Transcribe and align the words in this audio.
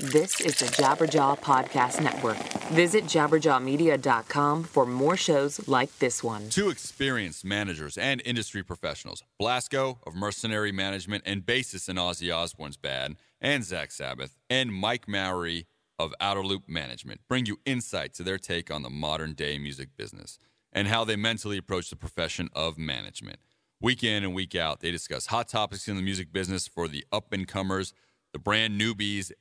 This 0.00 0.40
is 0.40 0.56
the 0.60 0.66
Jabberjaw 0.66 1.40
Podcast 1.40 2.00
Network. 2.00 2.36
Visit 2.68 3.02
jabberjawmedia.com 3.06 4.62
for 4.62 4.86
more 4.86 5.16
shows 5.16 5.66
like 5.66 5.98
this 5.98 6.22
one. 6.22 6.48
Two 6.50 6.70
experienced 6.70 7.44
managers 7.44 7.98
and 7.98 8.22
industry 8.24 8.62
professionals, 8.62 9.24
Blasko 9.42 9.98
of 10.06 10.14
Mercenary 10.14 10.70
Management 10.70 11.24
and 11.26 11.44
bassist 11.44 11.88
in 11.88 11.96
Ozzy 11.96 12.32
Osbourne's 12.32 12.76
band, 12.76 13.16
and 13.40 13.64
Zakk 13.64 13.90
Sabbath, 13.90 14.36
and 14.48 14.72
Mike 14.72 15.08
Mowery 15.08 15.66
of 15.98 16.14
Outer 16.20 16.44
Loop 16.44 16.68
Management, 16.68 17.20
bring 17.28 17.46
you 17.46 17.58
insight 17.66 18.14
to 18.14 18.22
their 18.22 18.38
take 18.38 18.70
on 18.70 18.82
the 18.82 18.90
modern 18.90 19.32
day 19.32 19.58
music 19.58 19.96
business 19.96 20.38
and 20.72 20.86
how 20.86 21.04
they 21.04 21.16
mentally 21.16 21.58
approach 21.58 21.90
the 21.90 21.96
profession 21.96 22.50
of 22.52 22.78
management. 22.78 23.40
Week 23.80 24.04
in 24.04 24.22
and 24.22 24.32
week 24.32 24.54
out, 24.54 24.78
they 24.78 24.92
discuss 24.92 25.26
hot 25.26 25.48
topics 25.48 25.88
in 25.88 25.96
the 25.96 26.02
music 26.02 26.32
business 26.32 26.68
for 26.68 26.86
the 26.86 27.04
up 27.10 27.32
and 27.32 27.48
comers, 27.48 27.92
the 28.32 28.38
brand 28.38 28.80
newbies, 28.80 29.32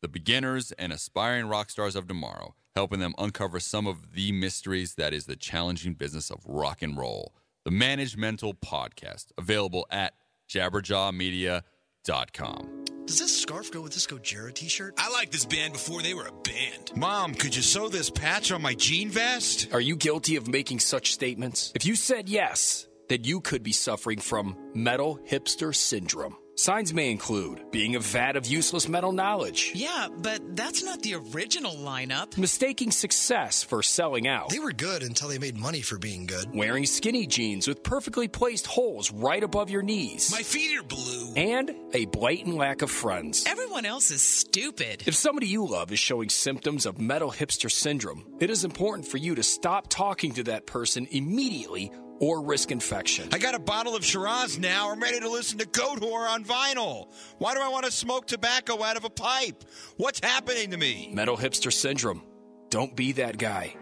the 0.00 0.08
beginners, 0.08 0.72
and 0.72 0.92
aspiring 0.92 1.46
rock 1.46 1.70
stars 1.70 1.96
of 1.96 2.08
tomorrow, 2.08 2.54
helping 2.74 3.00
them 3.00 3.14
uncover 3.18 3.60
some 3.60 3.86
of 3.86 4.14
the 4.14 4.32
mysteries 4.32 4.94
that 4.94 5.12
is 5.12 5.26
the 5.26 5.36
challenging 5.36 5.92
business 5.94 6.30
of 6.30 6.40
rock 6.46 6.80
and 6.82 6.96
roll. 6.96 7.34
The 7.64 7.70
Managemental 7.70 8.54
Podcast, 8.58 9.26
available 9.36 9.86
at 9.90 10.14
jabberjawmedia.com. 10.48 12.84
Does 13.06 13.18
this 13.18 13.40
scarf 13.40 13.72
go 13.72 13.80
with 13.80 13.94
this 13.94 14.06
Gojira 14.06 14.52
t-shirt? 14.52 14.94
I 14.98 15.10
liked 15.10 15.32
this 15.32 15.46
band 15.46 15.72
before 15.72 16.02
they 16.02 16.12
were 16.12 16.26
a 16.26 16.32
band. 16.32 16.92
Mom, 16.94 17.34
could 17.34 17.56
you 17.56 17.62
sew 17.62 17.88
this 17.88 18.10
patch 18.10 18.52
on 18.52 18.60
my 18.60 18.74
jean 18.74 19.08
vest? 19.08 19.68
Are 19.72 19.80
you 19.80 19.96
guilty 19.96 20.36
of 20.36 20.46
making 20.46 20.80
such 20.80 21.14
statements? 21.14 21.72
If 21.74 21.86
you 21.86 21.94
said 21.94 22.28
yes, 22.28 22.86
then 23.08 23.24
you 23.24 23.40
could 23.40 23.62
be 23.62 23.72
suffering 23.72 24.18
from 24.18 24.58
metal 24.74 25.18
hipster 25.26 25.74
syndrome. 25.74 26.36
Signs 26.58 26.92
may 26.92 27.12
include 27.12 27.70
being 27.70 27.94
a 27.94 28.00
vat 28.00 28.34
of 28.34 28.44
useless 28.44 28.88
metal 28.88 29.12
knowledge, 29.12 29.70
Yeah, 29.76 30.08
but 30.12 30.56
that's 30.56 30.82
not 30.82 31.00
the 31.02 31.14
original 31.14 31.70
lineup. 31.76 32.36
mistaking 32.36 32.90
success 32.90 33.62
for 33.62 33.80
selling 33.80 34.26
out, 34.26 34.48
They 34.50 34.58
were 34.58 34.72
good 34.72 35.04
until 35.04 35.28
they 35.28 35.38
made 35.38 35.56
money 35.56 35.82
for 35.82 35.98
being 35.98 36.26
good. 36.26 36.52
wearing 36.52 36.84
skinny 36.84 37.28
jeans 37.28 37.68
with 37.68 37.84
perfectly 37.84 38.26
placed 38.26 38.66
holes 38.66 39.12
right 39.12 39.40
above 39.44 39.70
your 39.70 39.82
knees, 39.82 40.32
My 40.32 40.42
feet 40.42 40.76
are 40.76 40.82
blue. 40.82 41.32
and 41.36 41.70
a 41.94 42.06
blatant 42.06 42.56
lack 42.56 42.82
of 42.82 42.90
friends. 42.90 43.44
Everyone 43.46 43.86
else 43.86 44.10
is 44.10 44.22
stupid. 44.22 45.04
If 45.06 45.14
somebody 45.14 45.46
you 45.46 45.64
love 45.64 45.92
is 45.92 46.00
showing 46.00 46.28
symptoms 46.28 46.86
of 46.86 46.98
metal 46.98 47.30
hipster 47.30 47.70
syndrome, 47.70 48.24
it 48.40 48.50
is 48.50 48.64
important 48.64 49.06
for 49.06 49.18
you 49.18 49.36
to 49.36 49.44
stop 49.44 49.86
talking 49.88 50.32
to 50.32 50.42
that 50.42 50.66
person 50.66 51.06
immediately 51.12 51.92
or 52.20 52.42
risk 52.42 52.70
infection. 52.70 53.28
I 53.32 53.38
got 53.38 53.54
a 53.54 53.58
bottle 53.58 53.94
of 53.96 54.04
Shiraz 54.04 54.58
now. 54.58 54.90
I'm 54.90 55.00
ready 55.00 55.20
to 55.20 55.28
listen 55.28 55.58
to 55.58 55.66
Goatwhore 55.66 56.28
on 56.28 56.44
vinyl. 56.44 57.08
Why 57.38 57.54
do 57.54 57.60
I 57.60 57.68
want 57.68 57.84
to 57.84 57.92
smoke 57.92 58.26
tobacco 58.26 58.82
out 58.82 58.96
of 58.96 59.04
a 59.04 59.10
pipe? 59.10 59.64
What's 59.96 60.20
happening 60.20 60.70
to 60.70 60.76
me? 60.76 61.10
Metal 61.12 61.36
hipster 61.36 61.72
syndrome. 61.72 62.22
Don't 62.70 62.94
be 62.94 63.12
that 63.12 63.38
guy. 63.38 63.74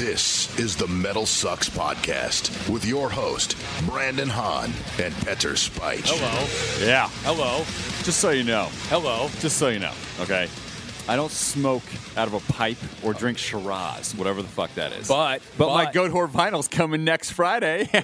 This 0.00 0.58
is 0.58 0.76
the 0.76 0.86
Metal 0.88 1.26
Sucks 1.26 1.68
Podcast 1.68 2.70
with 2.72 2.86
your 2.86 3.10
host, 3.10 3.54
Brandon 3.86 4.30
Hahn 4.30 4.72
and 4.98 5.14
Petter 5.26 5.56
Spike. 5.56 6.00
Hello. 6.04 6.86
Yeah. 6.86 7.08
Hello. 7.22 7.58
Just 8.02 8.18
so 8.18 8.30
you 8.30 8.42
know. 8.42 8.68
Hello. 8.88 9.28
Just 9.40 9.58
so 9.58 9.68
you 9.68 9.78
know. 9.78 9.92
Okay. 10.20 10.48
I 11.10 11.16
don't 11.16 11.32
smoke 11.32 11.82
out 12.16 12.28
of 12.28 12.34
a 12.34 12.52
pipe 12.52 12.76
or 13.02 13.12
drink 13.12 13.36
Shiraz, 13.36 14.14
whatever 14.14 14.42
the 14.42 14.48
fuck 14.48 14.72
that 14.76 14.92
is. 14.92 15.08
But- 15.08 15.42
but, 15.58 15.66
my 15.66 15.86
but- 15.86 15.92
Goatwhore 15.94 16.30
vinyl's 16.30 16.68
coming 16.68 17.02
next 17.02 17.32
Friday. 17.32 17.88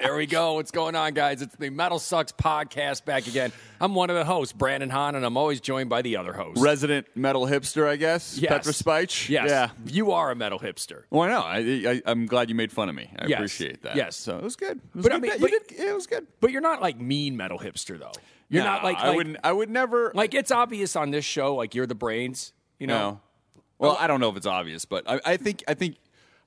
There 0.00 0.14
we 0.16 0.26
go. 0.26 0.54
What's 0.54 0.70
going 0.70 0.94
on, 0.94 1.12
guys? 1.14 1.42
It's 1.42 1.56
the 1.56 1.70
Metal 1.70 1.98
Sucks 1.98 2.30
podcast 2.30 3.04
back 3.04 3.26
again. 3.26 3.50
I'm 3.80 3.94
one 3.94 4.10
of 4.10 4.16
the 4.16 4.24
hosts, 4.24 4.52
Brandon 4.52 4.90
Hahn, 4.90 5.14
and 5.14 5.24
I'm 5.24 5.36
always 5.36 5.60
joined 5.60 5.88
by 5.90 6.02
the 6.02 6.16
other 6.16 6.32
host. 6.32 6.60
Resident 6.60 7.06
metal 7.14 7.46
hipster, 7.46 7.86
I 7.88 7.96
guess. 7.96 8.38
Yes. 8.38 8.50
Petra 8.50 8.72
Spike. 8.72 9.28
Yes. 9.28 9.48
Yeah. 9.48 9.70
You 9.86 10.12
are 10.12 10.30
a 10.30 10.34
metal 10.34 10.58
hipster. 10.58 11.02
Well, 11.10 11.28
no, 11.28 11.40
I, 11.40 11.58
I, 11.58 12.02
I'm 12.06 12.26
glad 12.26 12.48
you 12.48 12.54
made 12.54 12.72
fun 12.72 12.88
of 12.88 12.94
me. 12.94 13.10
I 13.18 13.26
Yes. 13.26 13.38
appreciate 13.38 13.82
that. 13.82 13.96
Yes. 13.96 14.16
So 14.16 14.36
it 14.38 14.42
was 14.42 14.56
good. 14.56 14.78
It 14.78 14.94
was 14.94 15.02
But 15.02 15.12
I 15.12 15.18
mean, 15.18 15.32
you 15.32 15.38
but, 15.38 15.50
did, 15.50 15.72
it 15.80 15.94
was 15.94 16.06
good. 16.06 16.26
But 16.40 16.50
you're 16.52 16.60
not 16.62 16.80
like 16.80 17.00
mean 17.00 17.36
metal 17.36 17.58
hipster, 17.58 17.98
though. 17.98 18.12
You're 18.48 18.62
No, 18.64 18.70
not 18.70 18.84
like, 18.84 18.96
I 18.98 19.14
wouldn't. 19.14 19.38
I 19.42 19.52
would 19.52 19.70
never. 19.70 20.12
like 20.14 20.32
it's 20.34 20.50
obvious 20.50 20.94
on 20.96 21.10
this 21.10 21.24
show, 21.24 21.54
like 21.56 21.74
you're 21.74 21.86
the 21.86 21.94
brains, 21.96 22.52
you 22.78 22.86
know? 22.86 23.10
No. 23.10 23.20
Well, 23.78 23.92
oh. 23.92 24.02
I 24.02 24.06
don't 24.06 24.20
know 24.20 24.30
if 24.30 24.36
it's 24.38 24.46
obvious, 24.46 24.84
but 24.86 25.04
I, 25.06 25.20
I 25.24 25.36
think 25.36 25.62
I 25.68 25.74
think 25.74 25.96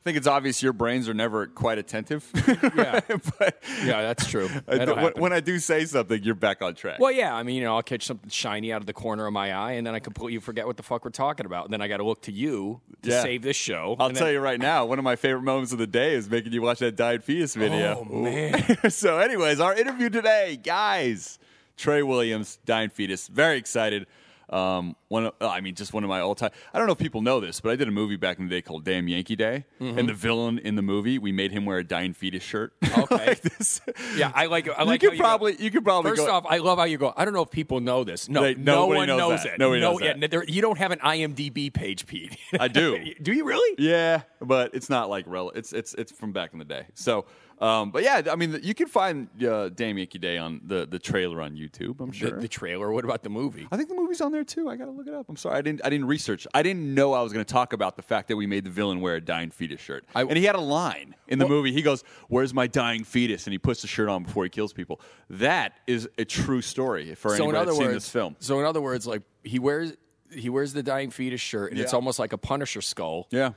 think 0.09 0.17
it's 0.17 0.27
obvious 0.27 0.63
your 0.63 0.73
brains 0.73 1.07
are 1.07 1.13
never 1.13 1.45
quite 1.45 1.77
attentive. 1.77 2.25
Yeah. 2.75 2.99
but 3.39 3.61
Yeah, 3.83 4.01
that's 4.01 4.27
true. 4.27 4.49
I 4.67 5.11
when. 5.15 5.33
I 5.33 5.39
do 5.39 5.59
say 5.59 5.85
something, 5.85 6.21
you're 6.23 6.33
back 6.35 6.61
on 6.61 6.73
track. 6.75 6.99
Well, 6.99 7.11
yeah, 7.11 7.33
I 7.35 7.43
mean, 7.43 7.55
you 7.55 7.63
know, 7.63 7.75
I'll 7.75 7.83
catch 7.83 8.05
something 8.05 8.29
shiny 8.29 8.73
out 8.73 8.81
of 8.81 8.87
the 8.87 8.93
corner 8.93 9.25
of 9.27 9.33
my 9.33 9.53
eye, 9.53 9.73
and 9.73 9.85
then 9.85 9.93
I 9.93 9.99
completely 9.99 10.39
forget 10.39 10.65
what 10.65 10.77
the 10.77 10.83
fuck 10.83 11.05
we're 11.05 11.11
talking 11.11 11.45
about. 11.45 11.65
And 11.65 11.73
then 11.73 11.81
I 11.81 11.87
got 11.87 11.97
to 11.97 12.03
look 12.03 12.21
to 12.23 12.31
you 12.31 12.81
to 13.03 13.09
Yeah. 13.09 13.21
save 13.21 13.43
this 13.43 13.55
show. 13.55 13.95
I'll 13.99 14.09
tell 14.11 14.25
then- 14.25 14.33
you 14.35 14.39
right 14.39 14.59
now, 14.59 14.85
one 14.85 14.97
of 14.97 15.03
my 15.05 15.15
favorite 15.15 15.43
moments 15.43 15.71
of 15.71 15.77
the 15.77 15.87
day 15.87 16.13
is 16.15 16.29
making 16.29 16.53
you 16.53 16.61
watch 16.61 16.79
that 16.79 16.95
Dying 16.95 17.19
Fetus 17.21 17.53
video. 17.55 18.05
Oh, 18.09 18.13
man. 18.13 18.63
so, 18.89 19.19
anyways, 19.19 19.59
our 19.59 19.75
interview 19.75 20.09
today, 20.09 20.57
guys, 20.61 21.37
Trey 21.77 22.01
Williams, 22.03 22.57
Dying 22.65 22.89
Fetus, 22.89 23.27
very 23.27 23.57
excited. 23.57 24.07
Um, 24.49 24.95
one, 25.09 25.27
of, 25.27 25.33
I 25.41 25.61
mean, 25.61 25.75
just 25.75 25.93
one 25.93 26.03
of 26.03 26.09
my 26.09 26.21
all 26.21 26.33
time. 26.35 26.49
I 26.73 26.77
don't 26.79 26.87
know 26.87 26.93
if 26.93 26.97
people 26.99 27.21
know 27.21 27.39
this, 27.39 27.59
but 27.61 27.71
I 27.71 27.75
did 27.75 27.87
a 27.87 27.91
movie 27.91 28.15
back 28.15 28.39
in 28.39 28.45
the 28.45 28.49
day 28.49 28.61
called 28.63 28.83
Damn 28.83 29.07
Yankee 29.07 29.35
Day, 29.35 29.65
Mm-hmm. 29.79 29.97
and 29.99 30.09
the 30.09 30.13
villain 30.13 30.57
in 30.59 30.75
the 30.75 30.81
movie, 30.81 31.17
we 31.19 31.31
made 31.31 31.51
him 31.51 31.65
wear 31.65 31.77
a 31.77 31.83
Dying 31.83 32.13
Fetus 32.13 32.43
shirt. 32.43 32.73
Okay. 32.99 33.27
like 33.27 33.41
this. 33.41 33.79
Yeah, 34.17 34.31
I 34.35 34.47
like. 34.47 34.67
I 34.67 34.81
you 34.81 34.85
like. 34.87 34.99
could 35.01 35.11
how 35.11 35.15
go- 35.17 35.23
probably, 35.23 35.55
you 35.63 35.71
could 35.71 35.83
probably 35.83 36.11
First 36.11 36.25
go. 36.25 36.33
off, 36.33 36.45
I 36.49 36.57
love 36.57 36.77
how 36.79 36.83
you 36.83 36.97
go. 36.97 37.13
I 37.15 37.23
don't 37.25 37.33
know 37.33 37.43
if 37.43 37.49
people 37.51 37.79
know 37.79 38.03
this. 38.03 38.27
No, 38.27 38.41
They- 38.41 38.55
no 38.55 38.87
one 38.87 39.07
knows 39.07 39.17
knows, 39.19 39.45
it. 39.45 39.57
Nobody 39.59 39.81
no, 39.81 39.91
knows 39.93 40.01
yeah, 40.01 40.13
that. 40.17 40.31
there- 40.31 40.43
you 40.43 40.61
don't 40.61 40.77
have 40.77 40.91
an 40.91 40.99
IMDb 40.99 41.71
page, 41.73 42.05
Pete. 42.07 42.35
I 42.59 42.67
do. 42.67 43.13
do 43.21 43.31
you 43.31 43.45
really? 43.45 43.75
Yeah, 43.77 44.21
but 44.41 44.73
it's 44.75 44.89
not 44.89 45.09
like 45.09 45.25
rel- 45.27 45.51
It's 45.51 45.71
it's 45.73 45.93
it's 45.93 46.11
from 46.11 46.33
back 46.33 46.51
in 46.53 46.59
the 46.59 46.65
day. 46.65 46.87
So, 46.93 47.25
um, 47.59 47.91
but 47.91 48.03
yeah, 48.03 48.21
I 48.31 48.35
mean, 48.35 48.59
you 48.63 48.73
can 48.73 48.87
find 48.87 49.27
uh, 49.43 49.69
Damn 49.69 49.97
Yankee 49.97 50.17
Day 50.19 50.37
on 50.37 50.61
the 50.65 50.85
the 50.85 50.99
trailer 50.99 51.41
on 51.41 51.55
YouTube. 51.55 51.99
I'm 51.99 52.11
sure. 52.11 52.39
the 52.39 52.47
trailer. 52.47 52.91
What 52.91 53.03
about 53.03 53.23
the 53.23 53.29
movie? 53.29 53.67
I 53.71 53.77
think 53.77 53.89
the 53.89 53.95
movie's 53.95 54.21
on 54.21 54.31
there 54.31 54.43
too. 54.43 54.69
I 54.69 54.75
gotta 54.75 54.91
look 54.91 55.07
it 55.07 55.13
up. 55.13 55.27
I'm 55.29 55.35
sorry, 55.35 55.57
I 55.57 55.61
didn't 55.61 55.81
I 55.85 55.89
didn't 55.89 56.07
research. 56.07 56.47
I 56.53 56.63
didn't 56.63 56.93
know 56.93 57.13
I 57.13 57.21
was 57.21 57.33
going 57.33 57.43
to 57.43 57.51
talk 57.53 57.73
about 57.73 57.95
the 57.95 58.01
fact 58.01 58.27
that 58.29 58.35
we 58.37 58.47
made 58.47 58.63
the 58.63 58.69
villain 58.69 59.01
wear 59.01 59.15
a 59.15 59.21
dying 59.21 59.51
fetus 59.51 59.81
shirt. 59.81 60.05
I- 60.15 60.21
and 60.23 60.37
he 60.37 60.45
had 60.45 60.55
a 60.55 60.61
line 60.61 61.15
in 61.27 61.39
the 61.39 61.47
movie. 61.47 61.73
He 61.73 61.81
goes, 61.81 62.03
"Where's 62.29 62.53
my 62.53 62.67
dying 62.67 63.03
fetus?" 63.03 63.45
And 63.45 63.51
he 63.53 63.57
puts 63.57 63.81
the 63.81 63.87
shirt 63.87 64.09
on 64.09 64.23
before 64.23 64.43
he 64.43 64.49
kills 64.49 64.71
people. 64.73 65.01
That 65.29 65.73
is 65.87 66.07
a 66.17 66.25
true 66.25 66.61
story 66.61 67.13
for 67.15 67.35
so 67.35 67.43
anybody 67.43 67.65
that's 67.65 67.77
seen 67.77 67.91
this 67.91 68.09
film. 68.09 68.35
So 68.39 68.59
in 68.59 68.65
other 68.65 68.81
words, 68.81 69.05
like 69.05 69.21
he 69.43 69.59
wears 69.59 69.93
he 70.31 70.49
wears 70.49 70.73
the 70.73 70.83
dying 70.83 71.09
fetus 71.09 71.41
shirt, 71.41 71.71
and 71.71 71.79
it's 71.81 71.93
almost 71.93 72.19
like 72.19 72.33
a 72.33 72.37
Punisher 72.37 72.81
skull. 72.81 73.27
Yeah. 73.31 73.51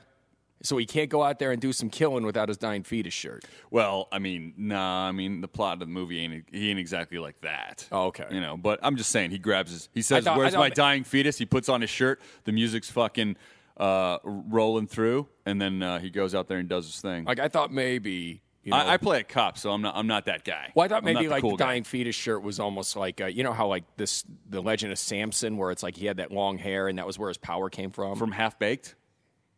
So 0.63 0.77
he 0.77 0.85
can't 0.85 1.09
go 1.09 1.21
out 1.23 1.39
there 1.39 1.51
and 1.51 1.61
do 1.61 1.73
some 1.73 1.89
killing 1.89 2.25
without 2.25 2.47
his 2.47 2.57
dying 2.57 2.83
fetus 2.83 3.13
shirt. 3.13 3.43
Well, 3.69 4.07
I 4.13 4.19
mean, 4.19 4.53
nah. 4.55 5.07
I 5.09 5.11
mean, 5.11 5.41
the 5.41 5.47
plot 5.49 5.73
of 5.73 5.79
the 5.79 5.85
movie 5.87 6.19
ain't 6.23 6.45
he 6.51 6.69
ain't 6.69 6.79
exactly 6.79 7.19
like 7.19 7.39
that. 7.41 7.85
Oh, 7.91 8.05
okay. 8.07 8.27
You 8.31 8.39
know, 8.39 8.55
but 8.55 8.79
I'm 8.81 8.95
just 8.95 9.09
saying 9.09 9.31
he 9.31 9.39
grabs 9.39 9.71
his. 9.71 9.89
He 9.93 10.01
says, 10.01 10.23
thought- 10.23 10.35
I 10.35 10.37
"Where's 10.37 10.55
my 10.55 10.69
dying 10.69 11.03
fetus?" 11.03 11.37
He 11.37 11.45
puts 11.45 11.67
on 11.67 11.81
his 11.81 11.89
shirt. 11.89 12.21
The 12.45 12.53
music's 12.53 12.89
fucking 12.89 13.35
uh, 13.77 14.19
rolling 14.23 14.87
through, 14.87 15.27
and 15.45 15.61
then 15.61 15.83
uh, 15.83 15.99
he 15.99 16.09
goes 16.09 16.33
out 16.33 16.47
there 16.47 16.59
and 16.59 16.69
does 16.69 16.85
his 16.85 17.01
thing. 17.01 17.25
Like 17.25 17.39
I 17.39 17.49
thought 17.49 17.71
maybe. 17.71 18.41
You 18.63 18.71
know, 18.71 18.77
I, 18.77 18.93
I 18.93 18.97
play 18.97 19.19
a 19.19 19.23
cop, 19.23 19.57
so 19.57 19.71
I'm 19.71 19.81
not. 19.81 19.97
I'm 19.97 20.07
not 20.07 20.27
that 20.27 20.45
guy. 20.45 20.71
Well, 20.73 20.85
I 20.85 20.87
thought 20.87 20.99
I'm 20.99 21.03
maybe 21.03 21.23
not 21.23 21.31
like 21.31 21.41
cool 21.41 21.51
the 21.51 21.57
guy. 21.57 21.65
dying 21.71 21.83
fetus 21.83 22.15
shirt 22.15 22.41
was 22.41 22.61
almost 22.61 22.95
like 22.95 23.19
uh, 23.19 23.25
you 23.25 23.43
know 23.43 23.51
how 23.51 23.67
like 23.67 23.83
this 23.97 24.23
the 24.49 24.61
Legend 24.61 24.93
of 24.93 24.99
Samson, 24.99 25.57
where 25.57 25.69
it's 25.71 25.83
like 25.83 25.97
he 25.97 26.05
had 26.05 26.15
that 26.17 26.31
long 26.31 26.57
hair 26.57 26.87
and 26.87 26.97
that 26.97 27.05
was 27.05 27.19
where 27.19 27.27
his 27.27 27.37
power 27.37 27.69
came 27.69 27.91
from. 27.91 28.15
from 28.15 28.31
Half 28.31 28.59
Baked. 28.59 28.95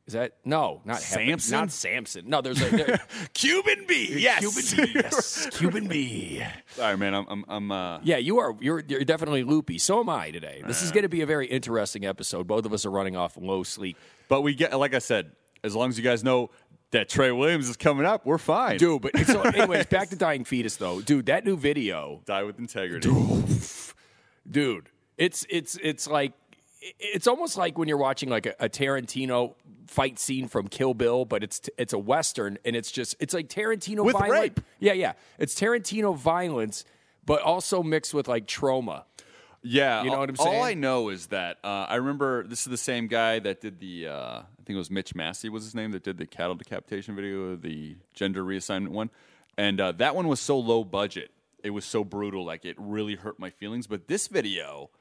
Is 0.07 0.13
that 0.13 0.33
no, 0.45 0.81
not 0.85 1.01
Heaven- 1.01 1.39
Samson? 1.39 1.51
not 1.59 1.71
Samson. 1.71 2.29
No, 2.29 2.41
there's 2.41 2.61
a 2.61 2.69
there, 2.69 3.01
Cuban 3.33 3.85
B. 3.87 4.15
Yes. 4.19 4.39
Cuban 4.39 4.85
B. 4.85 4.91
Yes, 5.03 5.47
Cuban 5.51 5.87
B. 5.87 6.43
Sorry, 6.75 6.95
man. 6.95 7.15
I'm. 7.15 7.25
I'm. 7.27 7.45
I'm 7.47 7.71
uh, 7.71 7.99
Yeah, 8.03 8.17
you 8.17 8.37
are. 8.37 8.55
You're, 8.59 8.83
you're 8.87 9.03
definitely 9.03 9.43
loopy. 9.43 9.79
So 9.79 9.99
am 10.01 10.09
I 10.09 10.29
today. 10.29 10.61
This 10.67 10.83
is 10.83 10.91
going 10.91 11.03
to 11.03 11.09
be 11.09 11.21
a 11.21 11.25
very 11.25 11.47
interesting 11.47 12.05
episode. 12.05 12.45
Both 12.45 12.65
of 12.65 12.73
us 12.73 12.85
are 12.85 12.91
running 12.91 13.15
off 13.15 13.35
low 13.35 13.63
sleep. 13.63 13.97
but 14.27 14.41
we 14.41 14.53
get, 14.53 14.77
like 14.77 14.93
I 14.93 14.99
said, 14.99 15.31
as 15.63 15.75
long 15.75 15.89
as 15.89 15.97
you 15.97 16.03
guys 16.03 16.23
know 16.23 16.51
that 16.91 17.09
Trey 17.09 17.31
Williams 17.31 17.67
is 17.67 17.75
coming 17.75 18.05
up, 18.05 18.27
we're 18.27 18.37
fine. 18.37 18.77
Dude, 18.77 19.01
but 19.01 19.17
so 19.25 19.41
anyways, 19.41 19.87
back 19.87 20.09
to 20.09 20.15
dying 20.15 20.43
fetus 20.43 20.75
though. 20.77 21.01
Dude, 21.01 21.25
that 21.25 21.45
new 21.45 21.57
video 21.57 22.21
die 22.25 22.43
with 22.43 22.59
integrity. 22.59 23.09
dude 24.49 24.89
it's 25.17 25.45
it's 25.49 25.77
it's 25.81 26.07
like 26.07 26.33
it's 26.99 27.27
almost 27.27 27.57
like 27.57 27.77
when 27.77 27.87
you're 27.87 27.97
watching 27.97 28.29
like 28.29 28.45
a, 28.45 28.55
a 28.59 28.69
Tarantino 28.69 29.55
fight 29.87 30.19
scene 30.19 30.47
from 30.47 30.67
Kill 30.67 30.93
Bill, 30.93 31.25
but 31.25 31.43
it's 31.43 31.61
it's 31.77 31.93
a 31.93 31.97
western 31.99 32.57
and 32.65 32.75
it's 32.75 32.91
just 32.91 33.15
it's 33.19 33.33
like 33.33 33.47
Tarantino 33.49 34.03
With 34.03 34.13
violence. 34.17 34.31
rape. 34.39 34.59
Yeah, 34.79 34.93
yeah, 34.93 35.13
it's 35.39 35.59
Tarantino 35.59 36.15
violence, 36.15 36.85
but 37.25 37.41
also 37.41 37.81
mixed 37.83 38.13
with 38.13 38.27
like 38.27 38.47
trauma. 38.47 39.05
Yeah, 39.67 40.03
You 40.03 40.09
know 40.09 40.13
all- 40.15 40.19
what 40.19 40.29
I'm 40.29 40.35
saying. 40.35 40.57
All? 40.57 40.63
I 40.63 40.73
know 40.75 41.09
is 41.09 41.27
that 41.27 41.57
uh, 41.63 41.87
I 41.89 41.95
remember 41.95 42.45
this 42.45 42.59
is 42.59 42.65
the 42.65 42.77
same 42.77 43.07
guy 43.07 43.39
that 43.39 43.61
did 43.61 43.79
the. 43.79 44.07
Uh, 44.07 44.13
I 44.41 44.63
think 44.65 44.75
it 44.75 44.79
was 44.79 44.91
Mitch 44.91 45.13
Massie 45.15 45.49
was 45.49 45.63
his 45.63 45.73
name 45.75 45.91
that 45.91 46.03
did 46.03 46.17
the 46.17 46.25
cattle 46.27 46.55
decapitation 46.55 47.15
video, 47.15 47.55
the 47.55 47.95
gender 48.13 48.43
reassignment 48.43 48.89
one. 48.89 49.09
and 49.57 49.79
uh, 49.81 49.91
that 49.93 50.15
one 50.15 50.27
was 50.27 50.39
so 50.39 50.57
low 50.59 50.83
budget. 50.83 51.31
It 51.63 51.69
was 51.71 51.83
so 51.85 52.03
brutal, 52.03 52.45
like 52.45 52.63
it 52.65 52.75
really 52.79 53.15
hurt 53.15 53.39
my 53.39 53.49
feelings. 53.49 53.87
But 53.87 54.07
this 54.07 54.27
video, 54.27 54.91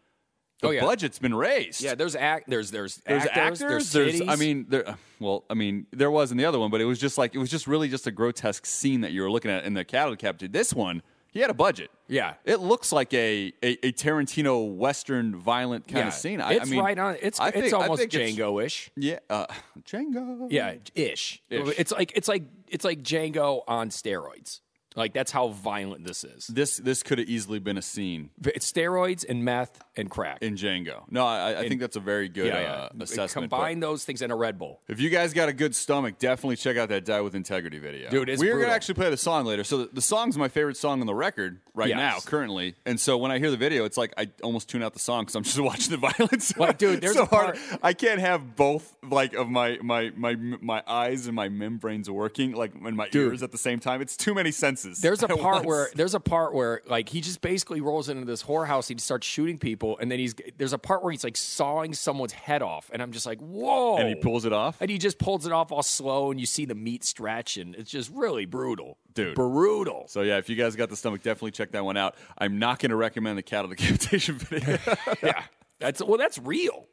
the 0.60 0.68
Oh, 0.68 0.70
yeah. 0.70 0.80
budget's 0.80 1.18
been 1.18 1.34
raised. 1.34 1.82
Yeah, 1.82 1.94
there's 1.94 2.14
act. 2.16 2.48
There's 2.48 2.70
there's 2.70 2.96
There's 3.06 3.24
actors. 3.26 3.62
actors. 3.62 3.92
There's, 3.92 4.18
There's, 4.18 4.28
I 4.28 4.36
mean, 4.36 4.66
there. 4.68 4.96
Well, 5.20 5.44
I 5.50 5.54
mean, 5.54 5.86
there 5.92 6.10
was 6.10 6.30
in 6.32 6.38
the 6.38 6.44
other 6.44 6.58
one, 6.58 6.70
but 6.70 6.80
it 6.80 6.84
was 6.86 6.98
just 6.98 7.18
like 7.18 7.34
it 7.34 7.38
was 7.38 7.50
just 7.50 7.66
really 7.66 7.88
just 7.88 8.06
a 8.06 8.10
grotesque 8.10 8.64
scene 8.66 9.00
that 9.02 9.12
you 9.12 9.22
were 9.22 9.30
looking 9.30 9.50
at 9.50 9.64
in 9.64 9.74
the 9.74 9.84
cattle 9.84 10.16
captive. 10.16 10.52
This 10.52 10.72
one, 10.72 11.02
he 11.32 11.40
had 11.40 11.50
a 11.50 11.54
budget. 11.54 11.90
Yeah. 12.06 12.34
it 12.44 12.60
looks 12.60 12.92
like 12.92 13.12
a 13.14 13.52
a, 13.62 13.86
a 13.86 13.92
Tarantino 13.92 14.74
western 14.74 15.34
violent 15.36 15.86
kind 15.88 15.98
yeah. 16.04 16.08
of 16.08 16.14
scene. 16.14 16.40
I, 16.40 16.54
It's 16.54 16.66
I 16.68 16.70
mean, 16.70 16.80
right 16.80 16.98
on. 16.98 17.14
It's 17.20 17.38
it's 17.40 17.50
think- 17.52 17.72
I 17.74 17.76
almost 17.76 18.00
think 18.00 18.14
it's- 18.14 18.36
Django-ish. 18.36 18.90
Yeah, 18.96 19.18
uh, 19.30 19.46
Django. 19.84 20.46
Yeah, 20.50 20.74
ish. 20.94 21.42
Ish. 21.50 21.68
It's 21.78 21.92
like 21.92 22.12
it's 22.16 22.28
like 22.28 22.44
it's 22.68 22.84
like 22.84 23.02
Django 23.02 23.62
on 23.66 23.90
steroids. 23.90 24.60
Like 24.96 25.12
that's 25.12 25.32
how 25.32 25.48
violent 25.48 26.04
this 26.06 26.22
is. 26.24 26.46
This 26.46 26.76
this 26.76 27.02
could 27.02 27.18
have 27.18 27.28
easily 27.28 27.58
been 27.58 27.76
a 27.78 27.82
scene 27.82 28.30
It's 28.44 28.70
steroids 28.70 29.24
and 29.28 29.44
meth 29.44 29.82
and 29.96 30.10
crack. 30.10 30.42
in 30.42 30.54
Django. 30.56 31.02
No, 31.10 31.24
I, 31.26 31.60
I 31.60 31.68
think 31.68 31.80
that's 31.80 31.96
a 31.96 32.00
very 32.00 32.28
good 32.28 32.46
yeah, 32.46 32.88
uh, 32.88 32.88
assessment. 33.00 33.50
Combine 33.50 33.80
those 33.80 34.04
things 34.04 34.22
in 34.22 34.30
a 34.30 34.36
Red 34.36 34.58
Bull. 34.58 34.80
If 34.88 35.00
you 35.00 35.10
guys 35.10 35.32
got 35.32 35.48
a 35.48 35.52
good 35.52 35.74
stomach, 35.74 36.18
definitely 36.18 36.56
check 36.56 36.76
out 36.76 36.88
that 36.88 37.04
Die 37.04 37.20
with 37.20 37.34
Integrity 37.34 37.78
video. 37.78 38.10
Dude, 38.10 38.28
it's 38.28 38.40
We're 38.40 38.52
brutal. 38.52 38.62
gonna 38.66 38.74
actually 38.74 38.94
play 38.94 39.10
the 39.10 39.16
song 39.16 39.44
later. 39.44 39.64
So 39.64 39.78
the, 39.78 39.90
the 39.92 40.00
song's 40.02 40.36
my 40.36 40.48
favorite 40.48 40.76
song 40.76 41.00
on 41.00 41.06
the 41.06 41.14
record 41.14 41.60
right 41.74 41.88
Yes. 41.88 41.96
now, 41.98 42.18
currently. 42.20 42.74
And 42.86 42.98
so 42.98 43.18
when 43.18 43.30
I 43.30 43.38
hear 43.38 43.50
the 43.50 43.56
video, 43.56 43.84
it's 43.84 43.96
like 43.96 44.12
I 44.16 44.28
almost 44.42 44.68
tune 44.68 44.82
out 44.82 44.92
the 44.94 44.98
song 45.00 45.22
because 45.22 45.34
I'm 45.36 45.42
just 45.44 45.58
watching 45.60 45.90
the 45.90 45.96
violence. 45.98 46.56
Like, 46.56 46.78
dude, 46.78 47.00
there's 47.02 47.14
so 47.14 47.24
a 47.24 47.26
part- 47.26 47.56
hard. 47.58 47.80
I 47.82 47.92
can't 47.92 48.20
have 48.20 48.56
both 48.56 48.96
like 49.08 49.34
of 49.34 49.48
my 49.48 49.78
my 49.82 50.10
my 50.16 50.34
my 50.34 50.82
eyes 50.86 51.26
and 51.26 51.36
my 51.36 51.48
membranes 51.48 52.10
working 52.10 52.52
like 52.52 52.72
and 52.74 52.96
my 52.96 53.08
Dude. 53.08 53.32
ears 53.32 53.42
at 53.42 53.52
the 53.52 53.58
same 53.58 53.80
time. 53.80 54.00
It's 54.00 54.16
too 54.16 54.34
many 54.34 54.50
senses. 54.50 55.00
There's 55.00 55.22
a 55.22 55.28
part 55.36 55.64
where 55.66 55.88
there's 55.94 56.14
a 56.14 56.20
part 56.20 56.54
where 56.54 56.80
like 56.86 57.08
he 57.08 57.20
just 57.20 57.40
basically 57.40 57.80
rolls 57.80 58.08
into 58.08 58.24
this 58.24 58.42
whorehouse. 58.42 58.88
He 58.88 58.94
just 58.94 59.06
starts 59.06 59.26
shooting 59.26 59.58
people, 59.58 59.83
and 60.00 60.10
then 60.10 60.18
he's 60.18 60.34
there's 60.58 60.72
a 60.72 60.78
part 60.78 61.02
where 61.02 61.10
he's 61.12 61.24
like 61.24 61.36
sawing 61.36 61.92
someone's 61.94 62.32
head 62.32 62.62
off, 62.62 62.90
and 62.92 63.02
I'm 63.02 63.12
just 63.12 63.26
like, 63.26 63.38
whoa! 63.40 63.96
and 63.98 64.08
he 64.08 64.14
pulls 64.14 64.44
it 64.44 64.52
off. 64.52 64.76
and 64.80 64.90
he 64.90 64.98
just 64.98 65.18
pulls 65.18 65.46
it 65.46 65.52
off 65.52 65.70
all 65.72 65.82
slow, 65.82 66.30
and 66.30 66.40
you 66.40 66.46
see 66.46 66.64
the 66.64 66.74
meat 66.74 67.04
stretch, 67.04 67.56
and 67.56 67.74
it's 67.74 67.90
just 67.90 68.10
really 68.12 68.46
brutal, 68.46 68.98
Dude. 69.14 69.34
Brutal. 69.34 70.06
So 70.08 70.22
yeah, 70.22 70.38
if 70.38 70.48
you 70.48 70.56
guys 70.56 70.74
got 70.76 70.88
the 70.90 70.96
stomach, 70.96 71.22
definitely 71.22 71.52
check 71.52 71.72
that 71.72 71.84
one 71.84 71.96
out. 71.96 72.16
I'm 72.36 72.58
not 72.58 72.78
going 72.80 72.90
to 72.90 72.96
recommend 72.96 73.38
the 73.38 73.42
cattle 73.42 73.68
decapitation 73.70 74.36
video. 74.38 74.78
yeah, 75.22 75.42
that's 75.80 76.02
well, 76.02 76.18
that's 76.18 76.38
real. 76.38 76.86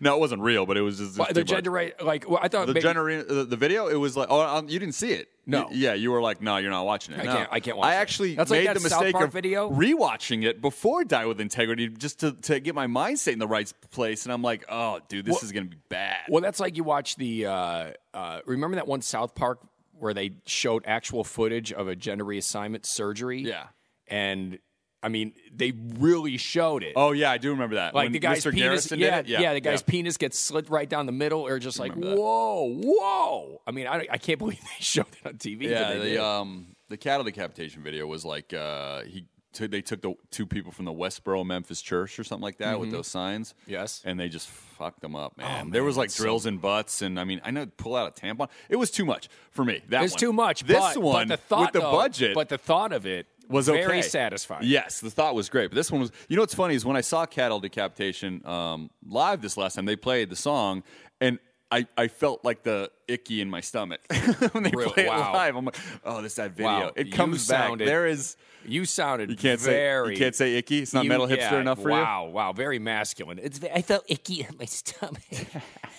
no, 0.00 0.14
it 0.16 0.20
wasn't 0.20 0.40
real, 0.40 0.66
but 0.66 0.76
it 0.76 0.82
was 0.82 0.98
just 0.98 1.16
too 1.16 1.24
the 1.32 1.40
much. 1.40 1.48
gender 1.48 1.92
like 2.00 2.28
well, 2.30 2.38
I 2.40 2.48
thought 2.48 2.66
the 2.68 2.74
maybe- 2.74 2.82
genera- 2.82 3.24
the, 3.24 3.44
the 3.44 3.56
video 3.56 3.88
it 3.88 3.96
was 3.96 4.16
like 4.16 4.28
oh 4.30 4.40
um, 4.40 4.68
you 4.68 4.78
didn't 4.78 4.94
see 4.94 5.10
it 5.10 5.28
No. 5.46 5.62
Y- 5.64 5.68
yeah 5.72 5.94
you 5.94 6.12
were 6.12 6.20
like 6.22 6.40
no 6.40 6.58
you're 6.58 6.70
not 6.70 6.86
watching 6.86 7.14
it 7.14 7.20
I 7.20 7.24
No. 7.24 7.32
can't- 7.34 7.48
I 7.50 7.58
can't 7.60 7.76
watch 7.76 7.88
I 7.88 7.94
actually 7.96 8.36
That's 8.36 8.50
like 8.52 8.60
made 8.60 8.68
that 8.68 8.74
the 8.74 8.88
South 8.88 9.00
mistake 9.00 9.14
Park 9.14 9.26
of 9.26 9.32
video? 9.32 9.68
rewatching 9.70 10.44
it 10.44 10.60
before 10.60 11.02
Die 11.04 11.26
with 11.26 11.40
Integrity 11.40 11.88
just 11.88 12.20
to, 12.20 12.32
to 12.32 12.60
get 12.60 12.76
my 12.76 12.86
mindset 12.86 13.32
in 13.32 13.40
the 13.40 13.48
right 13.48 13.70
place 13.90 14.24
and 14.26 14.32
I'm 14.32 14.42
like 14.42 14.64
oh 14.68 15.00
dude 15.08 15.24
this 15.24 15.32
Well- 15.32 15.40
is 15.42 15.50
gonna 15.50 15.66
be 15.66 15.78
bad 15.88 16.18
Well, 16.28 16.40
that's 16.42 16.60
like 16.60 16.76
you 16.76 16.84
watch 16.84 17.16
the. 17.16 17.46
Uh, 17.46 17.90
uh, 18.14 18.40
remember 18.46 18.76
that 18.76 18.86
one 18.86 19.00
South 19.02 19.34
Park 19.34 19.58
where 19.98 20.14
they 20.14 20.34
showed 20.46 20.84
actual 20.86 21.24
footage 21.24 21.72
of 21.72 21.88
a 21.88 21.96
gender 21.96 22.24
reassignment 22.24 22.86
surgery? 22.86 23.40
Yeah. 23.40 23.64
and 24.06 24.58
I 25.02 25.08
mean 25.08 25.32
they 25.54 25.72
really 25.98 26.36
showed 26.38 26.82
it. 26.82 26.94
oh 26.96 27.12
yeah 27.12 27.30
I 27.30 27.38
do 27.38 27.50
remember 27.50 27.76
that 27.76 27.94
like 27.94 28.06
When 28.06 28.12
the 28.12 28.18
guy's 28.18 28.44
Mr. 28.44 28.52
penis, 28.52 28.90
yeah, 28.90 29.22
did 29.22 29.30
it? 29.40 29.54
the 29.54 29.60
guy's 29.60 29.82
penis 29.82 30.16
gets 30.16 30.38
slit 30.38 30.68
right 30.70 30.88
down 30.88 31.06
the 31.06 31.12
middle, 31.12 31.46
or 31.46 31.58
just 31.58 31.78
like 31.78 31.94
that. 31.94 32.16
whoa, 32.18 32.68
whoa. 32.82 33.60
I 33.66 33.70
mean, 33.70 33.86
I, 33.86 34.06
I 34.10 34.18
can't 34.18 34.38
believe 34.44 34.60
they 34.60 34.66
showed 34.80 35.06
it 35.22 35.26
on 35.26 35.34
TV. 35.34 35.62
yeah 35.62 35.94
the 35.94 36.24
um 36.24 36.74
the 36.88 36.96
cattle 36.96 37.24
decapitation 37.24 37.82
video 37.82 38.06
was 38.06 38.24
like 38.24 38.52
uh 38.52 39.02
he 39.02 39.24
t- 39.52 39.66
they 39.68 39.82
took 39.82 40.02
the 40.02 40.14
two 40.30 40.46
people 40.46 40.72
from 40.72 40.84
the 40.84 40.92
Westboro 40.92 41.46
Baptist 41.48 41.84
church 41.84 42.18
or 42.18 42.24
something 42.24 42.42
like 42.42 42.58
that 42.58 42.80
with 42.80 42.90
those 42.90 43.06
signs 43.06 43.52
Mm-hmm. 43.62 43.70
Yes. 43.72 44.02
and 44.04 44.18
they 44.18 44.28
just 44.28 44.48
fucked 44.48 45.00
them 45.00 45.14
up 45.14 45.36
man, 45.38 45.46
man, 45.66 45.70
there 45.70 45.84
was 45.84 45.96
like 45.96 46.08
that's 46.08 46.16
so- 46.16 46.24
drills 46.24 46.46
in 46.46 46.58
butts 46.58 47.02
and 47.02 47.20
I 47.20 47.24
mean 47.24 47.40
I 47.44 47.50
know 47.52 47.66
pull 47.66 47.94
out 47.94 48.18
a 48.18 48.20
tampon 48.20 48.48
it 48.68 48.76
was 48.76 48.90
too 48.90 49.04
much 49.04 49.28
for 49.52 49.64
me 49.64 49.80
that 49.90 50.00
one. 50.00 50.08
too 50.10 50.32
much. 50.32 50.62
this 50.64 50.78
but, 50.78 50.96
one 50.98 51.28
but 51.28 51.36
the 51.40 51.42
thought, 51.46 51.60
with 51.60 51.72
the 51.72 51.80
though- 51.80 51.92
budget 51.92 52.34
but 52.34 52.48
the 52.48 52.58
thought 52.58 52.92
of 52.92 53.06
it 53.06 53.26
was 53.48 53.66
very 53.66 53.84
okay. 53.84 54.02
satisfying. 54.02 54.62
Yes, 54.64 55.00
the 55.00 55.10
thought 55.10 55.34
was 55.34 55.48
great. 55.48 55.70
But 55.70 55.76
this 55.76 55.90
one 55.90 56.00
was, 56.00 56.12
you 56.28 56.36
know 56.36 56.42
what's 56.42 56.54
funny 56.54 56.74
is 56.74 56.84
when 56.84 56.96
I 56.96 57.00
saw 57.00 57.26
Cattle 57.26 57.60
Decapitation 57.60 58.46
um, 58.46 58.90
live 59.06 59.40
this 59.42 59.56
last 59.56 59.74
time, 59.74 59.84
they 59.86 59.96
played 59.96 60.30
the 60.30 60.36
song, 60.36 60.82
and 61.20 61.38
I, 61.70 61.86
I 61.98 62.08
felt 62.08 62.44
like 62.44 62.62
the 62.62 62.90
icky 63.08 63.40
in 63.42 63.50
my 63.50 63.60
stomach 63.60 64.00
when 64.52 64.62
they 64.62 64.70
Really? 64.70 64.90
play 64.92 65.04
it 65.04 65.08
Wow. 65.08 65.32
live. 65.34 65.54
I'm 65.56 65.64
like, 65.66 65.76
oh, 66.04 66.22
this 66.22 66.34
that 66.36 66.52
video. 66.52 66.66
Wow. 66.70 66.92
It 66.96 67.08
You 67.08 67.12
comes 67.12 67.46
back. 67.48 67.66
sounded- 67.68 67.88
There 67.88 68.06
is. 68.06 68.36
You 68.64 68.84
sounded 68.86 69.30
You 69.30 69.36
can't 69.36 69.60
very. 69.60 70.08
say 70.08 70.12
you 70.12 70.18
can't 70.18 70.34
say 70.34 70.54
icky. 70.56 70.78
It's 70.80 70.92
not 70.92 71.04
you- 71.04 71.10
metal 71.10 71.26
hipster 71.26 71.52
yeah, 71.52 71.60
enough 71.60 71.80
for 71.80 71.90
you. 71.90 71.96
wow, 71.96 72.24
Wow, 72.26 72.52
very 72.52 72.78
masculine. 72.78 73.38
It's 73.42 73.60
I 73.72 73.82
felt 73.82 74.04
icky 74.08 74.40
in 74.48 74.56
my 74.58 74.64
stomach. 74.66 75.22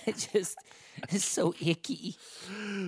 it 0.06 0.28
just 0.34 0.58
it's 1.10 1.26
so 1.26 1.54
icky. 1.62 2.16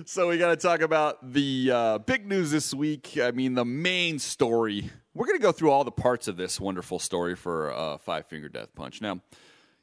So 0.06 0.28
we 0.28 0.38
got 0.38 0.48
to 0.48 0.56
talk 0.56 0.80
about 0.80 1.32
the 1.32 1.70
uh, 1.72 1.98
big 1.98 2.26
news 2.26 2.50
this 2.50 2.74
week. 2.74 3.18
I 3.20 3.30
mean, 3.30 3.54
the 3.54 3.64
main 3.64 4.18
story. 4.18 4.90
We're 5.14 5.26
going 5.26 5.38
to 5.38 5.42
go 5.42 5.52
through 5.52 5.70
all 5.70 5.84
the 5.84 5.90
parts 5.90 6.28
of 6.28 6.36
this 6.36 6.60
wonderful 6.60 6.98
story 6.98 7.36
for 7.36 7.72
uh, 7.72 7.98
Five 7.98 8.26
Finger 8.26 8.48
Death 8.48 8.74
Punch. 8.74 9.00
Now, 9.00 9.20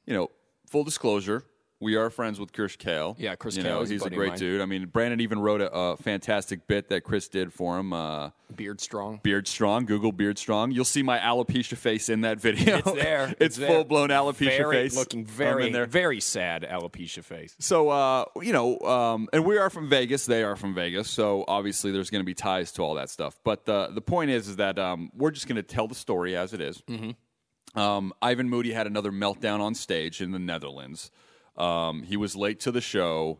you 0.05 0.13
know, 0.13 0.31
full 0.67 0.83
disclosure, 0.83 1.43
we 1.81 1.95
are 1.95 2.09
friends 2.09 2.39
with 2.39 2.51
Chris 2.51 2.75
Kael. 2.75 3.15
Yeah, 3.17 3.35
Chris 3.35 3.55
you 3.55 3.63
Kael 3.63 3.67
know, 3.67 3.81
is 3.81 3.89
a 3.89 3.93
he's 3.93 4.05
a 4.05 4.09
great 4.09 4.35
dude. 4.35 4.61
I 4.61 4.65
mean, 4.65 4.87
Brandon 4.87 5.21
even 5.21 5.39
wrote 5.39 5.61
a, 5.61 5.71
a 5.71 5.97
fantastic 5.97 6.67
bit 6.67 6.89
that 6.89 7.03
Chris 7.03 7.29
did 7.29 7.53
for 7.53 7.77
him. 7.77 7.93
Uh, 7.93 8.31
Beard 8.53 8.81
strong. 8.81 9.19
Beard 9.23 9.47
Strong, 9.47 9.85
Google 9.85 10.11
Beard 10.11 10.37
Strong. 10.37 10.71
You'll 10.71 10.83
see 10.83 11.03
my 11.03 11.19
alopecia 11.19 11.77
face 11.77 12.09
in 12.09 12.21
that 12.21 12.41
video. 12.41 12.77
It's 12.79 12.91
there. 12.91 13.35
it's 13.39 13.55
there. 13.57 13.67
full 13.69 13.83
blown 13.85 14.09
alopecia 14.09 14.57
very, 14.57 14.75
face. 14.75 14.95
Looking 14.95 15.25
very, 15.25 15.71
very 15.85 16.19
sad 16.19 16.63
alopecia 16.69 17.23
face. 17.23 17.55
So, 17.59 17.89
uh, 17.89 18.25
you 18.41 18.51
know, 18.51 18.79
um, 18.79 19.29
and 19.31 19.45
we 19.45 19.57
are 19.57 19.69
from 19.69 19.87
Vegas. 19.87 20.25
They 20.25 20.43
are 20.43 20.55
from 20.55 20.73
Vegas. 20.73 21.09
So 21.09 21.45
obviously, 21.47 21.91
there's 21.91 22.09
going 22.09 22.21
to 22.21 22.25
be 22.25 22.33
ties 22.33 22.71
to 22.73 22.81
all 22.81 22.95
that 22.95 23.09
stuff. 23.09 23.37
But 23.43 23.65
the 23.65 23.89
the 23.93 24.01
point 24.01 24.31
is, 24.31 24.47
is 24.47 24.55
that 24.57 24.77
um, 24.77 25.11
we're 25.15 25.31
just 25.31 25.47
going 25.47 25.55
to 25.57 25.63
tell 25.63 25.87
the 25.87 25.95
story 25.95 26.35
as 26.35 26.53
it 26.53 26.59
is. 26.59 26.81
Um, 27.75 28.13
Ivan 28.21 28.49
Moody 28.49 28.73
had 28.73 28.87
another 28.87 29.11
meltdown 29.11 29.59
on 29.59 29.75
stage 29.75 30.21
in 30.21 30.31
the 30.31 30.39
Netherlands. 30.39 31.11
Um, 31.59 32.03
he 32.03 32.17
was 32.17 32.35
late 32.35 32.59
to 32.61 32.71
the 32.71 32.81
show. 32.81 33.39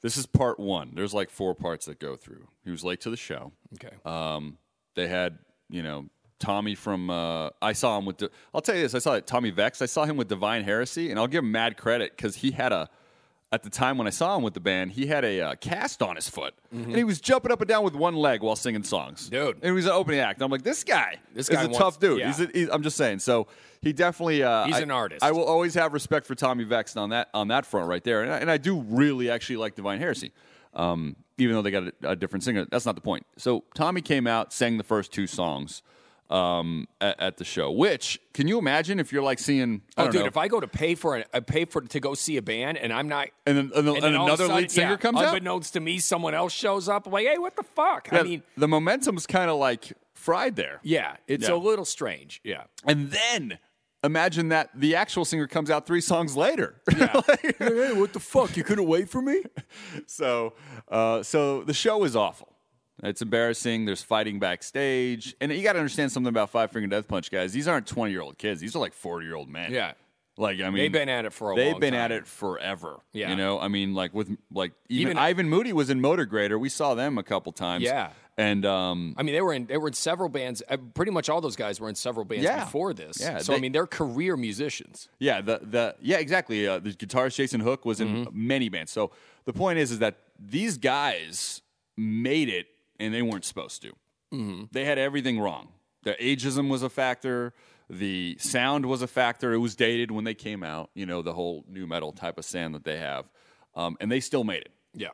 This 0.00 0.16
is 0.16 0.26
part 0.26 0.58
one. 0.58 0.92
There's 0.94 1.14
like 1.14 1.30
four 1.30 1.54
parts 1.54 1.86
that 1.86 1.98
go 1.98 2.16
through. 2.16 2.48
He 2.64 2.70
was 2.70 2.84
late 2.84 3.00
to 3.02 3.10
the 3.10 3.16
show. 3.16 3.52
Okay. 3.74 3.94
Um, 4.04 4.58
they 4.94 5.08
had, 5.08 5.38
you 5.68 5.82
know, 5.82 6.06
Tommy 6.38 6.74
from. 6.74 7.08
Uh, 7.08 7.50
I 7.60 7.72
saw 7.72 7.98
him 7.98 8.04
with. 8.04 8.22
I'll 8.52 8.60
tell 8.60 8.74
you 8.74 8.82
this. 8.82 8.94
I 8.94 8.98
saw 8.98 9.18
Tommy 9.20 9.50
Vext. 9.50 9.80
I 9.80 9.86
saw 9.86 10.04
him 10.04 10.16
with 10.16 10.28
Divine 10.28 10.64
Heresy, 10.64 11.10
and 11.10 11.18
I'll 11.18 11.28
give 11.28 11.44
him 11.44 11.52
mad 11.52 11.76
credit 11.76 12.16
because 12.16 12.36
he 12.36 12.50
had 12.50 12.72
a. 12.72 12.88
At 13.52 13.62
the 13.62 13.68
time 13.70 13.98
when 13.98 14.06
I 14.06 14.10
saw 14.10 14.34
him 14.34 14.42
with 14.42 14.54
the 14.54 14.60
band, 14.60 14.92
he 14.92 15.06
had 15.06 15.26
a 15.26 15.40
uh, 15.42 15.54
cast 15.56 16.00
on 16.02 16.16
his 16.16 16.26
foot, 16.26 16.54
and 16.70 16.96
he 16.96 17.04
was 17.04 17.20
jumping 17.20 17.52
up 17.52 17.60
and 17.60 17.68
down 17.68 17.84
with 17.84 17.94
one 17.94 18.16
leg 18.16 18.40
while 18.42 18.56
singing 18.56 18.82
songs. 18.82 19.28
Mm-hmm. 19.28 19.44
Dude. 19.44 19.56
and 19.56 19.64
he 19.66 19.70
was 19.72 19.84
an 19.84 19.92
opening 19.92 20.20
act. 20.20 20.38
And 20.38 20.44
I'm 20.46 20.50
like, 20.50 20.62
this 20.62 20.82
guy, 20.84 21.18
This 21.34 21.50
is 21.50 21.56
a 21.58 21.62
wants- 21.64 21.76
tough 21.76 22.00
dude. 22.00 22.18
yeah. 22.20 22.28
He's, 22.28 22.40
a, 22.40 22.46
he's 22.46 22.68
I'm 22.70 22.82
just 22.82 22.96
saying. 22.96 23.18
So 23.18 23.48
he 23.82 23.92
definitely. 23.92 24.42
Uh, 24.42 24.64
He's 24.64 24.76
I- 24.76 24.80
an 24.80 24.90
artist. 24.90 25.22
I 25.22 25.32
will 25.32 25.44
always 25.44 25.74
have 25.74 25.92
respect 25.92 26.26
for 26.26 26.34
Tommy 26.34 26.64
Vext 26.64 26.96
on 26.96 27.10
that 27.10 27.28
on 27.34 27.48
that 27.48 27.66
front 27.66 27.88
right 27.88 28.02
there, 28.02 28.22
and 28.22 28.32
I, 28.32 28.38
and 28.38 28.50
I 28.50 28.56
do 28.56 28.80
really 28.88 29.28
actually 29.30 29.56
like 29.58 29.74
Divine 29.74 29.98
Heresy, 29.98 30.32
um, 30.72 31.14
even 31.36 31.54
though 31.54 31.62
they 31.62 31.70
got 31.70 31.82
a, 31.84 31.92
a 32.10 32.16
different 32.16 32.44
singer. 32.44 32.66
That's 32.70 32.86
not 32.86 32.94
the 32.94 33.00
point. 33.02 33.26
So 33.36 33.64
Tommy 33.74 34.00
came 34.00 34.26
out, 34.26 34.54
sang 34.54 34.78
the 34.78 34.84
first 34.84 35.12
two 35.12 35.26
songs 35.26 35.82
um, 36.32 36.88
at, 37.00 37.20
at 37.20 37.36
the 37.36 37.44
show. 37.44 37.70
Which 37.70 38.18
can 38.34 38.48
you 38.48 38.58
imagine 38.58 38.98
if 38.98 39.12
you're 39.12 39.22
like 39.22 39.38
seeing? 39.38 39.82
I 39.96 40.02
Oh, 40.02 40.04
don't 40.04 40.12
dude, 40.12 40.20
know, 40.22 40.26
if 40.28 40.36
I 40.36 40.48
go 40.48 40.58
to 40.60 40.66
pay 40.68 40.94
for 40.94 41.14
an, 41.16 41.24
I 41.34 41.40
pay 41.40 41.64
for 41.66 41.82
to 41.82 42.00
go 42.00 42.14
see 42.14 42.36
a 42.38 42.42
band, 42.42 42.78
and 42.78 42.92
I'm 42.92 43.08
not. 43.08 43.28
and 43.46 43.56
then, 43.56 43.70
and, 43.74 43.86
then- 43.86 43.94
and 43.96 44.02
then 44.04 44.14
all 44.16 44.24
of 44.26 44.30
a 44.30 44.32
another 44.32 44.44
sudden, 44.46 44.56
lead 44.56 44.70
singer 44.70 44.90
yeah, 44.92 44.96
comes 44.96 45.18
out. 45.18 45.28
unbeknownst 45.28 45.74
to 45.74 45.80
me, 45.80 45.98
someone 45.98 46.34
else 46.34 46.52
shows 46.52 46.88
up. 46.88 47.06
I'm 47.06 47.12
like, 47.12 47.26
hey, 47.26 47.38
what 47.38 47.54
the 47.56 47.62
fuck? 47.62 48.08
Yeah, 48.10 48.20
I 48.20 48.22
mean, 48.22 48.42
the 48.56 48.68
momentum's 48.68 49.26
kind 49.26 49.50
of 49.50 49.58
like 49.58 49.92
fried 50.14 50.56
there. 50.56 50.80
yeah, 50.82 51.16
it's 51.28 51.48
Yeah. 51.48 51.54
a 51.54 51.56
little 51.56 51.84
strange. 51.84 52.40
Yeah. 52.44 52.64
And 52.86 53.10
then 53.10 53.58
imagine 54.04 54.48
that 54.48 54.70
the 54.74 54.96
actual 54.96 55.24
singer 55.24 55.46
comes 55.46 55.70
out 55.70 55.86
three 55.86 56.00
songs 56.00 56.36
later. 56.36 56.80
hey, 56.90 57.92
what 57.92 58.12
the 58.12 58.20
fuck? 58.20 58.56
You 58.56 58.64
couldn't 58.64 58.86
wait 58.86 59.08
for 59.08 59.20
me? 59.22 59.42
so, 60.06 60.54
uh, 60.88 61.22
so 61.22 61.62
the 61.62 61.74
show 61.74 62.04
is 62.04 62.16
awful. 62.16 62.51
It's 63.02 63.20
embarrassing. 63.22 63.84
There's 63.84 64.02
fighting 64.02 64.38
backstage, 64.38 65.34
and 65.40 65.50
you 65.52 65.62
got 65.62 65.72
to 65.72 65.78
understand 65.80 66.12
something 66.12 66.28
about 66.28 66.50
Five 66.50 66.70
Finger 66.70 66.88
Death 66.88 67.08
Punch 67.08 67.30
guys. 67.30 67.52
These 67.52 67.66
aren't 67.68 67.86
20 67.86 68.12
year 68.12 68.20
old 68.22 68.38
kids. 68.38 68.60
These 68.60 68.76
are 68.76 68.78
like 68.78 68.92
40 68.94 69.26
year 69.26 69.34
old 69.34 69.48
men. 69.48 69.72
Yeah. 69.72 69.92
Like 70.38 70.60
I 70.60 70.70
mean, 70.70 70.76
They've 70.76 70.92
been 70.92 71.10
at 71.10 71.26
it 71.26 71.32
for 71.34 71.52
a 71.52 71.56
they've 71.56 71.78
been 71.78 71.92
time. 71.92 72.00
at 72.02 72.12
it 72.12 72.26
forever. 72.26 73.00
Yeah. 73.12 73.28
you 73.30 73.36
know, 73.36 73.60
I 73.60 73.68
mean, 73.68 73.92
like 73.94 74.14
with 74.14 74.34
like 74.50 74.72
even, 74.88 75.10
Even- 75.12 75.18
Ivan 75.18 75.48
Moody 75.48 75.72
was 75.74 75.90
in 75.90 76.00
Motograter. 76.00 76.58
We 76.58 76.68
saw 76.70 76.94
them 76.94 77.18
a 77.18 77.22
couple 77.22 77.52
times. 77.52 77.84
Yeah. 77.84 78.10
and 78.38 78.64
um, 78.64 79.14
I 79.18 79.24
mean, 79.24 79.34
they 79.34 79.42
were 79.42 79.52
in 79.52 79.66
they 79.66 79.76
were 79.76 79.88
in 79.88 79.92
several 79.94 80.30
bands. 80.30 80.62
uh, 80.70 80.78
Pretty 80.94 81.12
much 81.12 81.28
all 81.28 81.42
those 81.42 81.54
guys 81.56 81.80
were 81.80 81.88
in 81.90 81.94
several 81.96 82.24
bands 82.24 82.44
Yeah. 82.44 82.64
before 82.64 82.94
this. 82.94 83.18
Yeah, 83.20 83.38
So 83.38 83.52
I 83.54 83.58
mean, 83.58 83.72
they're 83.72 83.86
career 83.86 84.38
musicians. 84.38 85.08
Yeah, 85.18 85.42
the 85.42 85.60
the 85.62 85.96
yeah, 86.00 86.16
exactly. 86.16 86.66
Uh, 86.66 86.78
the 86.78 86.92
guitarist 86.92 87.34
Jason 87.34 87.60
Hook 87.60 87.84
was 87.84 88.00
in 88.00 88.08
Mm-hmm. 88.24 88.46
many 88.46 88.68
bands. 88.70 88.90
So 88.90 89.10
the 89.44 89.52
point 89.52 89.80
is, 89.80 89.90
is 89.90 89.98
that 89.98 90.16
these 90.38 90.78
guys 90.78 91.60
made 91.98 92.48
it, 92.48 92.68
and 93.04 93.12
they 93.14 93.22
weren't 93.22 93.44
supposed 93.44 93.82
to. 93.82 93.92
They 94.72 94.84
had 94.86 94.98
everything 94.98 95.38
wrong. 95.40 95.68
The 96.04 96.14
ageism 96.14 96.68
was 96.70 96.82
a 96.82 96.88
factor. 96.88 97.52
The 97.90 98.36
sound 98.40 98.86
was 98.86 99.02
a 99.02 99.06
factor. 99.06 99.52
It 99.52 99.58
was 99.58 99.76
dated 99.76 100.10
when 100.10 100.24
they 100.24 100.32
came 100.34 100.62
out. 100.62 100.90
You 100.94 101.04
know 101.04 101.20
the 101.20 101.34
whole 101.34 101.64
nu 101.68 101.86
metal 101.86 102.12
type 102.12 102.38
of 102.38 102.44
sound 102.46 102.74
that 102.74 102.84
they 102.84 102.96
have, 102.98 103.26
um, 103.74 103.96
and 104.00 104.10
they 104.10 104.20
still 104.20 104.44
made 104.44 104.62
it. 104.62 104.72
Yeah. 104.94 105.08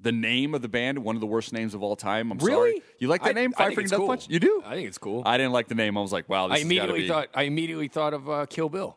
The 0.00 0.12
name 0.12 0.54
of 0.54 0.60
the 0.62 0.68
band, 0.68 0.98
one 1.02 1.16
of 1.16 1.20
the 1.20 1.26
worst 1.26 1.52
names 1.52 1.74
of 1.74 1.82
all 1.82 1.96
time. 1.96 2.30
I'm 2.30 2.38
Really? 2.38 2.72
sorry. 2.72 2.82
You 2.98 3.08
like 3.08 3.22
that 3.22 3.30
I- 3.30 3.32
name, 3.32 3.52
I 3.56 3.64
Five 3.64 3.74
Finger 3.74 3.88
Death 3.88 3.98
cool. 3.98 4.06
Punch? 4.08 4.28
You 4.28 4.38
do? 4.38 4.62
I 4.64 4.74
think 4.76 4.86
it's 4.86 4.98
cool. 4.98 5.22
I 5.26 5.38
didn't 5.38 5.52
like 5.52 5.66
the 5.68 5.74
name. 5.74 5.96
I 5.96 6.02
was 6.02 6.12
like, 6.12 6.28
wow, 6.28 6.46
this 6.48 6.58
I 6.58 6.60
immediately 6.60 7.00
be- 7.00 7.08
thought 7.08 7.28
I 7.34 7.44
immediately 7.44 7.88
thought 7.88 8.12
of 8.14 8.28
uh, 8.28 8.46
Kill 8.46 8.68
Bill. 8.68 8.96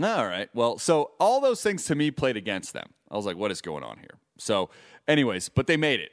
all 0.00 0.26
right. 0.26 0.48
Well, 0.54 0.78
so 0.78 1.10
all 1.18 1.40
those 1.40 1.60
things 1.62 1.84
to 1.86 1.94
me 1.96 2.10
played 2.12 2.36
against 2.36 2.72
them. 2.72 2.88
I 3.10 3.16
was 3.16 3.26
like, 3.26 3.36
what 3.36 3.50
is 3.50 3.60
going 3.60 3.82
on 3.82 3.98
here? 3.98 4.18
So, 4.38 4.70
anyways, 5.08 5.48
but 5.48 5.66
they 5.66 5.76
made 5.76 5.98
it. 6.00 6.12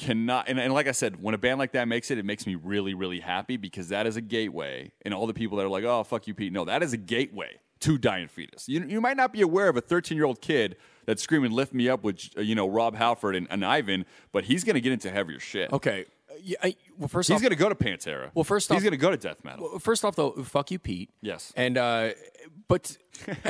Cannot, 0.00 0.48
and, 0.48 0.58
and 0.58 0.72
like 0.72 0.88
I 0.88 0.92
said, 0.92 1.22
when 1.22 1.34
a 1.34 1.38
band 1.38 1.58
like 1.58 1.72
that 1.72 1.86
makes 1.86 2.10
it, 2.10 2.16
it 2.16 2.24
makes 2.24 2.46
me 2.46 2.54
really, 2.54 2.94
really 2.94 3.20
happy 3.20 3.58
because 3.58 3.88
that 3.90 4.06
is 4.06 4.16
a 4.16 4.22
gateway. 4.22 4.92
And 5.04 5.12
all 5.12 5.26
the 5.26 5.34
people 5.34 5.58
that 5.58 5.66
are 5.66 5.68
like, 5.68 5.84
oh, 5.84 6.02
fuck 6.04 6.26
you, 6.26 6.32
Pete. 6.32 6.52
No, 6.52 6.64
that 6.64 6.82
is 6.82 6.94
a 6.94 6.96
gateway 6.96 7.58
to 7.80 7.98
Dying 7.98 8.28
Fetus. 8.28 8.66
You, 8.66 8.82
you 8.88 9.00
might 9.00 9.18
not 9.18 9.30
be 9.32 9.42
aware 9.42 9.68
of 9.68 9.76
a 9.76 9.82
13 9.82 10.16
year 10.16 10.24
old 10.24 10.40
kid 10.40 10.76
that's 11.04 11.22
screaming, 11.22 11.50
lift 11.50 11.74
me 11.74 11.88
up 11.88 12.02
with, 12.02 12.30
you 12.38 12.54
know, 12.54 12.66
Rob 12.66 12.94
Halford 12.96 13.36
and, 13.36 13.46
and 13.50 13.62
Ivan, 13.64 14.06
but 14.32 14.44
he's 14.44 14.64
going 14.64 14.74
to 14.74 14.80
get 14.80 14.92
into 14.92 15.10
heavier 15.10 15.38
shit. 15.38 15.70
Okay. 15.72 16.06
Uh, 16.30 16.34
yeah, 16.42 16.56
I, 16.62 16.76
well, 16.96 17.08
first 17.08 17.28
He's 17.28 17.36
off, 17.36 17.42
going 17.42 17.50
to 17.50 17.56
go 17.56 17.68
to 17.68 17.74
Pantera. 17.74 18.30
Well, 18.32 18.44
first 18.44 18.68
he's 18.68 18.70
off- 18.70 18.76
he's 18.78 18.84
going 18.84 18.98
to 18.98 19.02
go 19.02 19.10
to 19.10 19.16
death 19.18 19.44
metal. 19.44 19.68
well, 19.68 19.78
first 19.78 20.04
off 20.04 20.16
though, 20.16 20.30
fuck 20.44 20.70
you, 20.70 20.78
Pete. 20.78 21.10
Yes. 21.20 21.52
And 21.56 21.76
uh, 21.76 22.10
but 22.68 22.96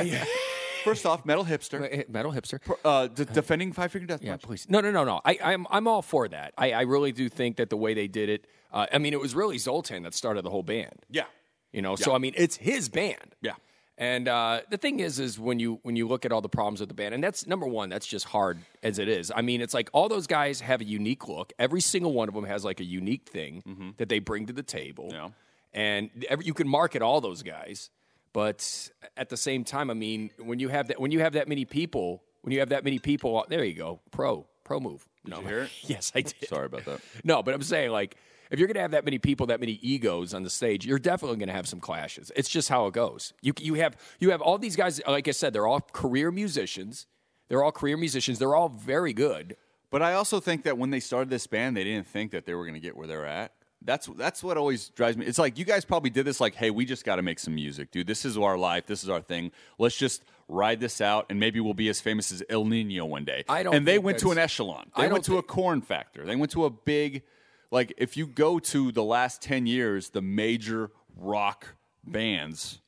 First 0.83 1.05
off, 1.05 1.25
metal 1.25 1.45
hipster, 1.45 2.07
metal 2.09 2.31
hipster. 2.31 2.59
uh, 2.85 3.07
d- 3.07 3.25
defending 3.25 3.71
Five 3.73 3.91
Finger 3.91 4.07
Death 4.07 4.23
Yeah, 4.23 4.31
Punch. 4.31 4.43
please. 4.43 4.67
No, 4.69 4.81
no, 4.81 4.91
no, 4.91 5.03
no. 5.03 5.21
I, 5.25 5.37
I'm 5.43 5.67
I'm 5.69 5.87
all 5.87 6.01
for 6.01 6.27
that. 6.27 6.53
I, 6.57 6.71
I 6.71 6.81
really 6.81 7.11
do 7.11 7.29
think 7.29 7.57
that 7.57 7.69
the 7.69 7.77
way 7.77 7.93
they 7.93 8.07
did 8.07 8.29
it. 8.29 8.47
Uh, 8.73 8.85
I 8.91 8.97
mean, 8.97 9.13
it 9.13 9.19
was 9.19 9.35
really 9.35 9.57
Zoltan 9.57 10.03
that 10.03 10.13
started 10.13 10.43
the 10.43 10.49
whole 10.49 10.63
band. 10.63 11.05
Yeah. 11.09 11.25
You 11.73 11.81
know, 11.81 11.95
so 11.95 12.13
I 12.13 12.17
mean, 12.17 12.33
it's 12.35 12.55
his 12.57 12.89
band. 12.89 13.35
Yeah. 13.41 13.53
And 13.97 14.27
uh, 14.27 14.61
the 14.69 14.77
thing 14.77 14.99
is, 14.99 15.19
is 15.19 15.37
when 15.39 15.59
you 15.59 15.79
when 15.83 15.95
you 15.95 16.07
look 16.07 16.25
at 16.25 16.31
all 16.31 16.41
the 16.41 16.49
problems 16.49 16.79
with 16.79 16.89
the 16.89 16.95
band, 16.95 17.13
and 17.13 17.23
that's 17.23 17.45
number 17.45 17.67
one. 17.67 17.89
That's 17.89 18.07
just 18.07 18.25
hard 18.25 18.57
as 18.81 18.97
it 18.97 19.07
is. 19.07 19.31
I 19.35 19.41
mean, 19.41 19.61
it's 19.61 19.73
like 19.73 19.89
all 19.93 20.09
those 20.09 20.25
guys 20.25 20.61
have 20.61 20.81
a 20.81 20.85
unique 20.85 21.27
look. 21.27 21.53
Every 21.59 21.81
single 21.81 22.11
one 22.13 22.27
of 22.27 22.33
them 22.33 22.45
has 22.45 22.65
like 22.65 22.79
a 22.79 22.83
unique 22.83 23.29
thing 23.29 23.93
that 23.97 24.09
they 24.09 24.19
bring 24.19 24.47
to 24.47 24.53
the 24.53 24.63
table. 24.63 25.09
Yeah. 25.11 25.29
And 25.73 26.09
every, 26.29 26.45
you 26.45 26.53
can 26.53 26.67
market 26.67 27.01
all 27.01 27.21
those 27.21 27.43
guys, 27.43 27.89
but 28.33 28.89
at 29.17 29.29
the 29.29 29.37
same 29.37 29.63
time, 29.63 29.89
I 29.89 29.93
mean, 29.93 30.31
when 30.37 30.59
you 30.59 30.69
have 30.69 30.87
that 30.87 30.99
when 30.99 31.11
you 31.11 31.19
have 31.19 31.33
that 31.33 31.47
many 31.47 31.65
people, 31.65 32.23
when 32.41 32.53
you 32.53 32.59
have 32.59 32.69
that 32.69 32.83
many 32.83 32.99
people, 32.99 33.45
there 33.49 33.63
you 33.63 33.73
go, 33.73 33.99
pro 34.11 34.45
pro 34.63 34.79
move. 34.79 35.07
Did 35.25 35.31
no, 35.31 35.41
you 35.41 35.47
hear 35.47 35.59
it? 35.63 35.71
yes, 35.81 36.11
I 36.15 36.21
did. 36.21 36.47
Sorry 36.47 36.65
about 36.65 36.85
that. 36.85 37.01
No, 37.23 37.43
but 37.43 37.53
I'm 37.53 37.61
saying 37.61 37.91
like 37.91 38.17
if 38.51 38.59
you're 38.59 38.67
going 38.67 38.75
to 38.75 38.81
have 38.81 38.91
that 38.91 39.05
many 39.05 39.17
people, 39.17 39.47
that 39.47 39.61
many 39.61 39.79
egos 39.81 40.33
on 40.33 40.43
the 40.43 40.49
stage, 40.49 40.85
you're 40.85 40.99
definitely 40.99 41.37
going 41.37 41.47
to 41.47 41.55
have 41.55 41.67
some 41.67 41.79
clashes. 41.79 42.31
It's 42.35 42.49
just 42.49 42.67
how 42.67 42.87
it 42.87 42.93
goes. 42.93 43.33
You 43.41 43.53
you 43.59 43.75
have 43.75 43.97
you 44.19 44.31
have 44.31 44.41
all 44.41 44.57
these 44.57 44.75
guys. 44.75 45.01
Like 45.07 45.27
I 45.27 45.31
said, 45.31 45.53
they're 45.53 45.67
all 45.67 45.81
career 45.81 46.31
musicians. 46.31 47.07
They're 47.49 47.63
all 47.63 47.71
career 47.71 47.97
musicians. 47.97 48.39
They're 48.39 48.55
all 48.55 48.69
very 48.69 49.13
good. 49.13 49.57
But 49.89 50.01
I 50.01 50.13
also 50.13 50.39
think 50.39 50.63
that 50.63 50.77
when 50.77 50.89
they 50.89 51.01
started 51.01 51.29
this 51.29 51.47
band, 51.47 51.75
they 51.75 51.83
didn't 51.83 52.07
think 52.07 52.31
that 52.31 52.45
they 52.45 52.53
were 52.53 52.63
going 52.63 52.75
to 52.75 52.79
get 52.79 52.95
where 52.95 53.07
they're 53.07 53.25
at. 53.25 53.53
That's 53.83 54.07
that's 54.15 54.43
what 54.43 54.57
always 54.57 54.89
drives 54.89 55.17
me. 55.17 55.25
It's 55.25 55.39
like 55.39 55.57
you 55.57 55.65
guys 55.65 55.85
probably 55.85 56.11
did 56.11 56.25
this 56.25 56.39
like, 56.39 56.53
hey, 56.55 56.69
we 56.69 56.85
just 56.85 57.03
got 57.03 57.15
to 57.15 57.21
make 57.23 57.39
some 57.39 57.55
music, 57.55 57.89
dude. 57.91 58.05
This 58.07 58.25
is 58.25 58.37
our 58.37 58.57
life. 58.57 58.85
This 58.85 59.03
is 59.03 59.09
our 59.09 59.21
thing. 59.21 59.51
Let's 59.79 59.97
just 59.97 60.23
ride 60.47 60.79
this 60.79 61.01
out, 61.01 61.25
and 61.29 61.39
maybe 61.39 61.59
we'll 61.59 61.73
be 61.73 61.89
as 61.89 61.99
famous 62.01 62.31
as 62.31 62.43
El 62.49 62.65
Nino 62.65 63.05
one 63.05 63.25
day. 63.25 63.43
I 63.49 63.63
don't 63.63 63.73
And 63.73 63.87
they 63.87 63.93
think 63.93 64.05
went 64.05 64.19
to 64.19 64.29
an 64.31 64.35
that's- 64.35 64.51
echelon. 64.53 64.91
I 64.95 65.01
They 65.01 65.07
don't 65.07 65.13
went 65.13 65.25
to 65.25 65.33
a 65.33 65.35
think- 65.41 65.47
corn 65.47 65.81
factor. 65.81 66.25
They 66.25 66.35
went 66.35 66.51
to 66.51 66.65
a 66.65 66.69
big, 66.69 67.23
like, 67.71 67.93
if 67.97 68.15
you 68.17 68.27
go 68.27 68.59
to 68.59 68.91
the 68.91 69.03
last 69.03 69.41
ten 69.41 69.65
years, 69.65 70.09
the 70.09 70.21
major 70.21 70.91
rock 71.17 71.75
bands 72.03 72.79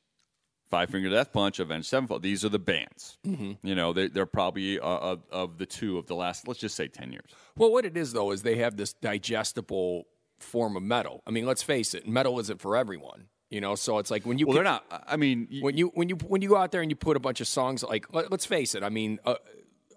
Five 0.70 0.90
Finger 0.90 1.08
Death 1.10 1.32
Punch, 1.32 1.60
Avenged 1.60 1.86
Sevenfold. 1.86 2.22
These 2.22 2.44
are 2.44 2.48
the 2.48 2.58
bands. 2.58 3.16
Mm-hmm. 3.24 3.66
You 3.66 3.74
know, 3.76 3.92
they, 3.92 4.08
they're 4.08 4.26
probably 4.26 4.80
uh, 4.80 4.84
of, 4.84 5.22
of 5.30 5.58
the 5.58 5.66
two 5.66 5.98
of 5.98 6.06
the 6.06 6.14
last, 6.16 6.48
let's 6.48 6.58
just 6.58 6.74
say, 6.74 6.88
10 6.88 7.12
years. 7.12 7.30
Well, 7.56 7.70
what 7.70 7.84
it 7.84 7.96
is 7.96 8.12
though 8.12 8.32
is 8.32 8.42
they 8.42 8.56
have 8.56 8.76
this 8.76 8.92
digestible 8.92 10.06
form 10.44 10.76
of 10.76 10.82
metal. 10.82 11.22
I 11.26 11.30
mean, 11.30 11.46
let's 11.46 11.62
face 11.62 11.94
it, 11.94 12.06
metal 12.06 12.38
isn't 12.40 12.60
for 12.60 12.76
everyone. 12.76 13.28
You 13.50 13.60
know, 13.60 13.74
so 13.76 13.98
it's 13.98 14.10
like 14.10 14.24
when 14.26 14.38
you 14.38 14.46
Well, 14.46 14.56
can- 14.56 14.64
they're 14.64 14.72
not. 14.72 15.04
I 15.06 15.16
mean, 15.16 15.48
y- 15.50 15.60
when 15.60 15.76
you 15.76 15.88
when 15.94 16.08
you 16.08 16.16
when 16.16 16.42
you 16.42 16.48
go 16.48 16.56
out 16.56 16.72
there 16.72 16.80
and 16.82 16.90
you 16.90 16.96
put 16.96 17.16
a 17.16 17.20
bunch 17.20 17.40
of 17.40 17.46
songs 17.46 17.82
like 17.84 18.12
let, 18.12 18.32
us 18.32 18.44
face 18.44 18.74
it 18.74 18.82
i 18.82 18.88
mean 18.88 19.20
uh, 19.24 19.36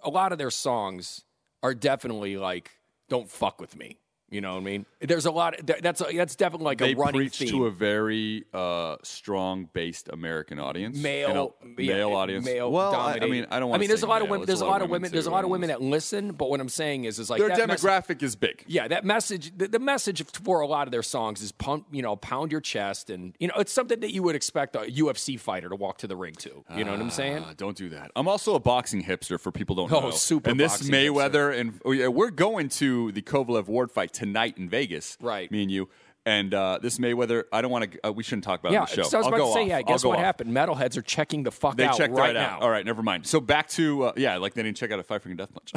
a 0.04 0.10
lot 0.10 0.32
of 0.32 0.38
their 0.38 0.52
songs 0.52 1.24
are 1.64 1.74
definitely 1.74 2.38
like 2.38 2.72
don't 3.10 3.30
fuck 3.30 3.60
with 3.60 3.76
me 3.76 3.98
you 4.30 4.42
know 4.42 4.54
what 4.56 4.62
i 4.62 4.64
mean 4.64 4.86
there's 5.02 5.26
a 5.26 5.32
lot 5.32 5.56
that- 5.66 5.82
that's 5.82 6.02
that's 6.14 6.36
definitely 6.36 6.66
like 6.66 6.78
they 6.80 6.94
a 6.94 6.96
running 6.96 7.14
preach 7.22 7.38
theme 7.38 7.50
to 7.50 7.66
a 7.68 7.72
very 7.72 8.44
uh, 8.54 8.96
strong 9.04 9.70
based 9.74 10.10
American 10.12 10.60
audience, 10.60 10.98
male 10.98 11.54
And 11.64 11.78
a- 11.80 11.82
male 11.82 12.14
audience. 12.14 12.46
male 12.46 12.72
well, 12.72 12.94
I, 12.96 13.20
I 13.22 13.28
mean, 13.28 13.46
I 13.52 13.60
don't. 13.60 13.74
I 13.74 13.78
mean, 13.78 13.88
there's 13.88 14.04
a 14.04 14.08
lot 14.08 14.22
of 14.22 14.30
women. 14.30 14.46
There's 14.48 14.62
a 14.62 14.66
lot 14.66 14.82
of 14.82 14.90
women. 14.90 15.10
too. 15.10 15.14
There's 15.14 15.28
a 15.28 15.32
lot 15.32 15.44
of 15.44 15.50
women 15.52 15.68
that 15.70 15.82
listen. 15.82 16.32
But 16.32 16.50
what 16.50 16.60
I'm 16.60 16.70
saying 16.70 17.06
is, 17.06 17.20
is 17.20 17.30
like 17.30 17.40
Their 17.40 17.50
that 17.50 17.68
message- 17.68 17.88
demographic 17.88 18.24
is 18.24 18.36
big. 18.36 18.64
yeah, 18.68 18.88
that 18.88 19.06
message, 19.06 19.56
the, 19.56 19.68
the 19.68 19.80
message 19.80 20.24
for 20.44 20.62
a 20.62 20.68
lot 20.68 20.88
of 20.88 20.92
their 20.92 21.04
songs 21.04 21.42
is 21.42 21.52
pump, 21.52 21.86
you 21.92 22.02
know, 22.02 22.16
pound 22.16 22.52
your 22.52 22.62
chest, 22.62 23.10
and 23.12 23.36
you 23.40 23.48
know, 23.48 23.54
it's 23.58 23.72
something 23.72 24.00
that 24.00 24.12
you 24.14 24.24
would 24.24 24.36
expect 24.36 24.76
a 24.76 24.80
UFC 24.80 25.40
fighter 25.40 25.70
to 25.70 25.76
walk 25.76 26.00
to 26.00 26.08
the 26.08 26.16
ring 26.16 26.34
to. 26.36 26.64
You 26.76 26.84
know 26.84 26.92
what 26.92 27.02
I'm 27.02 27.12
saying? 27.12 27.44
Uh, 27.44 27.54
don't 27.56 27.78
do 27.78 27.90
that. 27.90 28.12
I'm 28.16 28.28
also 28.28 28.56
a 28.56 28.60
boxing 28.60 29.04
hipster 29.04 29.40
for 29.40 29.52
people 29.52 29.76
don't 29.76 29.92
Oh, 29.94 30.00
know. 30.02 30.12
super 30.12 30.50
And 30.50 30.60
this 30.60 30.74
boxing 30.74 30.92
Mayweather 30.94 31.58
and 31.58 31.80
oh, 31.86 31.92
yeah, 31.92 32.08
we're 32.08 32.32
going 32.32 32.70
to 32.70 33.12
the 33.12 33.22
Kovalev 33.22 33.68
Ward 33.68 33.92
fight 33.92 34.12
tonight 34.18 34.58
in 34.58 34.68
Vegas. 34.70 35.18
Right. 35.22 35.50
Me 35.52 35.62
and 35.62 35.72
you. 35.72 35.90
And 36.26 36.54
uh, 36.54 36.80
this 36.82 36.98
Mayweather, 36.98 37.46
I 37.54 37.62
don't 37.62 37.72
want 37.72 37.90
to. 37.90 38.08
Uh, 38.08 38.12
we 38.12 38.22
shouldn't 38.22 38.44
talk 38.44 38.60
about 38.60 38.72
it 38.72 38.74
yeah, 38.74 38.82
on 38.82 38.88
the 38.88 38.96
show. 38.96 39.04
so 39.04 39.18
I 39.18 39.20
was 39.20 39.28
I'll 39.28 39.34
about 39.34 39.48
to 39.48 39.54
say, 39.54 39.62
off. 39.62 39.68
yeah. 39.70 39.82
Guess 39.82 40.04
what 40.04 40.18
off. 40.18 40.26
happened? 40.26 40.52
Metalheads 40.52 40.98
are 40.98 41.02
checking 41.02 41.44
the 41.44 41.52
fuck 41.52 41.78
They 41.78 41.86
out 41.86 41.96
checked 41.96 42.14
right, 42.14 42.36
right, 42.36 42.36
out. 42.36 42.60
now. 42.60 42.66
All 42.66 42.70
right, 42.70 42.86
never 42.86 43.02
mind. 43.02 43.26
So 43.26 43.40
back 43.40 43.70
to 43.70 44.08
uh, 44.08 44.14
yeah, 44.18 44.36
like 44.36 44.54
they 44.54 44.62
didn't 44.62 44.76
check 44.76 44.92
out 44.92 45.00
a 45.00 45.04
Five 45.04 45.24
Finger 45.24 45.38
Death 45.38 45.54
Punch. 45.54 45.72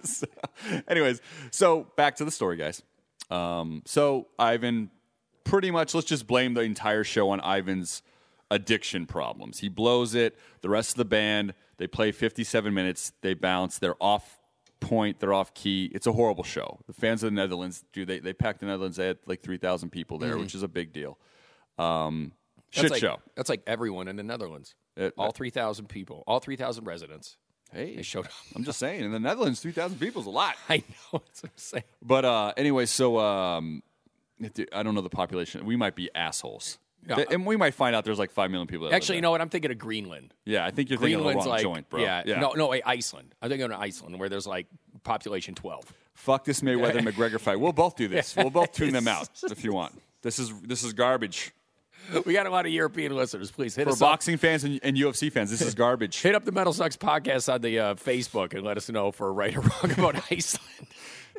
so, 0.02 0.26
anyways, 0.88 1.20
so 1.50 1.88
back 1.96 2.16
to 2.16 2.24
the 2.24 2.30
story, 2.30 2.56
guys. 2.56 2.82
Um, 3.30 3.82
so 3.84 4.28
Ivan, 4.38 4.90
pretty 5.44 5.70
much, 5.70 5.94
let's 5.94 6.06
just 6.06 6.26
blame 6.26 6.54
the 6.54 6.62
entire 6.62 7.04
show 7.04 7.28
on 7.28 7.40
Ivan's 7.40 8.02
addiction 8.50 9.04
problems. 9.04 9.58
He 9.58 9.68
blows 9.68 10.14
it. 10.14 10.38
The 10.62 10.70
rest 10.70 10.92
of 10.92 10.96
the 10.96 11.04
band, 11.04 11.52
they 11.76 11.86
play 11.86 12.12
57 12.12 12.72
minutes. 12.72 13.12
They 13.20 13.34
bounce. 13.34 13.78
They're 13.78 14.02
off 14.02 14.37
point. 14.80 15.20
They're 15.20 15.32
off 15.32 15.54
key. 15.54 15.90
It's 15.94 16.06
a 16.06 16.12
horrible 16.12 16.44
show. 16.44 16.80
The 16.86 16.92
fans 16.92 17.22
of 17.22 17.28
the 17.32 17.34
Netherlands, 17.36 17.84
do 17.92 18.04
they 18.04 18.18
they 18.18 18.32
packed 18.32 18.60
the 18.60 18.66
Netherlands. 18.66 18.96
They 18.96 19.06
had 19.06 19.18
like 19.26 19.40
3,000 19.42 19.90
people 19.90 20.18
there, 20.18 20.38
which 20.38 20.54
is 20.54 20.62
a 20.62 20.68
big 20.68 20.92
deal. 20.92 21.18
Um, 21.78 22.32
That's 22.72 22.82
shit 22.82 22.90
like, 22.92 23.00
show. 23.00 23.18
That's 23.34 23.48
like 23.48 23.62
everyone 23.66 24.08
in 24.08 24.16
the 24.16 24.22
Netherlands. 24.22 24.74
It- 24.96 25.14
all 25.16 25.30
3,000 25.30 25.86
people, 25.88 26.24
all 26.26 26.40
3,000 26.40 26.84
residents. 26.84 27.36
Hey, 27.72 27.96
They 27.96 28.02
showed 28.02 28.26
up. 28.26 28.32
I'm 28.56 28.64
just 28.64 28.78
saying, 28.78 29.04
in 29.04 29.12
the 29.12 29.20
Netherlands, 29.20 29.60
3,000 29.60 29.98
people 29.98 30.22
is 30.22 30.26
a 30.26 30.30
lot. 30.30 30.54
I 30.68 30.78
know. 30.78 31.20
That's 31.26 31.42
what 31.42 31.50
I'm 31.50 31.56
saying. 31.56 31.84
But 32.02 32.24
uh, 32.24 32.52
anyway, 32.56 32.86
so 32.86 33.18
um, 33.18 33.82
I 34.72 34.82
don't 34.82 34.94
know 34.94 35.02
the 35.02 35.10
population. 35.10 35.66
We 35.66 35.76
might 35.76 35.94
be 35.94 36.10
assholes. 36.14 36.78
Yeah. 37.06 37.24
and 37.30 37.46
we 37.46 37.56
might 37.56 37.74
find 37.74 37.96
out 37.96 38.04
there's 38.04 38.18
like 38.18 38.32
5 38.32 38.50
million 38.50 38.66
people 38.66 38.88
that 38.88 38.94
Actually, 38.94 39.16
you 39.16 39.22
know 39.22 39.30
what? 39.30 39.40
I'm 39.40 39.48
thinking 39.48 39.70
of 39.70 39.78
Greenland. 39.78 40.34
Yeah, 40.44 40.66
I 40.66 40.70
think 40.70 40.90
you're 40.90 40.98
thinking 40.98 41.18
of 41.18 41.24
the 41.24 41.34
wrong 41.34 41.46
like, 41.46 41.62
joint, 41.62 41.88
bro. 41.88 42.00
Yeah, 42.00 42.22
no, 42.26 42.52
no, 42.52 42.68
wait, 42.68 42.82
Iceland. 42.84 43.34
I'm 43.40 43.48
thinking 43.48 43.64
of 43.64 43.70
an 43.70 43.78
Iceland, 43.80 44.18
where 44.18 44.28
there's 44.28 44.46
like 44.46 44.66
population 45.04 45.54
12. 45.54 45.92
Fuck 46.14 46.44
this 46.44 46.60
Mayweather 46.60 47.00
McGregor 47.08 47.40
fight. 47.40 47.60
We'll 47.60 47.72
both 47.72 47.96
do 47.96 48.08
this. 48.08 48.36
We'll 48.36 48.50
both 48.50 48.72
tune 48.72 48.92
them 48.92 49.08
out 49.08 49.28
if 49.44 49.64
you 49.64 49.72
want. 49.72 50.00
This 50.22 50.38
is 50.38 50.52
this 50.60 50.82
is 50.82 50.92
garbage. 50.92 51.52
We 52.24 52.32
got 52.32 52.46
a 52.46 52.50
lot 52.50 52.64
of 52.64 52.72
European 52.72 53.14
listeners. 53.14 53.50
Please 53.50 53.74
hit 53.76 53.84
For 53.84 53.90
us 53.90 54.02
up. 54.02 54.08
boxing 54.12 54.38
fans 54.38 54.64
and, 54.64 54.80
and 54.82 54.96
UFC 54.96 55.30
fans, 55.30 55.50
this 55.50 55.60
is 55.60 55.74
garbage. 55.74 56.16
Hit 56.22 56.34
up 56.34 56.44
the 56.44 56.52
Metal 56.52 56.72
Sucks 56.72 56.96
podcast 56.96 57.52
on 57.52 57.60
the 57.60 57.78
uh, 57.78 57.94
Facebook 57.96 58.54
and 58.54 58.64
let 58.64 58.78
us 58.78 58.88
know 58.88 59.08
if 59.08 59.20
we're 59.20 59.30
right 59.30 59.54
or 59.54 59.60
wrong 59.60 59.90
about 59.92 60.16
Iceland. 60.30 60.88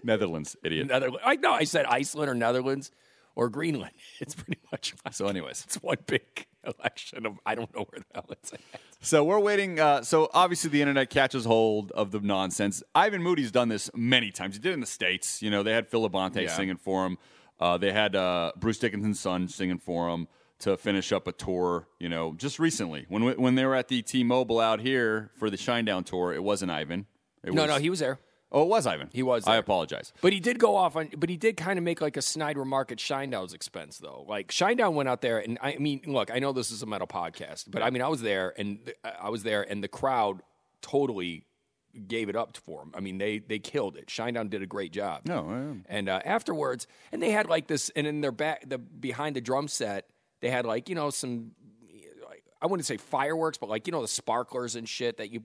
Netherlands, 0.04 0.56
idiot. 0.64 0.88
Netherlands. 0.88 1.22
I 1.26 1.38
know 1.38 1.54
I 1.54 1.64
said 1.64 1.86
Iceland 1.88 2.30
or 2.30 2.36
Netherlands 2.36 2.92
or 3.40 3.50
Greenland. 3.50 3.94
It's 4.20 4.36
pretty 4.36 4.60
much 4.72 4.94
So, 5.12 5.28
anyways, 5.28 5.64
it's 5.66 5.78
one 5.78 5.96
big 6.06 6.46
election 6.66 7.26
of 7.26 7.40
I 7.46 7.56
don't 7.56 7.74
know 7.74 7.86
where 7.90 8.00
the 8.02 8.06
hell 8.14 8.26
it's 8.32 8.52
at. 8.54 8.60
So 9.02 9.24
we're 9.24 9.40
waiting. 9.40 9.80
Uh, 9.80 10.02
so 10.02 10.30
obviously 10.34 10.70
the 10.72 10.82
internet 10.82 11.10
catches 11.10 11.46
hold 11.46 11.92
of 11.94 12.12
the 12.12 12.20
nonsense. 12.20 12.84
Ivan 12.94 13.24
Moody's 13.24 13.52
done 13.52 13.70
this 13.70 13.90
many 13.96 14.30
times. 14.32 14.56
He 14.56 14.62
did 14.62 14.72
it 14.72 14.74
in 14.74 14.82
the 14.82 14.86
states. 14.86 15.42
You 15.42 15.50
know, 15.52 15.64
they 15.64 15.72
had 15.72 15.88
Phil 15.88 16.08
Labonte 16.08 16.42
Yeah. 16.44 16.56
singing 16.56 16.76
for 16.76 17.06
him. 17.06 17.18
Uh, 17.62 17.78
they 17.78 17.94
had 17.94 18.14
uh, 18.16 18.52
Bruce 18.58 18.78
Dickinson's 18.80 19.20
son 19.22 19.48
singing 19.48 19.78
for 19.80 20.10
him 20.10 20.28
to 20.60 20.76
finish 20.76 21.14
up 21.14 21.26
a 21.28 21.32
tour. 21.32 21.88
You 21.98 22.10
know, 22.10 22.34
just 22.34 22.60
recently 22.60 23.06
when 23.08 23.24
when 23.42 23.56
they 23.56 23.66
were 23.66 23.76
at 23.76 23.88
the 23.88 24.02
T-Mobile 24.02 24.60
out 24.60 24.82
here 24.82 25.32
for 25.40 25.50
the 25.50 25.58
Shinedown 25.58 26.06
tour, 26.06 26.34
it 26.34 26.44
wasn't 26.44 26.72
Ivan. 26.72 27.06
It 27.44 27.54
No, 27.54 27.62
was, 27.62 27.72
no, 27.72 27.78
he 27.80 27.90
was 27.90 28.00
there. 28.00 28.20
Oh, 28.52 28.64
it 28.64 28.68
was 28.68 28.88
Ivan. 28.88 29.10
He 29.14 29.22
was 29.22 29.48
I 29.48 29.58
apologize. 29.58 30.12
But 30.22 30.34
he 30.34 30.40
did 30.40 30.58
go 30.58 30.76
off 30.76 30.96
on, 30.96 31.10
but 31.16 31.30
he 31.30 31.38
did 31.38 31.56
kind 31.56 31.78
of 31.78 31.84
make 31.86 32.02
like 32.02 32.18
a 32.18 32.22
snide 32.22 32.58
remark 32.58 32.92
at 32.92 32.98
Shinedown's 32.98 33.54
expense, 33.54 34.00
though. 34.00 34.26
Like 34.28 34.48
Shinedown 34.48 34.94
went 34.94 35.08
out 35.08 35.22
there, 35.22 35.38
and 35.38 35.60
I 35.62 35.78
mean, 35.78 36.02
look, 36.08 36.32
I 36.32 36.40
know 36.40 36.52
this 36.52 36.72
is 36.72 36.82
a 36.82 36.88
metal 36.88 37.08
podcast, 37.08 37.66
but 37.70 37.84
I 37.84 37.92
mean, 37.92 38.02
I 38.02 38.08
was 38.08 38.22
there, 38.22 38.54
and 38.58 38.84
th- 38.86 38.98
I 39.22 39.30
was 39.30 39.44
there, 39.44 39.62
and 39.62 39.84
the 39.84 39.88
crowd 39.88 40.42
totally 40.82 41.46
gave 42.08 42.30
it 42.30 42.36
up 42.36 42.58
for 42.58 42.82
him. 42.82 42.92
I 42.96 43.02
mean, 43.02 43.20
they 43.20 43.38
they 43.40 43.60
killed 43.60 43.98
it. 43.98 44.08
Shinedown 44.08 44.50
did 44.50 44.64
a 44.64 44.68
great 44.68 44.92
job. 44.94 45.22
No, 45.26 45.82
I. 45.88 45.94
And 45.94 46.10
uh, 46.10 46.22
afterwards, 46.26 46.88
and 47.12 47.22
they 47.22 47.32
had 47.32 47.48
like 47.48 47.68
this, 47.68 47.92
and 47.96 48.08
in 48.08 48.22
their 48.22 48.32
back, 48.32 48.68
the 48.68 48.80
behind 48.80 49.36
the 49.36 49.42
drum 49.42 49.68
set, 49.68 50.08
they 50.42 50.50
had 50.50 50.66
like 50.66 50.90
you 50.90 50.96
know 50.96 51.12
some, 51.12 51.52
I 52.62 52.66
wouldn't 52.66 52.88
say 52.88 52.98
fireworks, 52.98 53.60
but 53.60 53.70
like 53.70 53.86
you 53.86 53.92
know 53.92 54.02
the 54.02 54.08
sparklers 54.08 54.76
and 54.76 54.90
shit 54.90 55.18
that 55.18 55.32
you 55.32 55.44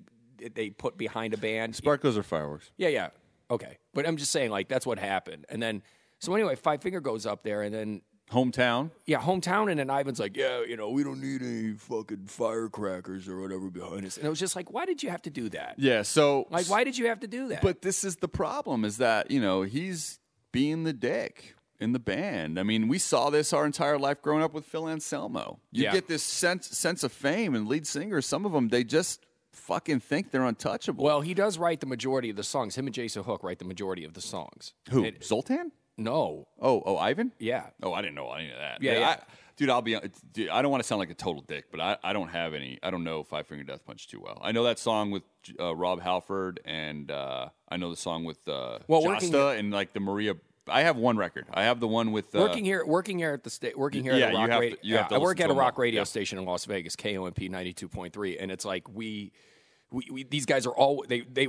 they 0.54 0.70
put 0.70 0.96
behind 0.98 1.34
a 1.34 1.38
band. 1.38 1.74
Sparklers 1.76 2.16
are 2.18 2.22
fireworks. 2.22 2.70
Yeah, 2.76 2.88
yeah. 2.88 3.08
Okay. 3.50 3.78
But 3.92 4.06
I'm 4.06 4.16
just 4.16 4.32
saying, 4.32 4.50
like, 4.50 4.68
that's 4.68 4.86
what 4.86 4.98
happened. 4.98 5.44
And 5.48 5.62
then, 5.62 5.82
so 6.18 6.34
anyway, 6.34 6.56
Five 6.56 6.82
Finger 6.82 7.00
goes 7.00 7.26
up 7.26 7.42
there, 7.44 7.62
and 7.62 7.74
then, 7.74 8.02
Hometown. 8.32 8.90
yeah, 9.06 9.20
hometown, 9.20 9.70
and 9.70 9.78
then 9.78 9.90
Ivan's 9.90 10.18
like, 10.18 10.34
yeah, 10.36 10.62
you 10.64 10.76
know, 10.78 10.88
we 10.88 11.04
don't 11.04 11.20
need 11.20 11.42
any 11.42 11.74
fucking 11.74 12.26
firecrackers 12.26 13.28
or 13.28 13.38
whatever 13.40 13.68
behind 13.70 14.06
us. 14.06 14.16
And 14.16 14.24
it 14.26 14.30
was 14.30 14.40
just 14.40 14.56
like, 14.56 14.72
why 14.72 14.86
did 14.86 15.02
you 15.02 15.10
have 15.10 15.20
to 15.22 15.30
do 15.30 15.50
that? 15.50 15.74
Yeah. 15.76 16.02
So 16.02 16.46
Like, 16.50 16.66
why 16.70 16.84
did 16.84 16.96
you 16.96 17.06
have 17.08 17.20
to 17.20 17.26
do 17.26 17.48
that? 17.48 17.60
But 17.60 17.82
this 17.82 18.02
is 18.02 18.16
the 18.16 18.28
problem: 18.28 18.84
is 18.84 18.96
that 18.96 19.30
you 19.30 19.40
know 19.40 19.62
he's 19.62 20.20
being 20.52 20.84
the 20.84 20.94
dick 20.94 21.54
in 21.78 21.92
the 21.92 21.98
band. 21.98 22.58
I 22.58 22.62
mean, 22.62 22.88
we 22.88 22.98
saw 22.98 23.28
this 23.28 23.52
our 23.52 23.66
entire 23.66 23.98
life 23.98 24.22
growing 24.22 24.42
up 24.42 24.54
with 24.54 24.64
Phil 24.64 24.88
Anselmo. 24.88 25.60
You 25.70 25.84
Yeah. 25.84 25.92
get 25.92 26.08
this 26.08 26.22
sense 26.22 26.66
sense 26.68 27.04
of 27.04 27.12
fame, 27.12 27.54
and 27.54 27.68
lead 27.68 27.86
singers. 27.86 28.24
Some 28.24 28.46
of 28.46 28.52
them 28.52 28.68
they 28.68 28.84
just 28.84 29.20
fucking 29.54 30.00
think 30.00 30.30
they're 30.30 30.44
untouchable. 30.44 31.04
well, 31.04 31.20
he 31.20 31.34
does 31.34 31.58
write 31.58 31.80
the 31.80 31.86
majority 31.86 32.30
of 32.30 32.36
the 32.36 32.44
songs. 32.44 32.76
Him 32.76 32.86
and 32.86 32.94
Jason 32.94 33.22
Hook 33.22 33.42
write 33.42 33.58
the 33.58 33.64
majority 33.64 34.04
of 34.04 34.14
the 34.14 34.20
songs. 34.20 34.74
who? 34.90 35.04
It- 35.04 35.24
Zoltan? 35.24 35.72
no. 35.96 36.48
Oh, 36.60 36.82
oh, 36.84 36.96
Ivan? 36.96 37.32
Yeah. 37.38 37.66
Oh, 37.82 37.92
I 37.92 38.02
didn't 38.02 38.16
know 38.16 38.30
any 38.32 38.50
of 38.50 38.56
that. 38.58 38.82
Yeah, 38.82 38.98
yeah. 38.98 39.08
I, 39.10 39.18
dude, 39.56 39.70
I'll 39.70 39.82
be. 39.82 39.96
Dude, 40.32 40.48
I 40.48 40.60
don't 40.62 40.70
want 40.70 40.82
to 40.82 40.86
sound 40.86 40.98
like 40.98 41.10
a 41.10 41.14
total 41.14 41.42
dick, 41.42 41.66
but 41.70 41.80
I, 41.80 41.96
I 42.02 42.12
don't 42.12 42.28
have 42.28 42.52
any. 42.54 42.78
I 42.82 42.90
don't 42.90 43.04
know 43.04 43.22
Five 43.22 43.46
Finger 43.46 43.64
Death 43.64 43.84
Punch 43.86 44.08
too 44.08 44.20
well. 44.20 44.40
I 44.42 44.50
know 44.52 44.64
that 44.64 44.78
song 44.78 45.10
with 45.12 45.22
uh, 45.60 45.74
Rob 45.74 46.00
Halford, 46.00 46.60
and 46.64 47.10
uh, 47.10 47.48
I 47.68 47.76
know 47.76 47.90
the 47.90 47.96
song 47.96 48.24
with 48.24 48.46
uh, 48.48 48.78
Well, 48.88 49.02
Josta 49.02 49.56
and 49.58 49.70
like 49.70 49.92
the 49.92 50.00
Maria. 50.00 50.34
I 50.68 50.82
have 50.82 50.96
one 50.96 51.16
record. 51.16 51.46
I 51.52 51.64
have 51.64 51.78
the 51.80 51.88
one 51.88 52.12
with 52.12 52.34
uh, 52.34 52.38
working 52.40 52.64
here, 52.64 52.84
working 52.86 53.18
here 53.18 53.32
at 53.32 53.42
the 53.44 53.50
state, 53.50 53.78
working 53.78 54.02
here 54.02 54.14
Yeah, 54.16 54.26
at 54.26 54.30
a 54.30 54.32
you 54.32 54.38
rock 54.38 54.50
have 54.50 54.60
radio. 54.60 55.02
to- 55.02 55.08
to 55.10 55.14
I 55.16 55.18
work 55.18 55.40
at 55.40 55.50
a 55.50 55.54
rock 55.54 55.78
radio 55.78 56.00
Yeah. 56.00 56.04
station 56.04 56.38
in 56.38 56.44
Las 56.44 56.64
Vegas, 56.64 56.96
KOMP 56.96 57.50
ninety 57.50 57.72
two 57.72 57.88
point 57.88 58.12
three, 58.14 58.38
and 58.38 58.50
it's 58.50 58.64
like 58.64 58.88
we, 58.88 59.32
we, 59.90 60.06
we, 60.10 60.24
these 60.24 60.46
guys 60.46 60.66
are 60.66 60.74
all 60.74 61.04
they 61.08 61.20
they. 61.20 61.48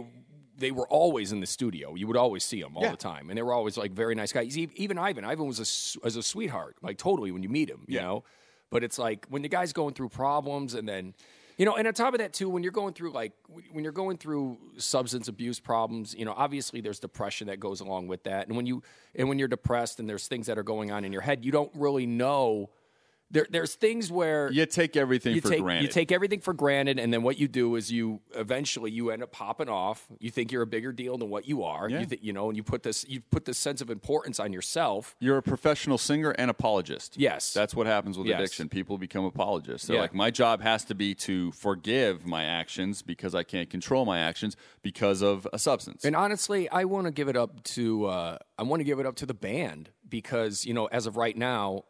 They 0.58 0.72
were 0.72 0.88
always 0.88 1.34
in 1.34 1.42
the 1.42 1.48
studio. 1.48 1.96
You 1.96 2.08
would 2.08 2.16
always 2.16 2.42
see 2.46 2.62
them 2.62 2.78
all 2.78 2.84
Yeah. 2.84 2.92
the 2.92 2.96
time, 2.96 3.30
and 3.30 3.38
they 3.38 3.42
were 3.44 3.52
always 3.52 3.76
like 3.76 3.92
very 3.92 4.16
nice 4.16 4.32
guys. 4.32 4.58
Even 4.58 4.98
Ivan, 4.98 5.26
Ivan 5.26 5.48
was 5.48 5.60
a 5.60 5.64
s- 5.64 5.98
a 6.02 6.24
sweetheart, 6.24 6.78
like 6.82 6.98
totally 6.98 7.30
when 7.32 7.44
you 7.44 7.50
meet 7.50 7.70
him, 7.70 7.84
you 7.90 7.96
Yeah. 7.96 8.04
know. 8.04 8.24
But 8.70 8.82
it's 8.82 8.98
like 8.98 9.26
when 9.28 9.42
the 9.42 9.50
guy's 9.50 9.74
going 9.74 9.96
through 9.96 10.10
problems, 10.10 10.74
and 10.74 10.88
then, 10.88 11.14
you 11.58 11.66
know, 11.66 11.76
and 11.76 11.88
on 11.88 11.94
top 11.94 12.14
of 12.14 12.20
that 12.20 12.34
too, 12.34 12.50
when 12.50 12.64
you're 12.64 12.72
going 12.72 12.94
through 12.94 13.12
like 13.12 13.32
when 13.72 13.84
you're 13.84 13.94
going 13.94 14.18
through 14.18 14.58
substance 14.78 15.28
abuse 15.28 15.60
problems, 15.60 16.14
you 16.14 16.26
know, 16.26 16.34
obviously 16.36 16.82
there's 16.82 17.00
depression 17.00 17.48
that 17.48 17.60
goes 17.60 17.80
along 17.80 18.08
with 18.08 18.24
that, 18.24 18.48
and 18.48 18.58
when 18.58 18.66
you 18.66 18.84
and 19.16 19.30
when 19.30 19.40
you're 19.40 19.48
depressed 19.48 20.00
and 20.00 20.10
there's 20.10 20.28
things 20.28 20.48
that 20.48 20.58
are 20.58 20.64
going 20.64 20.92
on 20.92 21.06
in 21.06 21.14
your 21.14 21.22
head, 21.22 21.46
you 21.46 21.52
don't 21.52 21.72
really 21.76 22.06
know. 22.06 22.70
There, 23.32 23.48
there's 23.50 23.74
things 23.74 24.12
where 24.12 24.52
You 24.52 24.66
take 24.68 24.96
everything 24.96 25.34
you 25.36 25.42
for 25.42 25.50
take 25.50 25.62
granted. 25.62 25.82
you 25.84 25.88
take 25.90 26.12
everything 26.12 26.42
for 26.42 26.54
granted, 26.54 27.00
and 27.00 27.12
then 27.12 27.24
what 27.24 27.40
you 27.40 27.48
do 27.48 27.76
is 27.76 27.92
you 27.92 28.22
eventually 28.36 28.92
you 28.92 29.10
end 29.10 29.24
up 29.24 29.32
popping 29.32 29.68
off. 29.68 30.08
You 30.20 30.30
think 30.30 30.52
you're 30.52 30.62
a 30.62 30.68
bigger 30.68 30.92
deal 30.92 31.18
than 31.18 31.30
what 31.30 31.48
you 31.48 31.64
are. 31.64 31.90
Yeah. 31.90 32.02
You 32.02 32.06
think 32.06 32.24
you 32.24 32.34
know, 32.34 32.50
and 32.50 32.56
you 32.56 32.62
put 32.64 32.84
this 32.84 33.04
you 33.10 33.22
put 33.22 33.46
this 33.46 33.58
sense 33.58 33.82
of 33.82 33.90
importance 33.90 34.40
on 34.40 34.54
yourself. 34.54 35.16
You're 35.20 35.38
a 35.38 35.42
professional 35.44 35.98
singer 35.98 36.32
and 36.38 36.52
apologist. 36.52 37.16
Yes. 37.18 37.52
That's 37.52 37.74
what 37.76 37.88
happens 37.88 38.18
with 38.18 38.28
Yes. 38.28 38.40
addiction. 38.40 38.70
People 38.70 38.98
become 39.00 39.26
apologists. 39.26 39.88
They're 39.88 39.96
Yeah. 39.96 40.04
like, 40.04 40.14
my 40.14 40.30
job 40.30 40.62
has 40.62 40.86
to 40.86 40.96
be 40.96 41.16
to 41.16 41.52
forgive 41.54 42.26
my 42.28 42.44
actions 42.44 43.02
because 43.02 43.34
I 43.34 43.42
can't 43.44 43.70
control 43.70 44.06
my 44.06 44.20
actions 44.20 44.56
because 44.84 45.22
of 45.24 45.48
a 45.52 45.58
substance. 45.60 46.06
And 46.06 46.16
honestly, 46.16 46.70
I 46.70 46.86
want 46.86 47.08
to 47.08 47.12
give 47.12 47.28
it 47.28 47.36
up 47.36 47.64
to 47.64 48.06
uh, 48.06 48.38
I 48.60 48.64
want 48.64 48.82
to 48.82 48.86
give 48.86 49.00
it 49.00 49.06
up 49.08 49.16
to 49.18 49.26
the 49.26 49.34
band 49.34 49.90
because 50.08 50.64
you 50.64 50.74
know 50.76 50.86
as 50.86 51.08
of 51.08 51.18
right 51.18 51.36
now, 51.36 51.86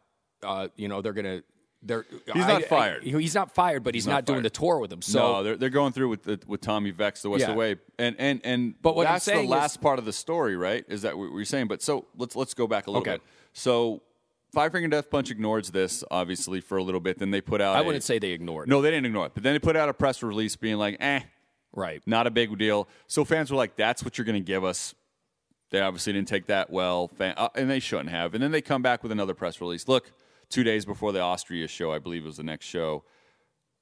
uh, 0.46 0.68
you 0.76 0.88
know 0.88 1.02
they're 1.02 1.12
gonna 1.12 1.42
they're 1.82 2.04
He's 2.32 2.46
not 2.46 2.62
I- 2.62 2.66
fired. 2.66 3.02
he's 3.04 3.34
not 3.34 3.54
fired, 3.54 3.84
but 3.84 3.94
he's, 3.94 4.06
not 4.06 4.14
not, 4.14 4.24
doing 4.24 4.42
the 4.42 4.50
tour 4.50 4.78
with 4.78 4.90
them. 4.90 5.02
So 5.02 5.18
no, 5.18 5.42
they're, 5.42 5.56
they're 5.56 5.70
going 5.70 5.92
through 5.92 6.08
with 6.08 6.22
the, 6.24 6.40
with 6.46 6.60
Tommy 6.60 6.90
Vext 6.90 7.22
the 7.22 7.30
West 7.30 7.42
Yeah. 7.46 7.52
Away, 7.52 7.76
and 7.98 8.16
and 8.18 8.40
and 8.44 8.74
But 8.82 8.96
what 8.96 9.04
that's 9.04 9.24
saying 9.24 9.38
the 9.38 9.44
is- 9.44 9.50
last 9.50 9.80
part 9.80 9.98
of 9.98 10.04
the 10.04 10.12
story, 10.12 10.56
right? 10.56 10.84
Is 10.88 11.02
that 11.02 11.16
what 11.16 11.30
you're 11.32 11.44
saying? 11.44 11.68
But 11.68 11.82
so 11.82 12.06
let's 12.16 12.34
let's 12.34 12.54
go 12.54 12.66
back 12.66 12.86
a 12.86 12.90
little 12.90 13.02
Okay. 13.02 13.12
bit. 13.12 13.22
So 13.52 14.02
Five 14.52 14.72
Finger 14.72 14.88
Death 14.88 15.10
Punch 15.10 15.30
ignores 15.30 15.70
this 15.70 16.02
obviously 16.10 16.60
for 16.60 16.78
a 16.78 16.82
little 16.82 17.00
bit. 17.00 17.18
Then 17.18 17.30
they 17.30 17.40
put 17.42 17.60
out. 17.60 17.76
I 17.76 17.80
a- 17.80 17.84
wouldn't 17.84 18.04
say 18.04 18.18
they 18.18 18.30
ignored. 18.30 18.68
it. 18.68 18.70
no, 18.70 18.80
they 18.80 18.90
didn't 18.90 19.06
ignore 19.06 19.26
it, 19.26 19.32
but 19.34 19.42
then 19.42 19.52
they 19.52 19.58
put 19.58 19.76
out 19.76 19.88
a 19.88 19.94
press 19.94 20.22
release 20.22 20.56
being 20.56 20.76
like, 20.78 20.96
eh, 21.00 21.20
right? 21.72 22.00
not 22.06 22.26
a 22.26 22.30
big 22.30 22.56
deal. 22.58 22.88
So 23.06 23.24
fans 23.24 23.50
were 23.50 23.56
like, 23.58 23.76
"That's 23.76 24.02
what 24.02 24.16
you're 24.18 24.24
going 24.24 24.42
to 24.42 24.46
give 24.46 24.64
us." 24.64 24.94
They 25.70 25.80
obviously 25.80 26.12
didn't 26.14 26.28
take 26.28 26.46
that 26.46 26.70
well, 26.70 27.08
fan, 27.08 27.34
uh, 27.36 27.48
and 27.56 27.68
they 27.68 27.80
shouldn't 27.80 28.10
have. 28.10 28.34
And 28.34 28.42
then 28.42 28.50
they 28.52 28.62
come 28.62 28.82
back 28.82 29.02
with 29.02 29.10
another 29.12 29.34
press 29.34 29.60
release. 29.60 29.88
Look, 29.88 30.12
two 30.50 30.64
days 30.64 30.84
before 30.84 31.12
the 31.12 31.20
Austria 31.20 31.68
show, 31.68 31.92
I 31.92 31.98
believe 31.98 32.22
it 32.24 32.26
was 32.26 32.36
the 32.36 32.42
next 32.42 32.66
show. 32.66 33.04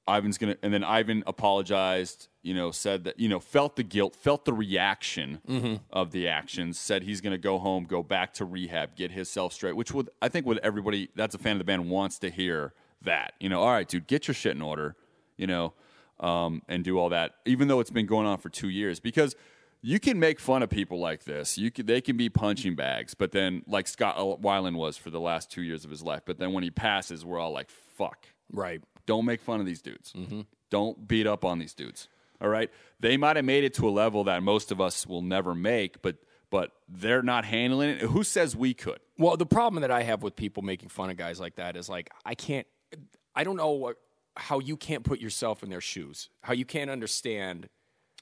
Ivan's 0.07 0.37
gonna, 0.37 0.55
and 0.61 0.71
then 0.73 0.83
Ivan 0.83 1.23
apologized. 1.25 2.27
You 2.43 2.53
know, 2.53 2.69
said 2.69 3.05
that 3.05 3.19
you 3.19 3.27
know 3.27 3.39
felt 3.39 3.75
the 3.75 3.81
guilt, 3.83 4.15
felt 4.15 4.45
the 4.45 4.53
reaction 4.53 5.41
Mm-hmm. 5.49 5.75
of 5.89 6.11
the 6.11 6.27
actions. 6.27 6.79
Said 6.79 7.01
he's 7.03 7.21
gonna 7.21 7.39
go 7.39 7.57
home, 7.57 7.85
go 7.85 8.03
back 8.03 8.33
to 8.35 8.45
rehab, 8.45 8.95
get 8.95 9.11
himself 9.11 9.51
straight. 9.53 9.75
Which 9.75 9.91
would 9.93 10.09
I 10.21 10.29
think 10.29 10.45
would 10.45 10.59
everybody 10.59 11.09
that's 11.15 11.33
a 11.33 11.39
fan 11.39 11.53
of 11.53 11.57
the 11.59 11.63
band 11.65 11.89
wants 11.89 12.19
to 12.19 12.29
hear 12.29 12.73
that. 13.01 13.33
You 13.39 13.49
know, 13.49 13.61
all 13.61 13.71
right, 13.71 13.87
dude, 13.87 14.05
get 14.05 14.27
your 14.27 14.35
shit 14.35 14.55
in 14.55 14.61
order. 14.61 14.95
You 15.37 15.47
know, 15.47 15.73
um, 16.19 16.61
and 16.69 16.83
do 16.83 16.99
all 16.99 17.09
that, 17.09 17.33
even 17.45 17.67
though 17.67 17.79
it's 17.79 17.89
been 17.91 18.05
going 18.05 18.27
on 18.27 18.37
for 18.37 18.49
two 18.49 18.69
years, 18.69 18.99
because. 18.99 19.35
You 19.87 19.99
can 19.99 20.19
make 20.19 20.39
fun 20.39 20.63
of 20.63 20.71
people 20.71 20.99
like 20.99 21.25
this. 21.25 21.59
You 21.59 21.69
can, 21.69 21.85
they 21.85 22.01
can 22.01 22.17
be 22.17 22.27
punching 22.27 22.73
bags, 22.75 23.13
but 23.13 23.31
then 23.31 23.61
like 23.67 23.87
Scott 23.87 24.17
Weiland 24.17 24.77
was 24.77 24.97
for 24.97 25.11
the 25.11 25.19
last 25.19 25.51
two 25.51 25.61
years 25.61 25.85
of 25.85 25.91
his 25.91 26.01
life. 26.01 26.23
But 26.25 26.39
then 26.39 26.53
when 26.53 26.63
he 26.63 26.71
passes, 26.71 27.23
we're 27.23 27.37
all 27.37 27.51
like, 27.51 27.69
"Fuck, 27.69 28.25
Right. 28.51 28.81
don't 29.05 29.25
make 29.25 29.41
fun 29.41 29.59
of 29.59 29.67
these 29.67 29.83
dudes. 29.83 30.11
Mm-hmm. 30.13 30.41
Don't 30.71 31.07
beat 31.07 31.27
up 31.27 31.45
on 31.45 31.59
these 31.59 31.75
dudes. 31.75 32.07
All 32.41 32.49
right. 32.49 32.71
They 32.99 33.15
might 33.15 33.35
have 33.35 33.45
made 33.45 33.63
it 33.63 33.75
to 33.75 33.87
a 33.87 33.91
level 33.91 34.23
that 34.23 34.41
most 34.41 34.71
of 34.71 34.81
us 34.81 35.05
will 35.05 35.21
never 35.21 35.53
make, 35.53 36.01
but 36.01 36.15
but 36.49 36.71
they're 36.89 37.21
not 37.21 37.45
handling 37.45 37.89
it. 37.91 38.01
Who 38.01 38.23
says 38.23 38.55
we 38.55 38.73
could? 38.73 38.99
Well, 39.19 39.37
the 39.37 39.45
problem 39.45 39.81
that 39.81 39.91
I 39.91 40.01
have 40.01 40.23
with 40.23 40.35
people 40.35 40.63
making 40.63 40.89
fun 40.89 41.11
of 41.11 41.17
guys 41.17 41.39
like 41.39 41.57
that 41.57 41.77
is 41.77 41.89
like 41.89 42.09
I 42.25 42.33
can't. 42.33 42.65
I 43.35 43.43
don't 43.43 43.57
know 43.57 43.71
what, 43.71 43.97
how 44.35 44.57
you 44.59 44.77
can't 44.77 45.03
put 45.03 45.19
yourself 45.19 45.61
in 45.61 45.69
their 45.69 45.81
shoes. 45.81 46.29
How 46.41 46.53
you 46.53 46.65
can't 46.65 46.89
understand. 46.89 47.69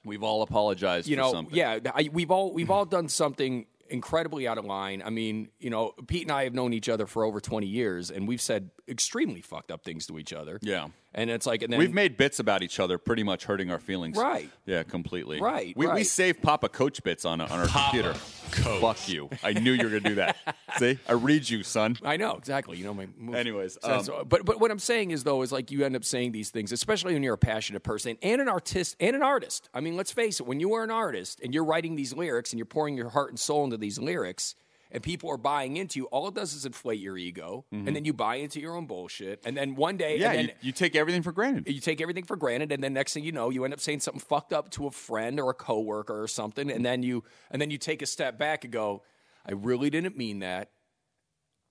We've 0.05 0.23
all 0.23 0.41
apologized 0.41 1.07
You 1.07 1.15
for 1.15 1.21
know, 1.21 1.31
something. 1.31 1.55
yeah. 1.55 1.79
I, 1.93 2.09
we've 2.11 2.31
all 2.31 2.53
we've 2.53 2.71
all 2.71 2.85
done 2.85 3.07
something 3.09 3.65
incredibly 3.89 4.47
out 4.47 4.57
of 4.57 4.65
line. 4.65 5.01
I 5.05 5.09
mean, 5.09 5.49
you 5.59 5.69
know, 5.69 5.93
Pete 6.07 6.23
and 6.23 6.31
I 6.31 6.43
have 6.45 6.53
known 6.53 6.73
each 6.73 6.89
other 6.89 7.05
for 7.05 7.23
over 7.23 7.39
twenty 7.39 7.67
years, 7.67 8.09
and 8.11 8.27
we've 8.27 8.41
said 8.41 8.69
extremely 8.87 9.41
fucked 9.41 9.71
up 9.71 9.83
things 9.83 10.07
to 10.07 10.17
each 10.19 10.33
other. 10.33 10.59
Yeah. 10.61 10.87
And 11.15 11.29
it's 11.29 11.45
like, 11.45 11.61
and 11.61 11.71
then 11.71 11.79
We've 11.79 11.93
made 11.93 12.17
bits 12.17 12.39
about 12.39 12.63
each 12.63 12.79
other, 12.79 12.97
pretty 12.97 13.23
much 13.23 13.45
hurting 13.45 13.69
our 13.71 13.79
feelings. 13.79 14.17
Right. 14.17 14.49
Yeah, 14.65 14.83
completely. 14.83 15.39
Right, 15.41 15.75
We, 15.77 15.87
we 15.87 16.03
save 16.03 16.41
Papa 16.41 16.69
Coach 16.69 17.03
bits 17.03 17.25
on, 17.25 17.41
on 17.41 17.49
our 17.51 17.67
computer. 17.67 18.15
Coach. 18.51 18.81
Fuck 18.81 19.09
you. 19.09 19.29
I 19.43 19.53
knew 19.53 19.71
you 19.71 19.83
were 19.83 19.89
going 19.89 20.03
to 20.03 20.09
do 20.09 20.15
that. 20.15 20.37
See? 20.77 20.99
I 21.07 21.13
read 21.13 21.49
you, 21.49 21.63
son. 21.63 21.97
I 22.03 22.17
know 22.17 22.35
exactly. 22.35 22.77
You 22.77 22.85
know 22.85 22.93
my. 22.93 23.07
Moves. 23.17 23.37
Anyways, 23.37 23.77
So- 23.81 23.93
um, 23.93 24.03
so- 24.03 24.25
but 24.27 24.45
but 24.45 24.59
what 24.59 24.69
I'm 24.71 24.79
saying 24.79 25.11
is 25.11 25.23
though 25.23 25.41
is 25.41 25.51
like 25.51 25.71
you 25.71 25.83
end 25.85 25.95
up 25.95 26.03
saying 26.05 26.31
these 26.33 26.49
things, 26.49 26.71
especially 26.71 27.13
when 27.13 27.23
you're 27.23 27.33
a 27.33 27.37
passionate 27.37 27.81
person 27.83 28.17
and 28.21 28.41
an 28.41 28.47
artist 28.49 28.95
and 28.99 29.15
an 29.15 29.23
artist. 29.23 29.69
I 29.73 29.79
mean, 29.79 29.95
let's 29.95 30.11
face 30.11 30.39
it. 30.39 30.45
When 30.45 30.59
you 30.59 30.73
are 30.73 30.83
an 30.83 30.91
artist 30.91 31.39
and 31.43 31.53
you're 31.53 31.63
writing 31.65 31.95
these 31.95 32.13
lyrics 32.13 32.51
and 32.51 32.59
you're 32.59 32.65
pouring 32.65 32.95
your 32.97 33.09
heart 33.09 33.29
and 33.29 33.39
soul 33.39 33.63
into 33.63 33.77
these 33.77 33.97
lyrics, 33.99 34.55
and 34.93 35.03
people 35.03 35.29
are 35.29 35.37
buying 35.37 35.75
into 35.75 35.99
you, 35.99 36.05
all 36.05 36.27
it 36.29 36.35
does 36.35 36.53
is 36.53 36.65
inflate 36.65 36.99
your 37.01 37.17
ego, 37.17 37.65
and 37.71 37.87
then 37.93 38.05
you 38.05 38.13
buy 38.13 38.35
into 38.35 38.61
your 38.61 38.77
own 38.77 38.85
bullshit, 38.85 39.41
and 39.45 39.57
then 39.57 39.75
one 39.75 39.97
day, 39.97 40.13
Mm-hmm. 40.13 40.21
yeah, 40.21 40.29
and 40.29 40.37
then, 40.49 40.55
you, 40.61 40.67
you 40.67 40.71
take 40.71 40.95
everything 40.95 41.23
for 41.23 41.31
granted. 41.33 41.67
you 41.67 41.81
take 41.81 41.99
everything 41.99 42.23
for 42.23 42.35
granted 42.37 42.71
and 42.71 42.81
then 42.83 42.93
next 42.93 43.13
thing 43.13 43.23
you 43.25 43.31
know 43.33 43.49
you 43.49 43.65
end 43.65 43.73
up 43.73 43.79
saying 43.81 43.99
something 43.99 44.21
fucked 44.21 44.53
up 44.53 44.69
to 44.69 44.85
a 44.87 44.91
friend 44.91 45.39
or 45.39 45.49
a 45.49 45.53
coworker 45.53 46.21
or 46.21 46.27
something 46.27 46.71
and 46.71 46.85
then 46.85 47.03
you 47.03 47.23
and 47.51 47.61
then 47.61 47.69
you 47.71 47.77
take 47.77 48.01
a 48.01 48.05
step 48.05 48.37
back 48.37 48.63
and 48.63 48.71
go 48.71 49.01
i 49.45 49.51
really 49.51 49.89
didn't 49.89 50.15
mean 50.15 50.39
that 50.39 50.69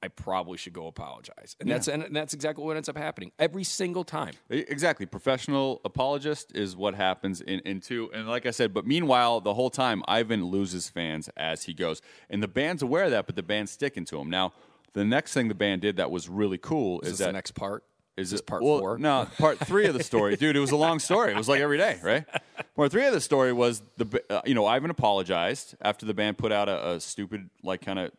i 0.02 0.08
probably 0.08 0.58
should 0.58 0.72
go 0.72 0.86
apologize 0.86 1.56
and 1.60 1.70
that's 1.70 1.88
and 1.88 2.14
that's 2.14 2.34
exactly 2.34 2.64
what 2.64 2.76
ends 2.76 2.88
up 2.88 2.96
happening 2.96 3.32
every 3.38 3.64
single 3.64 4.04
time 4.04 4.32
Exactly. 4.50 5.06
Professional 5.06 5.80
apologist 5.84 6.52
is 6.54 6.76
what 6.76 6.94
happens 6.94 7.40
in, 7.40 7.60
in 7.60 7.80
two. 7.80 8.10
And 8.12 8.28
like 8.28 8.46
I 8.46 8.50
said, 8.50 8.74
but 8.74 8.86
meanwhile, 8.86 9.40
the 9.40 9.54
whole 9.54 9.70
time, 9.70 10.02
Ivan 10.06 10.46
loses 10.46 10.88
fans 10.88 11.28
as 11.36 11.64
he 11.64 11.74
goes. 11.74 12.02
And 12.28 12.42
the 12.42 12.48
band's 12.48 12.82
aware 12.82 13.04
of 13.04 13.10
that, 13.10 13.26
but 13.26 13.36
the 13.36 13.42
band's 13.42 13.70
sticking 13.70 14.04
to 14.06 14.18
him. 14.18 14.28
Now, 14.28 14.52
the 14.92 15.04
next 15.04 15.32
thing 15.32 15.48
the 15.48 15.54
band 15.54 15.82
did 15.82 15.96
that 15.96 16.10
was 16.10 16.28
really 16.28 16.58
cool 16.58 17.00
is 17.00 17.08
is, 17.08 17.12
this 17.12 17.18
that 17.20 17.26
the 17.26 17.32
next 17.32 17.52
part 17.52 17.84
is 18.16 18.30
this 18.30 18.42
part 18.42 18.62
well, 18.62 18.78
four 18.78 18.98
No, 18.98 19.26
part 19.38 19.58
three 19.58 19.86
of 19.86 19.94
the 19.94 20.04
story, 20.04 20.36
dude. 20.36 20.54
It 20.54 20.60
was 20.60 20.70
a 20.70 20.76
long 20.76 20.98
story. 20.98 21.32
It 21.32 21.36
was 21.36 21.48
like 21.48 21.60
every 21.60 21.78
day, 21.78 21.98
right? 22.02 22.24
Part 22.76 22.90
three 22.90 23.06
of 23.06 23.12
the 23.12 23.20
story 23.20 23.52
was 23.52 23.82
the 23.96 24.22
uh, 24.30 24.40
you 24.44 24.54
know 24.54 24.66
Ivan 24.66 24.90
apologized 24.90 25.74
after 25.80 26.06
the 26.06 26.14
band 26.14 26.38
put 26.38 26.52
out 26.52 26.68
a, 26.68 26.92
a 26.92 27.00
stupid 27.00 27.50
like 27.62 27.80
kind 27.82 27.98
of 27.98 28.12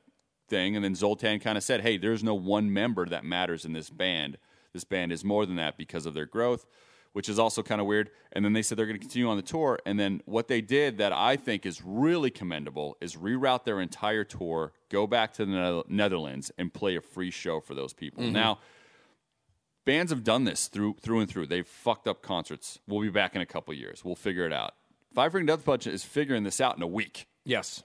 thing, 0.47 0.75
and 0.75 0.83
then 0.83 0.95
Zoltan 0.95 1.39
kind 1.39 1.57
of 1.57 1.63
said, 1.63 1.81
"Hey, 1.81 1.97
there's 1.97 2.23
no 2.23 2.35
one 2.35 2.71
member 2.71 3.05
that 3.05 3.23
matters 3.23 3.65
in 3.65 3.73
this 3.73 3.89
band. 3.89 4.37
This 4.73 4.83
band 4.83 5.11
is 5.11 5.23
more 5.23 5.45
than 5.45 5.55
that 5.57 5.77
because 5.77 6.05
of 6.05 6.13
their 6.13 6.25
growth." 6.25 6.65
which 7.13 7.29
is 7.29 7.39
also 7.39 7.63
kind 7.63 7.79
of 7.79 7.87
weird. 7.87 8.09
And 8.33 8.43
then 8.43 8.53
they 8.53 8.61
said 8.61 8.77
they're 8.77 8.85
going 8.85 8.99
to 8.99 9.01
continue 9.01 9.29
on 9.29 9.37
the 9.37 9.43
tour. 9.43 9.79
And 9.85 9.99
then 9.99 10.21
what 10.25 10.47
they 10.47 10.61
did 10.61 10.97
that 10.97 11.13
I 11.13 11.37
think 11.37 11.65
is 11.65 11.81
really 11.83 12.29
commendable 12.29 12.97
is 12.99 13.15
reroute 13.15 13.63
their 13.63 13.79
entire 13.79 14.23
tour, 14.23 14.73
go 14.89 15.07
back 15.07 15.33
to 15.33 15.45
the 15.45 15.83
Netherlands, 15.87 16.51
and 16.57 16.73
play 16.73 16.95
a 16.95 17.01
free 17.01 17.31
show 17.31 17.59
for 17.59 17.73
those 17.75 17.93
people. 17.93 18.23
Mm-hmm. 18.23 18.33
Now, 18.33 18.59
bands 19.85 20.11
have 20.11 20.23
done 20.23 20.43
this 20.43 20.67
through 20.67 20.95
through 20.99 21.19
and 21.21 21.29
through. 21.29 21.47
They've 21.47 21.67
fucked 21.67 22.07
up 22.07 22.21
concerts. 22.21 22.79
We'll 22.87 23.01
be 23.01 23.09
back 23.09 23.35
in 23.35 23.41
a 23.41 23.45
couple 23.45 23.73
years. 23.73 24.03
We'll 24.03 24.15
figure 24.15 24.45
it 24.45 24.53
out. 24.53 24.73
Five 25.13 25.31
Finger 25.31 25.55
Death 25.55 25.63
Punch 25.63 25.85
is 25.85 26.03
figuring 26.03 26.43
this 26.43 26.59
out 26.59 26.75
in 26.75 26.81
a 26.81 26.87
week. 26.87 27.27
Yes. 27.45 27.83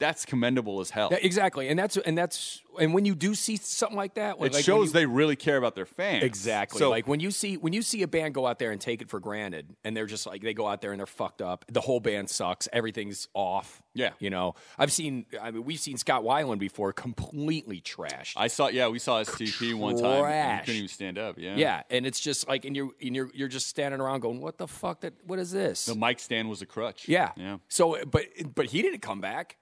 That's 0.00 0.24
commendable 0.26 0.80
as 0.80 0.90
hell. 0.90 1.08
Yeah, 1.12 1.18
exactly, 1.22 1.68
and 1.68 1.78
that's 1.78 1.96
and 1.96 2.18
that's 2.18 2.60
and 2.80 2.92
when 2.92 3.04
you 3.04 3.14
do 3.14 3.34
see 3.36 3.56
something 3.56 3.96
like 3.96 4.14
that, 4.14 4.36
it 4.36 4.40
like 4.40 4.52
when 4.52 4.62
shows 4.62 4.88
you- 4.88 4.92
they 4.92 5.06
really 5.06 5.36
care 5.36 5.56
about 5.56 5.76
their 5.76 5.86
fans. 5.86 6.24
Exactly. 6.24 6.80
So, 6.80 6.90
like 6.90 7.06
when 7.06 7.20
you 7.20 7.30
see 7.30 7.56
when 7.56 7.72
you 7.72 7.80
see 7.80 8.02
a 8.02 8.08
band 8.08 8.34
go 8.34 8.44
out 8.46 8.58
there 8.58 8.72
and 8.72 8.80
take 8.80 9.02
it 9.02 9.08
for 9.08 9.20
granted, 9.20 9.74
and 9.84 9.96
they're 9.96 10.06
just 10.06 10.26
like 10.26 10.42
they 10.42 10.52
go 10.52 10.66
out 10.66 10.80
there 10.80 10.90
and 10.90 10.98
they're 10.98 11.06
fucked 11.06 11.40
up. 11.40 11.64
The 11.68 11.80
whole 11.80 12.00
band 12.00 12.28
sucks. 12.28 12.68
Everything's 12.72 13.28
off. 13.34 13.82
Yeah. 13.94 14.10
You 14.18 14.30
know, 14.30 14.56
I've 14.76 14.90
seen. 14.90 15.26
I 15.40 15.52
mean, 15.52 15.64
we've 15.64 15.78
seen 15.78 15.96
Scott 15.96 16.24
Weiland 16.24 16.58
before, 16.58 16.92
completely 16.92 17.80
trashed. 17.80 18.32
I 18.36 18.48
saw. 18.48 18.66
Yeah, 18.68 18.88
we 18.88 18.98
saw 18.98 19.22
STP 19.22 19.74
one 19.74 19.96
time. 19.96 20.20
Trash. 20.22 20.60
He 20.60 20.66
couldn't 20.66 20.76
even 20.78 20.88
stand 20.88 21.18
up. 21.18 21.38
Yeah. 21.38 21.54
yeah, 21.56 21.82
and 21.90 22.04
it's 22.04 22.18
just 22.18 22.48
like, 22.48 22.64
and 22.64 22.74
you're 22.74 22.90
and 23.00 23.14
you're 23.14 23.30
you're 23.32 23.48
just 23.48 23.68
standing 23.68 24.00
around 24.00 24.20
going, 24.20 24.40
"What 24.40 24.58
the 24.58 24.66
fuck? 24.66 25.02
That 25.02 25.14
what 25.24 25.38
is 25.38 25.52
this?" 25.52 25.84
The 25.86 25.94
mic 25.94 26.18
stand 26.18 26.50
was 26.50 26.62
a 26.62 26.66
crutch. 26.66 27.08
Yeah. 27.08 27.30
Yeah. 27.36 27.58
So, 27.68 27.98
but 28.10 28.24
but 28.56 28.66
he 28.66 28.82
didn't 28.82 29.00
come 29.00 29.20
back. 29.20 29.56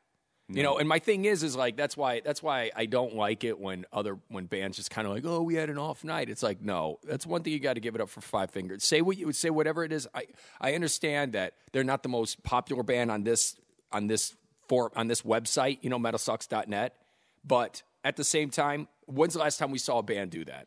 You 0.49 0.63
know, 0.63 0.77
and 0.77 0.89
my 0.89 0.99
thing 0.99 1.25
is, 1.25 1.43
is 1.43 1.57
like 1.57 1.77
that's 1.77 1.97
why 1.97 2.21
that's 2.21 2.43
why 2.43 2.71
I 2.77 2.85
don't 2.87 3.15
like 3.15 3.43
it 3.43 3.59
when 3.59 3.87
other 3.93 4.19
when 4.29 4.47
bands 4.47 4.77
just 4.77 4.91
kind 4.91 5.07
of 5.07 5.15
like, 5.15 5.25
oh, 5.25 5.43
we 5.43 5.55
had 5.55 5.71
an 5.71 5.79
off 5.79 6.05
night. 6.05 6.29
It's 6.29 6.43
like, 6.43 6.61
no, 6.61 6.99
that's 7.05 7.27
one 7.27 7.43
thing 7.43 7.53
you 7.53 7.59
got 7.59 7.75
to 7.75 7.81
give 7.81 7.95
it 7.95 8.01
up 8.01 8.11
for 8.11 8.21
Five 8.21 8.51
Fingers. 8.51 8.85
Say 8.85 9.01
what 9.01 9.17
you 9.17 9.27
would 9.27 9.37
say, 9.37 9.51
whatever 9.51 9.83
it 9.85 9.93
is. 9.93 10.07
I 10.15 10.27
I 10.61 10.75
understand 10.75 11.33
that 11.33 11.55
they're 11.73 11.85
not 11.85 12.03
the 12.03 12.11
most 12.11 12.43
popular 12.43 12.83
band 12.83 13.11
on 13.11 13.23
this 13.23 13.57
on 13.93 14.09
this 14.09 14.35
for 14.69 14.93
on 14.95 15.09
this 15.09 15.23
website, 15.23 15.79
you 15.81 15.89
know, 15.89 15.99
metalsucks.net. 15.99 16.97
But 17.45 17.83
at 18.05 18.17
the 18.17 18.25
same 18.25 18.51
time, 18.51 18.89
when's 19.07 19.35
the 19.35 19.41
last 19.41 19.59
time 19.59 19.71
we 19.71 19.79
saw 19.79 19.99
a 19.99 20.03
band 20.03 20.31
do 20.33 20.45
that? 20.45 20.67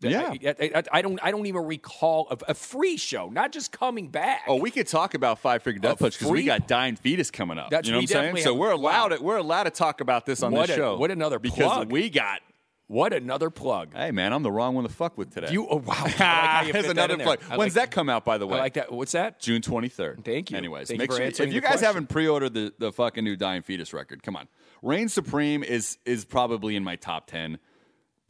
Yeah. 0.00 0.32
I, 0.60 0.70
I- 0.74 0.82
I- 0.92 1.02
don't. 1.02 1.18
I 1.22 1.30
don't 1.30 1.46
even 1.46 1.64
recall 1.66 2.28
a, 2.30 2.36
a 2.52 2.54
free 2.54 2.96
show, 2.96 3.28
not 3.28 3.52
just 3.52 3.70
coming 3.72 4.08
back. 4.08 4.42
Oh, 4.48 4.56
we 4.56 4.70
could 4.70 4.86
talk 4.88 5.14
about 5.14 5.38
Five 5.40 5.62
Finger 5.62 5.80
Death 5.80 5.98
Punch 5.98 6.18
because 6.18 6.32
we 6.32 6.44
got 6.44 6.66
Dying 6.68 6.96
Fetus 6.96 7.30
coming 7.30 7.58
up. 7.58 7.70
That's- 7.70 7.86
you 7.86 7.92
know 7.92 7.98
what 7.98 8.02
I'm 8.02 8.06
saying? 8.08 8.22
definitely 8.34 8.42
So 8.42 8.54
we're 8.54 8.70
allowed 8.70 9.10
wow. 9.10 9.16
to, 9.18 9.22
we're 9.22 9.36
allowed 9.36 9.64
to 9.64 9.70
talk 9.70 10.00
about 10.00 10.24
this 10.26 10.42
on 10.42 10.52
What 10.52 10.68
this 10.68 10.76
a- 10.76 10.80
show. 10.80 10.96
what 10.96 11.10
another 11.10 11.38
because 11.38 11.64
plug. 11.72 11.92
we 11.92 12.08
got. 12.10 12.40
What 12.86 13.12
another 13.12 13.50
plug. 13.50 13.94
Hey 13.94 14.10
man, 14.10 14.32
I'm 14.32 14.42
the 14.42 14.50
wrong 14.50 14.74
one 14.74 14.82
to 14.82 14.90
fuck 14.90 15.16
with 15.16 15.32
today. 15.32 15.52
You 15.52 15.64
oh 15.70 15.76
wow! 15.76 15.94
Like 16.64 16.72
There's 16.72 16.86
another 16.86 17.12
in 17.12 17.18
there. 17.18 17.26
plug. 17.36 17.42
When's 17.56 17.76
like- 17.76 17.84
that 17.90 17.90
come 17.92 18.08
out? 18.08 18.24
By 18.24 18.36
the 18.38 18.48
way, 18.48 18.58
I 18.58 18.62
like 18.62 18.74
that. 18.74 18.90
What's 18.90 19.12
that? 19.12 19.38
June 19.38 19.62
23rd. 19.62 20.24
Thank 20.24 20.50
you. 20.50 20.56
Anyways, 20.56 20.88
Thank 20.88 20.98
make 20.98 21.10
for 21.12 21.18
sure 21.18 21.26
if 21.26 21.38
you 21.52 21.60
guys 21.60 21.68
question. 21.72 21.86
haven't 21.86 22.08
pre-ordered 22.08 22.52
the, 22.52 22.72
the 22.78 22.90
fucking 22.90 23.22
new 23.22 23.36
Dying 23.36 23.62
Fetus 23.62 23.92
record, 23.92 24.24
come 24.24 24.34
on. 24.34 24.48
Reign 24.82 25.08
Supreme 25.08 25.62
is 25.62 25.98
is 26.04 26.24
probably 26.24 26.74
in 26.74 26.82
my 26.82 26.96
top 26.96 27.28
10 27.28 27.58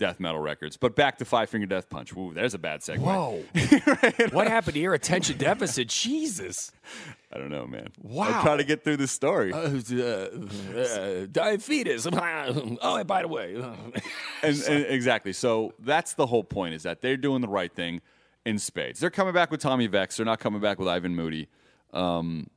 death 0.00 0.18
metal 0.18 0.40
records. 0.40 0.76
But 0.76 0.96
back 0.96 1.18
to 1.18 1.24
Five 1.24 1.50
Finger 1.50 1.66
Death 1.66 1.88
Punch. 1.88 2.12
Woo, 2.12 2.32
there's 2.34 2.54
a 2.54 2.58
bad 2.58 2.80
segue. 2.80 2.98
Whoa! 2.98 3.44
what 4.32 4.48
happened 4.48 4.74
to 4.74 4.80
your 4.80 4.94
attention 4.94 5.36
deficit? 5.36 5.86
Jesus! 5.88 6.72
I 7.32 7.38
don't 7.38 7.50
know, 7.50 7.66
man. 7.66 7.88
Wow. 8.02 8.24
I'm 8.24 8.42
trying 8.42 8.58
to 8.58 8.64
get 8.64 8.82
through 8.82 8.96
this 8.96 9.12
story. 9.12 9.52
Uh, 9.52 9.80
uh, 9.92 10.76
uh, 10.76 11.26
diabetes. 11.30 12.06
oh, 12.12 12.96
and 12.96 13.06
by 13.06 13.22
the 13.22 13.28
way, 13.28 13.54
and, 14.42 14.62
and 14.62 14.86
exactly. 14.86 15.32
So 15.32 15.74
that's 15.78 16.14
the 16.14 16.26
whole 16.26 16.42
point 16.42 16.74
is 16.74 16.82
that 16.82 17.02
they're 17.02 17.16
doing 17.16 17.42
the 17.42 17.48
right 17.48 17.72
thing 17.72 18.00
in 18.44 18.58
spades. 18.58 18.98
They're 18.98 19.10
coming 19.10 19.34
back 19.34 19.52
with 19.52 19.60
Tommy 19.60 19.86
Vext. 19.86 20.16
They're 20.16 20.26
not 20.26 20.40
coming 20.40 20.60
back 20.60 20.78
with 20.78 20.88
Ivan 20.88 21.14
Moody. 21.14 21.46
Um, 21.92 22.48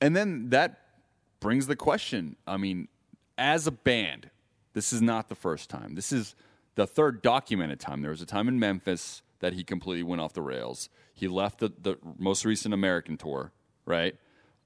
and 0.00 0.14
then 0.14 0.50
that 0.50 0.78
brings 1.40 1.66
the 1.66 1.76
question. 1.76 2.36
I 2.46 2.58
mean, 2.58 2.88
as 3.38 3.66
a 3.66 3.72
band, 3.72 4.30
this 4.74 4.92
is 4.92 5.00
not 5.00 5.30
the 5.30 5.34
first 5.34 5.70
time. 5.70 5.94
This 5.94 6.12
is 6.12 6.34
the 6.74 6.86
third 6.86 7.22
documented 7.22 7.80
time. 7.80 8.02
There 8.02 8.10
was 8.10 8.22
a 8.22 8.26
time 8.26 8.48
in 8.48 8.58
Memphis 8.58 9.22
that 9.40 9.52
he 9.52 9.64
completely 9.64 10.02
went 10.02 10.20
off 10.20 10.32
the 10.32 10.42
rails. 10.42 10.88
He 11.14 11.28
left 11.28 11.58
the, 11.58 11.72
the 11.80 11.98
most 12.18 12.44
recent 12.44 12.72
American 12.72 13.16
tour, 13.16 13.52
right? 13.84 14.16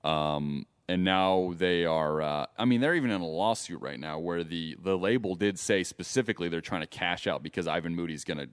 Um, 0.04 0.66
and 0.88 1.02
now 1.02 1.52
they 1.56 1.84
are. 1.84 2.22
Uh, 2.22 2.46
I 2.56 2.64
mean, 2.64 2.80
they're 2.80 2.94
even 2.94 3.10
in 3.10 3.20
a 3.20 3.26
lawsuit 3.26 3.80
right 3.80 3.98
now 3.98 4.18
where 4.18 4.44
the 4.44 4.76
the 4.80 4.96
label 4.96 5.34
did 5.34 5.58
say 5.58 5.82
specifically 5.82 6.48
they're 6.48 6.60
trying 6.60 6.82
to 6.82 6.86
cash 6.86 7.26
out 7.26 7.42
because 7.42 7.66
Ivan 7.66 7.94
Moody's 7.94 8.22
going 8.22 8.38
to 8.38 8.48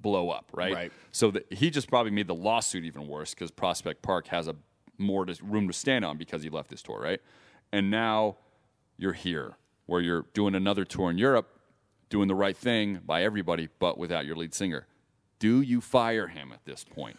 blow 0.00 0.30
up, 0.30 0.50
right? 0.52 0.74
Right. 0.74 0.92
So 1.12 1.30
that 1.30 1.52
he 1.52 1.70
just 1.70 1.88
probably 1.88 2.10
made 2.10 2.26
the 2.26 2.34
lawsuit 2.34 2.84
even 2.84 3.06
worse 3.06 3.34
because 3.34 3.50
Prospect 3.50 4.02
Park 4.02 4.26
has 4.28 4.48
a 4.48 4.56
more 4.98 5.24
to, 5.24 5.38
room 5.44 5.68
to 5.68 5.72
stand 5.72 6.04
on 6.04 6.16
because 6.16 6.42
he 6.42 6.50
left 6.50 6.70
this 6.70 6.82
tour, 6.82 7.00
right? 7.00 7.20
And 7.72 7.90
now 7.90 8.36
you're 8.96 9.12
here 9.12 9.56
where 9.86 10.00
you're 10.00 10.26
doing 10.34 10.54
another 10.54 10.84
tour 10.84 11.10
in 11.10 11.18
Europe, 11.18 11.59
doing 12.10 12.28
the 12.28 12.34
right 12.34 12.56
thing 12.56 13.00
by 13.06 13.22
everybody, 13.22 13.68
but 13.78 13.96
without 13.96 14.26
your 14.26 14.36
lead 14.36 14.52
singer. 14.52 14.86
Do 15.38 15.62
you 15.62 15.80
fire 15.80 16.28
him 16.28 16.52
at 16.52 16.64
this 16.66 16.84
point? 16.84 17.16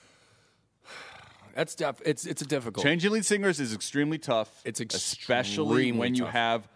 that's 1.55 1.73
tough. 1.73 2.01
It's 2.05 2.25
it's 2.25 2.41
a 2.41 2.45
difficult, 2.45 2.85
Changing 2.85 3.11
lead 3.11 3.25
singers 3.25 3.59
is 3.59 3.73
extremely 3.73 4.19
tough. 4.19 4.49
It's 4.63 4.79
especially 4.79 5.91
when 5.91 6.13
you 6.13 6.25
have, 6.25 6.67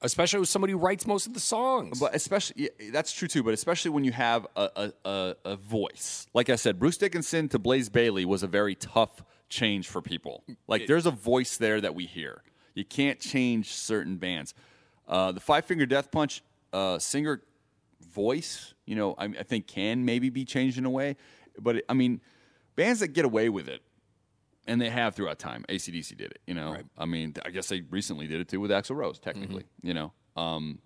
especially 0.00 0.40
with 0.40 0.48
somebody 0.48 0.72
who 0.72 0.78
writes 0.78 1.06
most 1.06 1.26
of 1.26 1.34
the 1.34 1.40
songs. 1.40 2.00
but 2.00 2.14
especially 2.14 2.62
yeah, 2.62 2.90
that's 2.90 3.12
true 3.12 3.28
too. 3.28 3.42
But 3.44 3.54
especially 3.54 3.92
when 3.92 4.02
you 4.04 4.12
have 4.12 4.46
a, 4.56 4.70
a, 5.04 5.08
a, 5.08 5.36
a 5.44 5.56
voice, 5.56 6.26
like 6.34 6.50
I 6.50 6.56
said, 6.56 6.80
Bruce 6.80 6.96
Dickinson 6.96 7.48
to 7.50 7.58
Blaze 7.58 7.88
Bayley 7.88 8.24
was 8.24 8.42
a 8.42 8.48
very 8.48 8.74
tough 8.74 9.22
change 9.48 9.88
for 9.88 10.02
people. 10.02 10.42
Like 10.66 10.86
there's 10.86 11.06
a 11.06 11.10
voice 11.12 11.56
there 11.56 11.80
that 11.80 11.94
we 11.94 12.06
hear. 12.06 12.42
You 12.74 12.84
can't 12.84 13.20
change 13.20 13.72
certain 13.72 14.16
bands. 14.16 14.54
Uh, 15.06 15.32
the 15.32 15.40
Five 15.40 15.64
Finger 15.64 15.86
Death 15.86 16.10
Punch 16.10 16.42
uh, 16.72 16.98
singer 16.98 17.42
voice, 18.00 18.74
you 18.86 18.94
know, 18.96 19.14
I, 19.18 19.24
I 19.26 19.42
think 19.42 19.66
can 19.66 20.04
maybe 20.04 20.30
be 20.30 20.44
changed 20.44 20.78
in 20.78 20.84
a 20.84 20.90
way. 20.90 21.16
But 21.58 21.76
it, 21.76 21.84
I 21.88 21.94
mean, 21.94 22.20
bands 22.76 23.00
that 23.00 23.08
get 23.08 23.24
away 23.24 23.48
with 23.48 23.68
it, 23.68 23.82
and 24.66 24.80
they 24.80 24.90
have 24.90 25.14
throughout 25.14 25.38
time. 25.38 25.64
ACDC 25.68 26.16
did 26.16 26.30
it, 26.30 26.40
you 26.46 26.54
know. 26.54 26.76
I 26.96 27.06
mean, 27.06 27.34
I 27.44 27.50
guess 27.50 27.68
they 27.68 27.80
recently 27.90 28.26
did 28.26 28.40
it 28.40 28.48
too 28.48 28.60
with 28.60 28.70
Axl 28.70 28.94
Rose, 28.96 29.18
technically, 29.18 29.62
Mm-hmm. 29.64 29.86
you 29.88 29.94
know. 29.94 30.12
Um, 30.36 30.78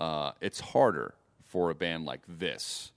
uh, 0.00 0.32
it's 0.40 0.60
harder 0.60 1.14
for 1.42 1.70
a 1.70 1.74
band 1.74 2.04
like 2.04 2.22
this 2.28 2.92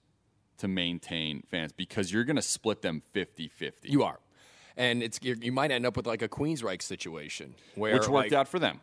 to 0.59 0.67
maintain 0.67 1.43
fans 1.49 1.71
because 1.71 2.11
you're 2.11 2.23
going 2.23 2.35
to 2.37 2.41
split 2.41 2.81
them 2.81 3.01
50 3.13 3.47
50. 3.47 3.89
you 3.89 4.03
are, 4.03 4.19
and 4.75 5.03
it's 5.03 5.19
you 5.21 5.51
might 5.51 5.71
end 5.71 5.85
up 5.85 5.97
with 5.97 6.07
like 6.07 6.21
a 6.21 6.29
Queensryche 6.29 6.81
situation 6.81 7.55
where 7.75 7.93
Which 7.93 8.07
worked 8.07 8.31
like, 8.31 8.33
out 8.33 8.47
for 8.47 8.59
them. 8.59 8.79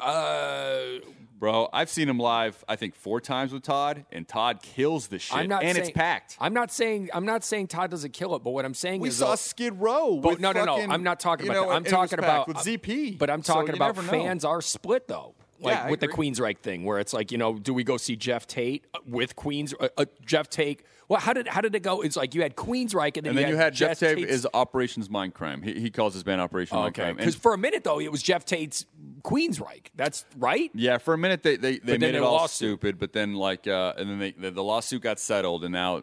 Uh, 0.00 1.00
Bro, 1.38 1.68
I've 1.72 1.90
seen 1.90 2.08
him 2.08 2.18
live, 2.18 2.64
I 2.66 2.76
think, 2.76 2.94
four 2.94 3.20
times 3.20 3.52
with 3.52 3.62
Todd, 3.62 4.06
and 4.10 4.26
Todd 4.26 4.62
kills 4.62 5.08
the 5.08 5.18
shit. 5.18 5.36
I'm 5.36 5.48
not 5.48 5.62
and 5.62 5.74
saying, 5.74 5.88
it's 5.88 5.94
packed. 5.94 6.36
I'm 6.40 6.54
not 6.54 6.70
saying 6.72 7.10
I'm 7.12 7.26
not 7.26 7.44
saying 7.44 7.66
Todd 7.66 7.90
doesn't 7.90 8.12
kill 8.14 8.34
it, 8.36 8.42
but 8.42 8.52
what 8.52 8.64
I'm 8.64 8.72
saying 8.72 8.96
is 8.96 9.02
we 9.02 9.08
is 9.10 9.16
saw 9.18 9.30
though- 9.30 9.36
Skid 9.36 9.74
Row. 9.74 10.16
But 10.16 10.40
no, 10.40 10.52
no, 10.52 10.64
no. 10.64 10.76
fucking, 10.76 10.90
I'm 10.90 11.02
not 11.02 11.20
talking 11.20 11.46
about 11.46 11.54
know, 11.54 11.62
that. 11.64 11.70
I'm 11.70 11.76
and 11.78 11.86
it 11.86 11.92
was 11.92 12.10
talking 12.10 12.18
about 12.18 12.48
with 12.48 12.56
ZP. 12.58 13.18
But 13.18 13.28
I'm 13.28 13.42
talking 13.42 13.74
you 13.74 13.74
about 13.74 13.96
fans 13.96 14.44
are 14.44 14.62
split 14.62 15.08
though. 15.08 15.34
Like 15.60 15.74
Yeah, 15.74 15.90
with 15.90 16.00
the 16.00 16.06
agree. 16.08 16.30
Queensryche 16.30 16.58
thing, 16.58 16.84
where 16.84 16.98
it's 16.98 17.12
like 17.12 17.32
you 17.32 17.38
know, 17.38 17.58
do 17.58 17.72
we 17.74 17.84
go 17.84 17.96
see 17.96 18.16
Geoff 18.16 18.46
Tate 18.46 18.86
uh, 18.94 18.98
with 19.06 19.36
Queens? 19.36 19.74
Uh, 19.78 19.88
uh, 19.96 20.04
Geoff 20.24 20.48
Tate. 20.50 20.82
Well, 21.08 21.20
how 21.20 21.32
did 21.32 21.46
how 21.48 21.60
did 21.60 21.74
it 21.74 21.82
go? 21.84 22.00
It's 22.02 22.16
like 22.16 22.34
you 22.34 22.42
had 22.42 22.56
Queensryche, 22.56 23.16
and 23.16 23.26
then 23.26 23.30
And 23.30 23.38
then 23.38 23.48
you 23.48 23.56
had 23.56 23.74
Geoff 23.74 23.98
Tate 23.98 24.18
is 24.18 24.46
Operations 24.52 25.08
Mindcrime. 25.08 25.62
He, 25.64 25.78
he 25.80 25.90
calls 25.90 26.14
his 26.14 26.22
band 26.24 26.40
Operation 26.40 26.76
Oh, 26.76 26.80
Mindcrime. 26.80 26.88
okay. 26.90 27.12
Because 27.12 27.36
for 27.36 27.54
a 27.54 27.58
minute 27.58 27.84
though, 27.84 28.00
it 28.00 28.10
was 28.10 28.22
Geoff 28.22 28.44
Tate's 28.44 28.86
Queensryche. 29.22 29.86
That's 29.94 30.24
right. 30.36 30.70
Yeah, 30.74 30.98
for 30.98 31.14
a 31.14 31.18
minute 31.18 31.42
they 31.44 31.56
they, 31.56 31.78
they 31.78 31.96
made 31.96 32.14
it 32.16 32.22
all 32.22 32.32
lost 32.34 32.54
it. 32.54 32.66
stupid, 32.66 32.98
but 32.98 33.12
then 33.12 33.34
like 33.34 33.66
uh, 33.68 33.94
and 33.96 34.10
then 34.10 34.18
they, 34.18 34.32
the, 34.32 34.50
the 34.50 34.64
lawsuit 34.64 35.02
got 35.02 35.18
settled, 35.20 35.62
and 35.64 35.72
now 35.72 36.02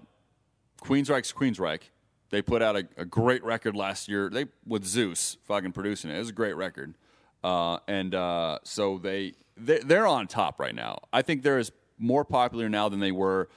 Queensryche's 0.81 1.33
Queensryche. 1.33 1.89
They 2.29 2.41
put 2.41 2.61
out 2.63 2.75
a, 2.75 2.87
a 2.97 3.05
great 3.05 3.43
record 3.43 3.75
last 3.75 4.07
year. 4.07 4.29
They 4.29 4.45
with 4.65 4.85
Zeuss 4.85 5.37
fucking 5.45 5.71
producing 5.73 6.09
it. 6.09 6.15
It 6.15 6.19
was 6.19 6.29
a 6.29 6.33
great 6.33 6.53
record, 6.55 6.95
uh, 7.43 7.77
and 7.87 8.13
uh, 8.15 8.59
so 8.63 8.97
they 8.97 9.33
they 9.57 9.79
they're 9.79 10.07
on 10.07 10.27
top 10.27 10.59
right 10.59 10.75
now. 10.75 10.99
I 11.11 11.21
think 11.21 11.43
they're 11.43 11.59
as 11.59 11.71
more 11.97 12.25
popular 12.25 12.69
now 12.69 12.89
than 12.89 12.99
they 12.99 13.11
were 13.11 13.49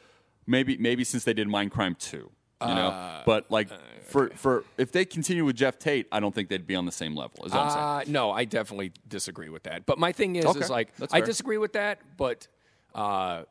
maybe 0.47 0.77
maybe 0.77 1.05
since 1.05 1.25
they 1.25 1.35
did 1.35 1.49
Mindcrime 1.49 1.97
two. 1.99 2.31
You 2.63 2.75
know, 2.75 2.89
Uh, 2.89 3.23
but 3.27 3.51
like 3.51 3.69
for 4.05 4.31
for 4.31 4.65
if 4.79 4.91
they 4.93 5.05
continue 5.05 5.45
with 5.45 5.57
Geoff 5.57 5.79
Tate, 5.79 6.07
I 6.11 6.21
don't 6.21 6.35
think 6.35 6.49
they'd 6.49 6.67
be 6.67 6.75
on 6.75 6.87
the 6.87 6.93
same 6.93 7.15
level. 7.15 7.45
Is 7.45 7.53
what 7.53 7.61
I'm 7.61 7.71
saying. 7.71 7.85
Uh, 7.85 8.21
no, 8.21 8.31
I 8.31 8.45
definitely 8.47 8.93
disagree 9.07 9.51
with 9.51 9.65
that. 9.65 9.85
But 9.85 9.99
my 9.99 10.13
thing 10.13 10.37
is, 10.37 10.47
Okay, 10.47 10.61
is 10.61 10.71
like 10.71 10.89
I 11.13 11.21
disagree 11.21 11.59
with 11.59 11.75
that, 11.75 12.01
but 12.17 12.49
uh, 12.95 13.43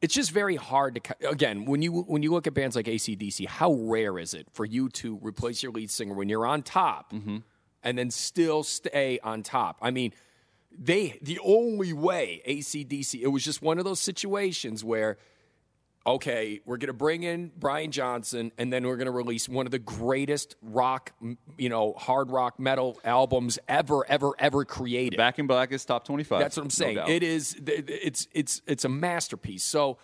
it's 0.00 0.14
just 0.14 0.30
very 0.30 0.56
hard 0.56 0.94
to. 1.04 1.28
Again, 1.28 1.66
when 1.66 1.82
you 1.82 1.92
when 1.92 2.22
you 2.22 2.32
look 2.32 2.46
at 2.46 2.54
bands 2.54 2.74
like 2.74 2.86
ACDC, 2.86 3.46
how 3.48 3.72
rare 3.74 4.18
is 4.18 4.32
it 4.32 4.46
for 4.52 4.64
you 4.64 4.88
to 4.90 5.18
replace 5.22 5.62
your 5.62 5.72
lead 5.72 5.90
singer 5.90 6.14
when 6.14 6.28
you're 6.30 6.46
on 6.46 6.62
top, 6.62 7.12
Mm-hmm. 7.12 7.38
And 7.84 7.96
then 7.96 8.10
still 8.10 8.62
stay 8.62 9.20
on 9.22 9.42
top? 9.42 9.78
I 9.80 9.90
mean, 9.90 10.12
they 10.76 11.18
the 11.22 11.38
only 11.44 11.92
way 11.92 12.42
ACDC. 12.46 13.20
It 13.22 13.28
was 13.28 13.44
just 13.44 13.62
one 13.62 13.78
of 13.78 13.84
those 13.84 14.00
situations 14.00 14.82
where 14.82 15.18
okay, 16.06 16.60
we're 16.66 16.76
going 16.76 16.88
to 16.88 16.92
bring 16.92 17.22
in 17.22 17.50
Brian 17.56 17.90
Johnson, 17.90 18.52
and 18.58 18.72
then 18.72 18.86
we're 18.86 18.96
going 18.96 19.06
to 19.06 19.12
release 19.12 19.48
one 19.48 19.66
of 19.66 19.72
the 19.72 19.78
greatest 19.78 20.54
rock, 20.60 21.12
you 21.56 21.68
know, 21.68 21.94
hard 21.94 22.30
rock 22.30 22.60
metal 22.60 23.00
albums 23.04 23.58
ever, 23.68 24.06
ever, 24.08 24.32
ever 24.38 24.64
created. 24.64 25.16
Back 25.16 25.38
in 25.38 25.46
Black 25.46 25.72
is 25.72 25.84
top 25.84 26.04
25. 26.04 26.40
That's 26.40 26.56
what 26.56 26.64
I'm 26.64 26.70
saying. 26.70 26.96
doubt. 26.96 27.08
it 27.08 27.22
is. 27.22 27.56
It's 27.66 28.28
it's 28.32 28.62
it's 28.66 28.84
a 28.84 28.88
masterpiece. 28.88 29.64
So 29.64 29.98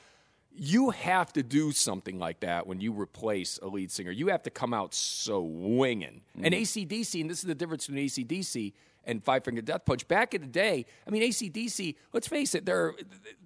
you 0.63 0.91
have 0.91 1.33
to 1.33 1.43
do 1.43 1.73
something 1.73 2.19
like 2.19 2.41
that 2.41 2.67
when 2.67 2.83
you 2.83 2.93
replace 2.93 3.59
a 3.63 3.67
lead 3.67 3.91
singer. 3.91 4.11
You 4.11 4.29
have 4.29 4.43
to 4.43 4.51
come 4.51 4.75
out 4.75 4.93
swinging. 4.93 6.21
And 6.35 6.55
mm-hmm. 6.55 6.63
ACDC, 6.63 7.23
and 7.23 7.31
this 7.31 7.39
is 7.39 7.45
the 7.45 7.55
difference 7.55 7.87
between 7.87 8.07
ACDC 8.07 8.75
and 9.05 9.25
Five 9.25 9.43
Finger 9.43 9.63
Death 9.63 9.87
Punch. 9.87 10.07
Back 10.07 10.35
in 10.35 10.43
the 10.43 10.47
day, 10.47 10.85
I 11.07 11.11
mean, 11.11 11.23
ACDC. 11.23 11.95
Let's 12.13 12.29
face 12.29 12.55
it, 12.55 12.67
they're 12.67 12.93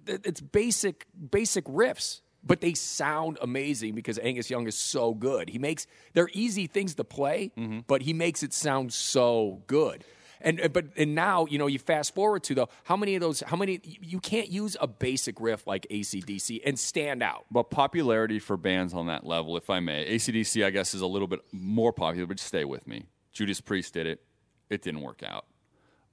it's 0.05 0.41
basic 0.41 1.07
basic 1.31 1.63
riffs. 1.65 2.19
But 2.47 2.61
they 2.61 2.75
sound 2.75 3.39
amazing 3.41 3.95
because 3.95 4.19
Angus 4.19 4.51
Young 4.51 4.67
is 4.67 4.75
so 4.75 5.15
good. 5.15 5.49
He 5.49 5.57
makes 5.57 5.87
they're 6.13 6.29
easy 6.33 6.67
things 6.67 6.95
to 6.95 7.05
play, 7.05 7.51
mm-hmm. 7.57 7.79
but 7.87 8.01
he 8.01 8.13
makes 8.13 8.43
it 8.43 8.53
sound 8.53 8.93
so 8.93 9.63
good. 9.67 10.03
And 10.45 10.61
uh, 10.61 10.67
but 10.69 10.85
and 10.95 11.15
now 11.15 11.47
you 11.47 11.57
know 11.57 11.67
you 11.67 11.79
fast 11.79 12.15
forward 12.15 12.43
to 12.43 12.55
though 12.55 12.69
how 12.85 12.95
many 12.95 13.15
of 13.15 13.21
those 13.21 13.41
how 13.41 13.57
many 13.57 13.81
you 13.83 14.19
can't 14.19 14.49
use 14.49 14.77
a 14.79 14.87
basic 14.87 15.41
riff 15.41 15.65
like 15.67 15.87
ACDC 15.89 16.61
and 16.63 16.79
stand 16.79 17.21
out. 17.21 17.45
But 17.51 17.71
popularity 17.71 18.39
for 18.39 18.55
bands 18.55 18.93
on 18.93 19.07
that 19.07 19.25
level, 19.25 19.57
if 19.57 19.69
I 19.69 19.79
may, 19.79 20.05
ACDC, 20.15 20.63
I 20.63 20.69
guess, 20.69 20.93
is 20.93 21.01
a 21.01 21.07
little 21.07 21.27
bit 21.27 21.41
more 21.51 21.91
popular, 21.91 22.27
but 22.27 22.37
just 22.37 22.47
stay 22.47 22.63
with 22.63 22.87
me. 22.87 23.07
Judas 23.33 23.59
Priest 23.59 23.93
did 23.93 24.05
it. 24.05 24.21
It 24.69 24.81
didn't 24.81 25.01
work 25.01 25.23
out. 25.23 25.45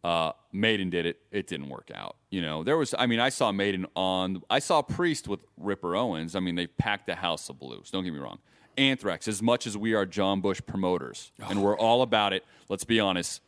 Uh, 0.04 0.32
Maiden 0.50 0.90
did 0.90 1.06
it. 1.06 1.20
It 1.30 1.46
didn't 1.46 1.68
work 1.68 1.90
out. 1.94 2.16
You 2.30 2.42
know, 2.42 2.64
there 2.64 2.76
was, 2.76 2.94
I 2.98 3.06
mean, 3.06 3.20
I 3.20 3.28
saw 3.28 3.52
Maiden 3.52 3.86
on, 3.94 4.42
I 4.50 4.58
saw 4.58 4.82
Priest 4.82 5.28
with 5.28 5.40
Ripper 5.56 5.94
Owens. 5.94 6.34
I 6.34 6.40
mean, 6.40 6.56
they 6.56 6.66
packed 6.66 7.06
the 7.06 7.14
house 7.14 7.48
of 7.48 7.60
blues. 7.60 7.90
Don't 7.90 8.02
get 8.02 8.12
me 8.12 8.18
wrong. 8.18 8.38
Anthrax, 8.76 9.28
as 9.28 9.40
much 9.40 9.66
as 9.66 9.76
we 9.76 9.94
are 9.94 10.04
John 10.04 10.40
Bush 10.40 10.60
promoters, 10.66 11.30
and 11.48 11.62
we're 11.62 11.76
all 11.76 12.02
about 12.02 12.32
it, 12.32 12.44
let's 12.68 12.84
be 12.84 12.98
honest, 12.98 13.40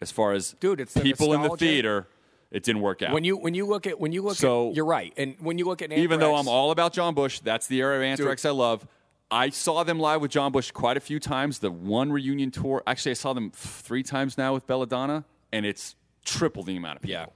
as 0.00 0.10
far 0.10 0.32
as 0.32 0.52
Dude, 0.60 0.80
it's 0.80 0.94
the 0.94 1.00
people 1.00 1.32
in 1.32 1.42
the 1.42 1.48
nostalgia. 1.48 1.64
theater, 1.64 2.08
it 2.50 2.62
didn't 2.62 2.82
work 2.82 3.02
out. 3.02 3.12
When 3.12 3.24
you 3.24 3.36
when 3.36 3.54
you 3.54 3.66
look 3.66 3.86
at 3.86 3.98
when 4.00 4.12
you 4.12 4.22
look 4.22 4.36
So- 4.36 4.70
at 4.70 4.76
you're 4.76 4.84
right. 4.84 5.12
And 5.16 5.36
when 5.40 5.58
you 5.58 5.64
look 5.64 5.82
at 5.82 5.92
even 5.92 6.20
though 6.20 6.36
I'm 6.36 6.48
all 6.48 6.70
about 6.70 6.92
John 6.92 7.14
Bush, 7.14 7.40
that's 7.40 7.66
the 7.66 7.80
era 7.80 7.96
of 7.96 8.02
Anthrax 8.02 8.44
I 8.44 8.50
love. 8.50 8.86
I 9.30 9.50
saw 9.50 9.82
them 9.82 9.98
live 9.98 10.20
with 10.20 10.30
John 10.30 10.52
Bush 10.52 10.70
quite 10.70 10.96
a 10.96 11.00
few 11.00 11.18
times. 11.18 11.58
The 11.58 11.70
one 11.70 12.12
reunion 12.12 12.52
tour, 12.52 12.82
actually, 12.86 13.10
I 13.10 13.14
saw 13.14 13.32
them 13.32 13.50
three 13.52 14.04
times 14.04 14.38
now 14.38 14.54
with 14.54 14.68
Belladonna, 14.68 15.24
and 15.52 15.66
it's 15.66 15.96
triple 16.24 16.62
the 16.62 16.76
amount 16.76 16.96
of 16.96 17.02
people. 17.02 17.12
Yeah. 17.22 17.26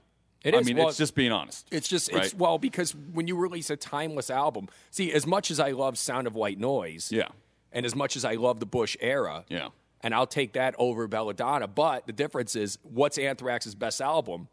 It 0.43 0.55
I 0.55 0.59
is. 0.59 0.67
mean, 0.67 0.77
Well, 0.77 0.87
it's 0.87 0.97
just 0.97 1.15
being 1.15 1.31
honest. 1.33 1.67
It's 1.69 1.87
just 1.89 2.09
it's 2.11 2.33
well 2.33 2.57
because 2.57 2.95
when 2.95 3.27
you 3.27 3.35
release 3.35 3.69
a 3.69 3.75
timeless 3.75 4.29
album, 4.29 4.69
see 4.89 5.11
as 5.11 5.27
much 5.27 5.51
as 5.51 5.59
I 5.59 5.71
love 5.71 5.97
Sound 5.97 6.27
of 6.27 6.33
White 6.35 6.57
Noise, 6.59 7.11
Yeah. 7.11 7.27
and 7.73 7.85
as 7.85 7.93
much 7.93 8.15
as 8.15 8.23
I 8.23 8.35
love 8.35 8.59
the 8.61 8.65
Bush 8.65 8.95
era, 9.01 9.43
Yeah. 9.49 9.67
And 10.03 10.13
I'll 10.15 10.27
take 10.27 10.53
that 10.53 10.73
over 10.77 11.07
Belladonna. 11.07 11.67
But 11.67 12.07
the 12.07 12.13
difference 12.13 12.55
is, 12.55 12.77
what's 12.83 13.17
Anthrax's 13.17 13.75
best 13.75 14.01
album? 14.01 14.47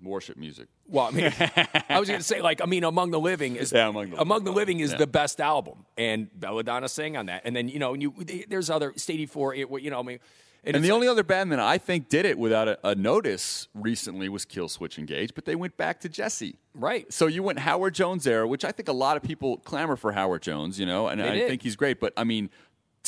worship 0.00 0.36
music. 0.36 0.68
Well, 0.86 1.06
I 1.06 1.10
mean, 1.10 1.32
I 1.88 1.98
was 1.98 2.08
going 2.08 2.20
to 2.20 2.24
say 2.24 2.40
like 2.40 2.60
I 2.62 2.66
mean, 2.66 2.84
Among 2.84 3.10
the 3.10 3.18
Living 3.18 3.56
is 3.56 3.72
Yeah, 3.72 3.88
Among 3.88 4.10
the 4.10 4.22
Living. 4.24 4.54
Living 4.54 4.80
is 4.80 4.92
Yeah. 4.92 4.98
the 4.98 5.08
best 5.08 5.40
album, 5.40 5.86
and 5.96 6.28
Belladonna 6.38 6.88
sang 6.88 7.16
on 7.16 7.26
that. 7.26 7.42
And 7.44 7.54
then 7.56 7.68
you 7.68 7.80
know, 7.80 7.94
you 7.94 8.14
there's 8.48 8.70
other 8.70 8.92
Stady 8.92 9.28
Four, 9.28 9.56
you 9.56 9.90
know, 9.90 9.98
I 9.98 10.02
mean, 10.02 10.20
And 10.62 10.76
it's 10.76 10.84
the 10.84 10.92
only 10.92 11.08
other 11.08 11.24
band 11.24 11.50
that 11.50 11.58
I 11.58 11.78
think 11.78 12.08
did 12.08 12.26
it 12.26 12.38
without 12.38 12.68
a, 12.68 12.78
a 12.90 12.94
notice 12.94 13.66
recently 13.74 14.28
was 14.28 14.44
Killswitch 14.46 14.98
Engage, 14.98 15.34
but 15.34 15.46
they 15.46 15.56
went 15.56 15.76
back 15.76 15.98
to 16.02 16.08
Jesse. 16.08 16.58
right. 16.74 17.12
So 17.12 17.26
you 17.26 17.42
went 17.42 17.58
Howard 17.58 17.94
Jones 17.94 18.24
era, 18.24 18.46
which 18.46 18.64
I 18.64 18.70
think 18.70 18.88
a 18.88 18.92
lot 18.92 19.16
of 19.16 19.24
people 19.24 19.56
clamor 19.56 19.96
for 19.96 20.12
Howard 20.12 20.42
Jones, 20.42 20.78
you 20.78 20.86
know, 20.86 21.08
and 21.08 21.20
They 21.20 21.28
I 21.28 21.34
did. 21.34 21.48
think 21.48 21.62
he's 21.62 21.74
great. 21.74 21.98
But 21.98 22.12
I 22.16 22.22
mean, 22.22 22.50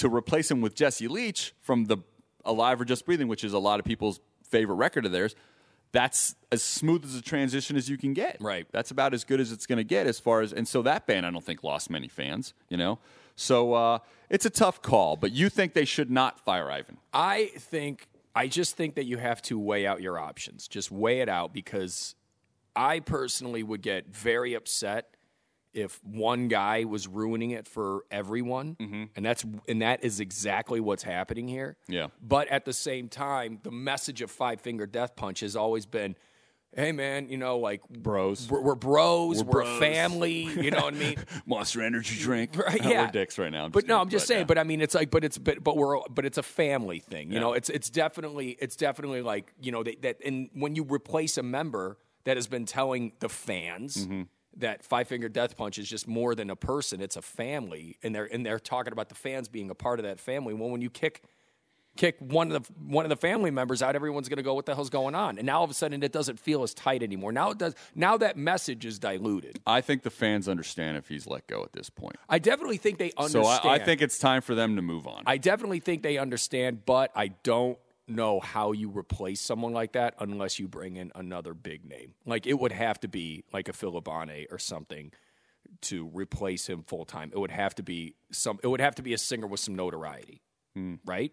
to 0.01 0.15
replace 0.15 0.51
him 0.51 0.61
with 0.61 0.75
Jesse 0.75 1.09
Leach 1.09 1.55
from 1.61 1.85
the 1.85 1.99
Alive 2.45 2.81
or 2.81 2.85
Just 2.85 3.07
Breathing, 3.07 3.29
which 3.29 3.45
is 3.45 3.53
a 3.53 3.59
lot 3.59 3.81
of 3.81 3.87
people's 3.87 4.21
favorite 4.43 4.77
record 4.77 5.07
of 5.07 5.13
theirs, 5.13 5.35
that's 5.93 6.35
as 6.51 6.63
smooth 6.63 7.05
as 7.05 7.15
a 7.15 7.23
transition 7.23 7.77
as 7.77 7.89
you 7.89 7.99
can 7.99 8.13
get. 8.15 8.37
Right. 8.41 8.67
That's 8.71 8.91
about 8.91 9.13
as 9.13 9.25
good 9.25 9.41
as 9.41 9.53
it's 9.53 9.67
going 9.67 9.79
to 9.79 9.85
get 9.85 10.07
as 10.07 10.19
far 10.21 10.41
as, 10.41 10.53
and 10.53 10.67
so 10.67 10.83
that 10.83 11.07
band 11.07 11.27
I 11.27 11.31
don't 11.31 11.45
think 11.45 11.63
lost 11.63 11.91
many 11.91 12.09
fans, 12.09 12.55
you 12.69 12.77
know. 12.77 12.99
So 13.37 13.75
uh, 13.75 13.99
it's 14.29 14.47
a 14.47 14.51
tough 14.51 14.83
call, 14.83 15.17
but 15.17 15.33
you 15.33 15.49
think 15.49 15.75
they 15.75 15.85
should 15.85 16.11
not 16.11 16.41
fire 16.41 16.71
Ivan? 16.71 16.99
I 17.13 17.51
think 17.57 18.07
I 18.35 18.47
just 18.47 18.77
think 18.77 18.95
that 18.95 19.05
you 19.05 19.17
have 19.17 19.43
to 19.43 19.59
weigh 19.59 19.87
out 19.87 20.01
your 20.01 20.19
options. 20.19 20.69
Just 20.69 20.91
weigh 20.91 21.21
it 21.21 21.29
out 21.29 21.53
because 21.53 22.15
I 22.77 23.01
personally 23.01 23.63
would 23.63 23.83
get 23.83 24.15
very 24.15 24.55
upset 24.55 25.15
if 25.73 26.01
one 26.05 26.49
guy 26.49 26.85
was 26.85 27.07
ruining 27.07 27.51
it 27.53 27.67
for 27.69 28.05
everyone, 28.11 28.77
and 29.15 29.25
that's 29.25 29.45
and 29.69 29.83
that 29.83 30.03
is 30.05 30.21
exactly 30.21 30.81
what's 30.81 31.03
happening 31.03 31.49
here. 31.49 31.77
Yeah. 31.89 32.09
But 32.23 32.49
at 32.49 32.65
the 32.65 32.73
same 32.73 33.09
time, 33.09 33.61
the 33.63 33.71
message 33.71 34.23
of 34.23 34.31
Five 34.31 34.61
Finger 34.61 34.87
Death 34.87 35.17
Punch 35.17 35.41
has 35.41 35.57
always 35.57 35.87
been. 35.87 36.17
Hey 36.73 36.93
man, 36.93 37.29
you 37.29 37.37
know, 37.37 37.59
like 37.59 37.83
Bros. 37.89 38.49
we're, 38.49 38.61
we're 38.61 38.75
bros, 38.77 39.43
we're, 39.43 39.51
bros. 39.65 39.81
family. 39.81 40.43
You 40.45 40.71
know 40.71 40.83
what 40.83 40.95
I 40.95 40.97
mean? 40.97 41.17
Monster 41.45 41.83
Energy 41.83 42.17
drink. 42.17 42.57
Right, 42.57 42.81
We're 42.85 42.91
yeah. 42.93 43.11
dicks 43.11 43.41
right 43.41 43.51
now. 43.51 43.69
but 43.69 43.89
no, 43.89 44.01
I'm 44.01 44.09
just 44.09 44.29
saying. 44.29 44.43
yeah. 44.43 44.45
But 44.45 44.57
I 44.57 44.63
mean, 44.63 44.81
it's 44.81 44.95
like, 44.95 45.11
but 45.11 45.25
it's 45.25 45.37
but 45.37 45.65
but 45.65 45.77
we're 45.77 45.99
but 46.09 46.25
it's 46.25 46.39
a 46.39 46.45
family 46.45 47.01
thing. 47.01 47.31
You 47.31 47.35
Yeah. 47.35 47.41
know, 47.41 47.53
it's 47.55 47.71
it's 47.71 47.91
definitely 47.91 48.57
it's 48.61 48.77
definitely 48.77 49.21
like 49.21 49.53
you 49.61 49.73
know 49.73 49.83
that, 49.83 50.03
that 50.03 50.19
and 50.25 50.49
when 50.53 50.77
you 50.77 50.85
replace 50.85 51.37
a 51.39 51.43
member 51.43 51.99
that 52.23 52.37
has 52.37 52.47
been 52.47 52.67
telling 52.67 53.15
the 53.19 53.29
fans. 53.29 54.07
Mm-hmm. 54.07 54.23
That 54.61 54.85
Five 54.85 55.09
Finger 55.09 55.29
Death 55.29 55.57
Punch 55.57 55.79
is 55.79 55.89
just 55.89 56.07
more 56.07 56.35
than 56.35 56.51
a 56.51 56.57
person; 56.57 57.01
it's 57.01 57.17
a 57.17 57.23
family, 57.23 57.99
and 58.03 58.15
they're 58.15 58.33
and 58.33 58.45
they're 58.45 58.59
talking 58.59 58.93
about 58.93 59.09
the 59.09 59.15
fans 59.15 59.49
being 59.49 59.71
a 59.71 59.75
part 59.75 59.99
of 59.99 60.05
that 60.05 60.21
family. 60.21 60.55
Well, 60.55 60.71
when 60.71 60.83
you 60.83 60.91
kick 60.91 61.23
kick 61.97 62.17
one 62.21 62.51
of 62.53 62.63
the 62.63 62.73
one 62.87 63.05
of 63.05 63.09
the 63.11 63.17
family 63.17 63.51
members 63.51 63.83
out, 63.83 63.95
everyone's 63.95 64.29
going 64.29 64.39
to 64.39 64.43
go, 64.43 64.55
"What 64.55 64.67
the 64.67 64.75
hell's 64.75 64.91
going 64.91 65.15
on?" 65.15 65.39
And 65.39 65.47
now 65.47 65.59
all 65.59 65.65
of 65.65 65.71
a 65.71 65.75
sudden, 65.75 66.03
it 66.03 66.13
doesn't 66.13 66.39
feel 66.39 66.63
as 66.63 66.75
tight 66.75 67.03
anymore. 67.03 67.33
Now 67.33 67.51
it 67.51 67.59
does. 67.59 67.75
Now 67.95 68.17
that 68.19 68.37
message 68.37 68.85
is 68.85 68.99
diluted. 68.99 69.61
I 69.67 69.81
think 69.81 70.03
the 70.03 70.11
fans 70.11 70.49
understand 70.49 70.97
if 70.97 71.09
he's 71.09 71.27
let 71.27 71.47
go 71.47 71.63
at 71.63 71.73
this 71.73 71.91
point. 71.91 72.17
I 72.29 72.39
definitely 72.39 72.79
think 72.79 72.99
they 72.99 73.13
understand. 73.17 73.63
So 73.63 73.69
I, 73.69 73.75
I 73.75 73.79
think 73.79 74.03
it's 74.03 74.19
time 74.19 74.43
for 74.43 74.55
them 74.55 74.77
to 74.77 74.83
move 74.83 75.07
on. 75.07 75.25
I 75.27 75.37
definitely 75.37 75.81
think 75.81 76.03
they 76.03 76.19
understand, 76.19 76.85
but 76.87 77.11
I 77.15 77.29
don't 77.43 77.79
know 78.11 78.41
how 78.41 78.73
you 78.73 78.91
replace 78.91 79.41
someone 79.41 79.73
like 79.73 79.93
that 79.93 80.15
unless 80.19 80.59
you 80.59 80.69
bring 80.69 80.97
in 80.97 81.13
another 81.15 81.55
big 81.55 81.85
name. 81.85 82.15
Like 82.27 82.47
it 82.47 82.59
would 82.59 82.73
have 82.73 83.01
to 83.01 83.09
be 83.09 83.45
like 83.53 83.69
a 83.69 83.73
Philibane 83.73 84.47
or 84.51 84.59
something 84.59 85.13
to 85.83 86.11
replace 86.13 86.69
him 86.69 86.83
full 86.83 87.05
time. 87.05 87.31
It 87.33 87.39
would 87.39 87.51
have 87.51 87.75
to 87.77 87.83
be 87.83 88.15
some. 88.31 88.59
It 88.63 88.67
would 88.67 88.81
have 88.81 88.95
to 88.97 89.03
be 89.03 89.15
a 89.15 89.19
singer 89.19 89.47
with 89.47 89.61
some 89.61 89.75
notoriety, 89.75 90.43
hmm. 90.75 90.97
right? 91.05 91.33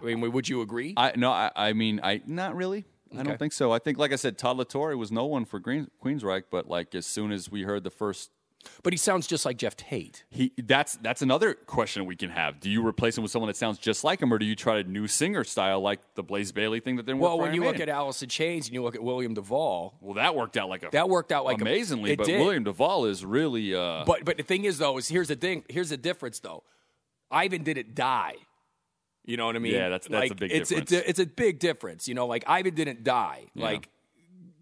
I 0.00 0.14
mean, 0.14 0.32
would 0.32 0.48
you 0.48 0.60
agree? 0.60 0.94
I 0.96 1.12
no, 1.16 1.30
I, 1.30 1.50
I 1.54 1.72
mean, 1.72 2.00
I 2.02 2.22
not 2.26 2.54
really. 2.56 2.84
I 3.16 3.22
don't 3.22 3.38
think 3.38 3.52
so. 3.52 3.70
I 3.72 3.78
think, 3.78 3.96
like 3.96 4.12
I 4.12 4.16
said, 4.16 4.38
Todd 4.38 4.56
La 4.56 4.64
Torre 4.64 4.96
was 4.96 5.12
no 5.12 5.24
one 5.24 5.44
for 5.44 5.60
Green, 5.60 5.88
Queensryche, 6.02 6.44
but 6.50 6.68
like 6.68 6.94
as 6.96 7.06
soon 7.06 7.30
as 7.30 7.48
we 7.48 7.62
heard 7.62 7.84
the 7.84 7.90
first, 7.90 8.30
but 8.82 8.92
he 8.92 8.96
sounds 8.96 9.26
just 9.26 9.44
like 9.44 9.58
Geoff 9.58 9.76
Tate. 9.76 10.24
he 10.30 10.52
that's 10.62 10.96
that's 10.96 11.22
another 11.22 11.54
question 11.54 12.04
we 12.06 12.16
can 12.16 12.30
have. 12.30 12.60
Do 12.60 12.70
you 12.70 12.86
replace 12.86 13.16
him 13.16 13.22
with 13.22 13.30
someone 13.30 13.48
that 13.48 13.56
sounds 13.56 13.78
just 13.78 14.04
like 14.04 14.20
him, 14.20 14.32
or 14.32 14.38
do 14.38 14.46
you 14.46 14.56
try 14.56 14.78
a 14.78 14.84
new 14.84 15.06
singer 15.06 15.44
style 15.44 15.80
like 15.80 16.00
the 16.14 16.22
Blaze 16.22 16.52
Bayley 16.52 16.80
thing 16.80 16.96
that 16.96 17.06
work? 17.06 17.20
Well, 17.20 17.38
when 17.38 17.54
you 17.54 17.64
look 17.64 17.80
at 17.80 17.88
Alice 17.88 18.22
in 18.22 18.28
Chains 18.28 18.66
and 18.66 18.74
you 18.74 18.82
look 18.82 18.94
at 18.94 19.02
William 19.02 19.34
Duvall, 19.34 19.96
well, 20.00 20.14
that 20.14 20.34
worked 20.34 20.56
out 20.56 20.68
like 20.68 20.82
a 20.82 20.90
that 20.92 21.08
worked 21.08 21.32
out 21.32 21.44
like 21.44 21.60
amazingly. 21.60 22.12
it 22.12 22.18
but 22.18 22.26
did. 22.26 22.40
William 22.40 22.64
Duvall 22.64 23.06
is 23.06 23.24
really 23.24 23.74
uh, 23.74 24.04
But 24.04 24.24
but 24.24 24.36
the 24.36 24.42
thing 24.42 24.64
is 24.64 24.78
though 24.78 24.98
is 24.98 25.08
here's 25.08 25.28
the 25.28 25.36
thing 25.36 25.64
here's 25.68 25.90
the 25.90 25.96
difference 25.96 26.40
though. 26.40 26.62
Ivan 27.30 27.62
didn't 27.62 27.94
die. 27.94 28.34
You 29.24 29.38
know 29.38 29.46
what 29.46 29.56
I 29.56 29.58
mean? 29.58 29.72
Yeah, 29.72 29.88
that's- 29.88 30.06
that's 30.08 30.12
like, 30.12 30.30
a 30.32 30.34
big 30.34 30.52
it's, 30.52 30.68
difference. 30.68 30.92
It's 30.92 31.04
a, 31.06 31.08
it's 31.08 31.18
a 31.18 31.26
big 31.26 31.58
difference. 31.58 32.06
You 32.06 32.14
know, 32.14 32.26
like 32.26 32.44
Ivan 32.46 32.74
didn't 32.74 33.04
die. 33.04 33.46
Like 33.54 33.88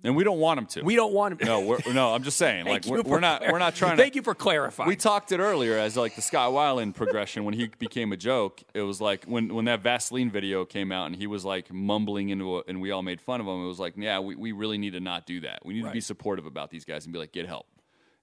and 0.04 0.16
we 0.16 0.24
don't 0.24 0.38
want 0.38 0.58
him 0.58 0.66
to. 0.66 0.82
we 0.82 0.96
don't 0.96 1.12
want 1.12 1.40
him. 1.40 1.46
no, 1.46 1.60
we're, 1.60 1.92
no. 1.92 2.14
I'm 2.14 2.22
just 2.22 2.38
saying, 2.38 2.64
like 2.66 2.86
we're, 2.86 3.02
we're 3.02 3.20
not 3.20 3.40
clar- 3.40 3.52
we're 3.52 3.58
not 3.58 3.74
trying 3.74 3.96
to. 3.96 4.02
Thank 4.02 4.14
you 4.14 4.22
for 4.22 4.34
clarifying. 4.34 4.88
We 4.88 4.96
talked 4.96 5.32
it 5.32 5.40
earlier 5.40 5.78
as 5.78 5.96
like 5.96 6.16
the 6.16 6.22
Scott 6.22 6.52
Weiland 6.52 6.94
progression 6.94 7.44
when 7.44 7.54
he 7.54 7.68
became 7.78 8.12
a 8.12 8.16
joke. 8.16 8.62
It 8.74 8.82
was 8.82 9.00
like 9.00 9.24
when 9.24 9.54
when 9.54 9.66
that 9.66 9.82
Vaseline 9.82 10.30
video 10.30 10.64
came 10.64 10.92
out 10.92 11.06
and 11.06 11.16
he 11.16 11.26
was 11.26 11.44
like 11.44 11.72
mumbling 11.72 12.30
into 12.30 12.58
it 12.58 12.64
and 12.68 12.80
we 12.80 12.90
all 12.90 13.02
made 13.02 13.20
fun 13.20 13.40
of 13.40 13.46
him. 13.46 13.64
It 13.64 13.68
was 13.68 13.78
like, 13.80 13.94
yeah, 13.96 14.18
we, 14.18 14.34
we 14.34 14.52
really 14.52 14.78
need 14.78 14.92
to 14.94 15.00
not 15.00 15.26
do 15.26 15.40
that. 15.40 15.64
We 15.64 15.74
need 15.74 15.84
to 15.84 15.90
be 15.92 16.00
supportive 16.00 16.46
about 16.46 16.70
these 16.70 16.84
guys 16.84 17.04
and 17.04 17.12
be 17.12 17.18
like, 17.18 17.32
get 17.32 17.46
help. 17.46 17.66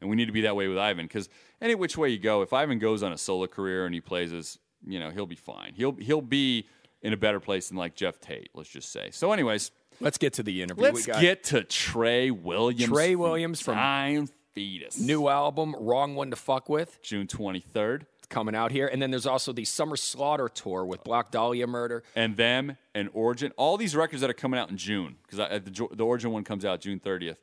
And 0.01 0.09
we 0.09 0.15
need 0.15 0.27
to 0.27 0.31
be 0.31 0.41
that 0.41 0.55
way 0.55 0.67
with 0.67 0.77
Ivan 0.77 1.05
because 1.05 1.27
any 1.61 1.75
which 1.75 1.97
way 1.97 2.09
you 2.09 2.19
go, 2.19 2.41
if 2.41 2.53
Ivan 2.53 2.79
goes 2.79 3.03
on 3.03 3.11
a 3.11 3.17
solo 3.17 3.47
career 3.47 3.85
and 3.85 3.93
he 3.93 3.99
plays 4.01 4.31
as 4.31 4.57
you 4.85 4.99
know, 4.99 5.09
he'll 5.09 5.25
be 5.25 5.35
fine. 5.35 5.73
He'll 5.75 5.93
he'll 5.93 6.21
be 6.21 6.67
in 7.01 7.13
a 7.13 7.17
better 7.17 7.39
place 7.39 7.69
than 7.69 7.77
like 7.77 7.95
Geoff 7.95 8.19
Tate. 8.19 8.49
Let's 8.53 8.69
just 8.69 8.91
say. 8.91 9.09
So, 9.11 9.31
anyways, 9.31 9.71
Let's 10.01 10.17
get 10.17 10.33
to 10.33 10.43
the 10.43 10.61
interview. 10.61 10.83
let's 10.83 11.05
get 11.05 11.43
to 11.45 11.63
Trey 11.63 12.31
Williams. 12.31 12.91
Trey 12.91 13.15
Williams 13.15 13.61
from 13.61 13.75
Dying 13.75 14.29
Fetus. 14.53 14.99
new 14.99 15.27
album, 15.27 15.75
Wrong 15.79 16.15
One 16.15 16.29
to 16.31 16.35
Fuck 16.35 16.69
With, 16.69 17.01
June 17.01 17.27
twenty 17.27 17.59
third. 17.59 18.05
coming 18.29 18.55
out 18.55 18.71
here. 18.71 18.87
And 18.87 19.01
then 19.01 19.11
there's 19.11 19.25
also 19.25 19.51
the 19.51 19.65
Summer 19.65 19.95
Slaughter 19.95 20.47
tour 20.49 20.85
with 20.85 21.03
Black 21.03 21.31
Dahlia 21.31 21.67
Murder. 21.67 22.03
and 22.15 22.37
them 22.37 22.77
and 22.93 23.09
Origin, 23.13 23.51
all 23.57 23.75
these 23.77 23.95
records 23.95 24.21
that 24.21 24.29
are 24.29 24.33
coming 24.35 24.59
out 24.59 24.69
in 24.69 24.77
June, 24.77 25.15
because 25.27 25.37
the, 25.63 25.87
the 25.93 26.05
Origin 26.05 26.31
one 26.31 26.43
comes 26.43 26.63
out 26.63 26.79
June 26.81 26.99
30th, 26.99 27.37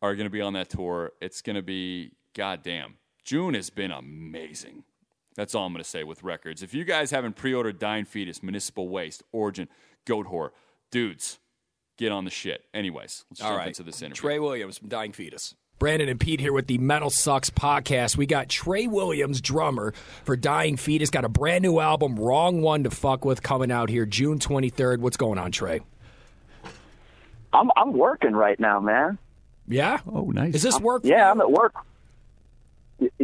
are 0.00 0.14
going 0.14 0.26
to 0.26 0.30
be 0.30 0.40
on 0.40 0.52
that 0.52 0.68
tour. 0.70 1.10
It's 1.20 1.42
going 1.42 1.56
to 1.56 1.62
be 1.62 2.12
goddamn 2.34 2.94
June 3.24 3.54
has 3.54 3.68
been 3.68 3.90
amazing. 3.90 4.84
That's 5.34 5.54
all 5.54 5.66
I'm 5.66 5.72
going 5.72 5.82
to 5.84 5.88
say 5.88 6.02
with 6.04 6.22
records. 6.22 6.62
If 6.62 6.72
you 6.72 6.84
guys 6.84 7.10
haven't 7.10 7.36
pre-ordered 7.36 7.78
Dying 7.78 8.04
Fetus, 8.04 8.42
Municipal 8.42 8.88
Waste, 8.88 9.22
Origin, 9.32 9.68
Goatwhore, 10.06 10.50
dudes, 10.90 11.38
get 11.98 12.12
on 12.12 12.24
the 12.24 12.30
shit. 12.30 12.64
Anyways, 12.72 13.24
let's 13.30 13.42
All 13.42 13.48
jump 13.50 13.58
right. 13.58 13.68
into 13.68 13.82
this 13.82 14.00
interview. 14.00 14.20
Trey 14.22 14.38
Williams 14.38 14.78
from 14.78 14.88
Dying 14.88 15.12
Fetus. 15.12 15.54
Brandon 15.78 16.08
and 16.08 16.18
Pete 16.18 16.40
here 16.40 16.52
with 16.52 16.66
the 16.66 16.78
Metal 16.78 17.08
Sucks 17.10 17.50
podcast. 17.50 18.16
We 18.16 18.26
got 18.26 18.48
Trey 18.48 18.88
Williams, 18.88 19.40
drummer 19.40 19.92
for 20.24 20.36
Dying 20.36 20.76
Fetus, 20.76 21.10
got 21.10 21.24
a 21.24 21.28
brand 21.28 21.62
new 21.62 21.78
album, 21.78 22.16
Wrong 22.18 22.62
One 22.62 22.82
to 22.84 22.90
Fuck 22.90 23.24
With, 23.24 23.42
coming 23.44 23.70
out 23.70 23.88
here 23.88 24.04
June 24.04 24.38
23rd. 24.40 24.98
What's 24.98 25.16
going 25.16 25.38
on, 25.38 25.52
Trey? 25.52 25.80
I'm 27.52 27.70
I'm 27.76 27.92
working 27.92 28.32
right 28.32 28.58
now, 28.58 28.80
man. 28.80 29.18
Yeah? 29.68 30.00
Oh, 30.10 30.30
nice. 30.30 30.54
Is 30.56 30.62
this 30.62 30.80
work? 30.80 31.02
for 31.02 31.08
Yeah, 31.08 31.26
you? 31.26 31.30
I'm 31.32 31.40
at 31.40 31.50
work. 31.52 31.74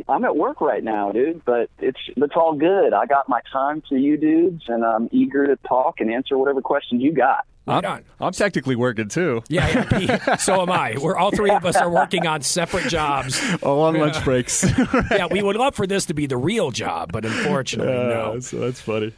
I'm 0.09 0.25
at 0.25 0.37
work 0.37 0.61
right 0.61 0.83
now, 0.85 1.11
dude. 1.11 1.45
But 1.45 1.71
it's 1.81 1.99
it's 2.17 2.35
all 2.37 2.55
good. 2.55 2.93
I 2.95 3.07
got 3.07 3.29
my 3.29 3.41
time 3.53 3.83
for 3.89 3.97
you 3.97 4.17
dudes, 4.17 4.63
and 4.69 4.85
I'm 4.85 5.09
eager 5.11 5.47
to 5.49 5.57
talk 5.69 6.01
and 6.01 6.11
answer 6.11 6.39
whatever 6.39 6.63
questions 6.63 7.03
you 7.03 7.13
got. 7.13 7.47
Right 7.67 7.85
on. 7.85 8.05
I'm 8.21 8.33
technically 8.33 8.77
working 8.77 9.09
too. 9.09 9.43
Yeah, 9.49 9.69
yeah, 9.69 9.85
Pete. 10.27 10.41
So 10.41 10.61
am 10.61 10.71
I. 10.71 10.97
We're 11.01 11.17
all 11.17 11.31
three 11.31 11.51
of 11.51 11.65
us 11.65 11.77
are 11.77 11.89
working 11.91 12.27
on 12.27 12.43
separate 12.43 12.89
jobs. 12.89 13.41
All 13.63 13.81
on 13.83 13.95
lunch 13.95 14.23
breaks. 14.23 14.65
Yeah, 15.11 15.27
we 15.31 15.43
would 15.43 15.57
love 15.57 15.75
for 15.75 15.87
this 15.87 16.05
to 16.07 16.15
be 16.15 16.27
the 16.27 16.37
real 16.37 16.71
job, 16.71 17.11
but 17.13 17.25
unfortunately, 17.25 17.93
no. 17.93 18.39
So 18.41 18.59
that's 18.59 18.81
funny. 18.83 19.15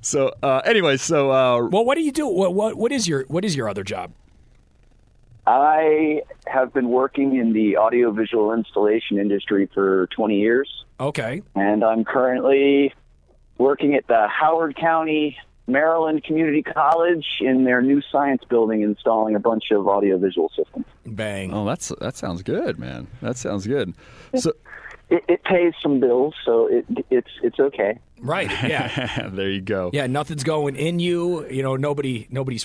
So 0.00 0.32
uh, 0.42 0.62
anyway, 0.64 0.96
so 0.96 1.30
uh, 1.30 1.68
Well, 1.68 1.84
what 1.84 1.94
do 1.96 2.02
you 2.02 2.10
do? 2.12 2.26
What 2.26 2.52
what 2.54 2.74
what 2.76 2.90
is 2.90 3.06
your 3.06 3.24
what 3.28 3.44
is 3.44 3.54
your 3.54 3.68
other 3.68 3.84
job? 3.84 4.10
I 5.46 6.22
have 6.46 6.72
been 6.72 6.88
working 6.88 7.36
in 7.36 7.52
the 7.52 7.76
audiovisual 7.76 8.52
installation 8.54 9.18
industry 9.18 9.68
for 9.74 10.06
20 10.16 10.38
years, 10.40 10.84
Okay. 10.98 11.42
and 11.54 11.84
I'm 11.84 12.04
currently 12.04 12.94
working 13.58 13.94
at 13.94 14.06
the 14.06 14.26
Howard 14.28 14.74
County, 14.76 15.36
Maryland 15.66 16.24
Community 16.24 16.62
College 16.62 17.26
in 17.40 17.64
their 17.64 17.80
new 17.80 18.02
science 18.12 18.42
building, 18.48 18.82
installing 18.82 19.34
a 19.34 19.40
bunch 19.40 19.70
of 19.70 19.86
audiovisual 19.88 20.50
systems. 20.54 20.84
Bang. 21.06 21.52
oh, 21.52 21.64
that's 21.64 21.92
that 22.00 22.16
sounds 22.16 22.42
good, 22.42 22.78
man. 22.78 23.06
That 23.22 23.36
sounds 23.36 23.66
good. 23.66 23.94
So 24.36 24.52
It, 25.10 25.24
it 25.28 25.44
pays 25.44 25.74
some 25.82 26.00
bills, 26.00 26.34
so 26.44 26.66
it, 26.66 26.86
it's 27.10 27.30
it's 27.42 27.60
okay. 27.60 27.98
Right. 28.20 28.50
Yeah. 28.50 29.28
there 29.32 29.50
you 29.50 29.60
go. 29.60 29.90
Yeah, 29.92 30.06
nothing's 30.06 30.44
going 30.44 30.76
in 30.76 30.98
you. 30.98 31.46
You 31.48 31.62
know, 31.62 31.76
nobody 31.76 32.26
nobody's 32.30 32.64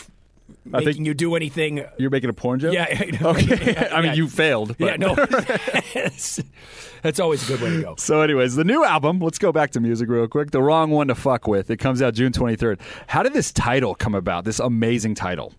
I 0.74 0.78
making 0.80 0.94
think- 0.94 1.06
you 1.08 1.14
do 1.14 1.36
anything. 1.36 1.86
You're 1.98 2.10
making 2.10 2.30
a 2.30 2.34
porn 2.34 2.60
joke. 2.60 2.74
Yeah. 2.74 2.88
Okay. 3.22 3.76
I 3.92 3.98
mean, 3.98 4.06
yeah. 4.06 4.14
you 4.14 4.28
failed. 4.28 4.76
But. 4.78 4.86
Yeah, 4.86 4.96
no. 4.98 5.16
That's 7.02 7.20
always 7.20 7.44
a 7.50 7.54
good 7.54 7.62
way 7.62 7.70
to 7.78 7.82
go. 7.82 7.96
So, 7.98 8.22
anyways, 8.22 8.56
the 8.56 8.64
new 8.64 8.84
album. 8.84 9.20
Let's 9.20 9.40
go 9.40 9.52
back 9.52 9.72
to 9.72 9.80
music 9.80 10.10
real 10.10 10.28
quick. 10.28 10.52
The 10.52 10.62
wrong 10.62 10.92
one 10.92 11.08
to 11.08 11.16
fuck 11.16 11.48
with. 11.48 11.70
It 11.70 11.78
comes 11.78 12.02
out 12.02 12.14
June 12.14 12.32
23rd. 12.34 12.80
How 13.08 13.24
did 13.24 13.34
this 13.34 13.52
title 13.52 13.96
come 13.96 14.16
about? 14.16 14.44
This 14.44 14.60
amazing 14.60 15.16
title. 15.16 15.54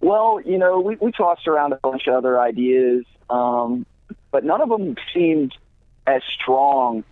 Well, 0.00 0.40
you 0.44 0.58
know, 0.58 0.80
we, 0.80 0.96
we 0.96 1.12
tossed 1.12 1.46
around 1.48 1.72
a 1.72 1.76
bunch 1.76 2.06
of 2.06 2.14
other 2.14 2.40
ideas, 2.40 3.04
um, 3.30 3.86
but 4.30 4.44
none 4.44 4.60
of 4.60 4.68
them 4.68 4.96
seemed 5.14 5.54
as 6.06 6.22
strong 6.40 7.02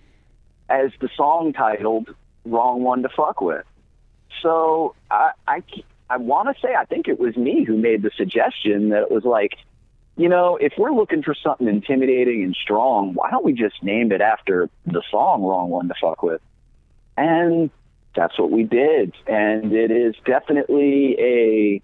as 0.68 0.90
the 1.00 1.08
song 1.16 1.52
titled 1.52 2.14
"Wrong 2.44 2.82
One 2.82 3.02
to 3.02 3.08
Fuck 3.08 3.40
With." 3.40 3.64
So 4.42 4.94
I 5.10 5.32
I, 5.46 5.62
I 6.10 6.16
want 6.18 6.54
to 6.54 6.60
say 6.60 6.74
I 6.74 6.84
think 6.84 7.08
it 7.08 7.18
was 7.18 7.36
me 7.36 7.64
who 7.64 7.76
made 7.76 8.02
the 8.02 8.10
suggestion 8.16 8.90
that 8.90 9.02
it 9.02 9.10
was 9.10 9.24
like, 9.24 9.52
you 10.16 10.28
know, 10.28 10.56
if 10.56 10.74
we're 10.78 10.92
looking 10.92 11.22
for 11.22 11.34
something 11.34 11.66
intimidating 11.66 12.42
and 12.44 12.54
strong, 12.54 13.14
why 13.14 13.30
don't 13.30 13.44
we 13.44 13.52
just 13.52 13.82
name 13.82 14.12
it 14.12 14.20
after 14.20 14.68
the 14.86 15.02
song 15.10 15.42
"Wrong 15.42 15.70
One 15.70 15.88
to 15.88 15.94
Fuck 16.00 16.22
With"? 16.22 16.40
And 17.16 17.70
that's 18.14 18.38
what 18.38 18.50
we 18.50 18.62
did, 18.62 19.12
and 19.26 19.72
it 19.72 19.90
is 19.90 20.14
definitely 20.24 21.16
a 21.18 21.82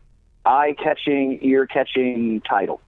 eye-catching, 0.48 1.40
ear-catching 1.42 2.40
title. 2.42 2.80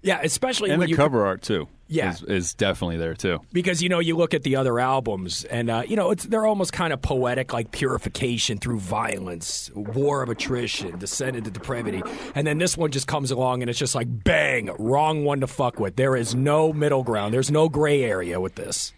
Yeah, 0.00 0.20
especially 0.22 0.70
And 0.70 0.78
when 0.78 0.86
the 0.86 0.90
you 0.90 0.96
cover 0.96 1.26
art 1.26 1.42
too. 1.42 1.68
Yeah. 1.88 2.10
is, 2.10 2.22
is 2.22 2.54
definitely 2.54 2.96
there 2.96 3.14
too. 3.14 3.40
because 3.52 3.82
you 3.82 3.88
know 3.88 4.00
you 4.00 4.16
look 4.16 4.34
at 4.34 4.42
the 4.42 4.56
other 4.56 4.80
albums 4.80 5.44
and 5.44 5.70
uh, 5.70 5.82
you 5.86 5.94
know 5.94 6.10
it's 6.10 6.24
they're 6.24 6.46
almost 6.46 6.72
kind 6.72 6.92
of 6.92 7.00
poetic 7.00 7.52
like 7.52 7.70
purification 7.70 8.58
through 8.58 8.80
violence 8.80 9.70
war 9.74 10.22
of 10.22 10.28
attrition 10.28 10.98
descent 10.98 11.36
into 11.36 11.50
depravity 11.50 12.02
and 12.34 12.46
then 12.46 12.58
this 12.58 12.76
one 12.76 12.90
just 12.90 13.06
comes 13.06 13.30
along 13.30 13.62
and 13.62 13.70
it's 13.70 13.78
just 13.78 13.94
like 13.94 14.08
bang 14.24 14.68
wrong 14.78 15.24
one 15.24 15.40
to 15.40 15.46
fuck 15.46 15.78
with 15.78 15.94
there 15.94 16.16
is 16.16 16.34
no 16.34 16.72
middle 16.72 17.04
ground 17.04 17.32
there's 17.32 17.50
no 17.52 17.68
gray 17.68 18.02
area 18.02 18.40
with 18.40 18.56
this 18.56 18.92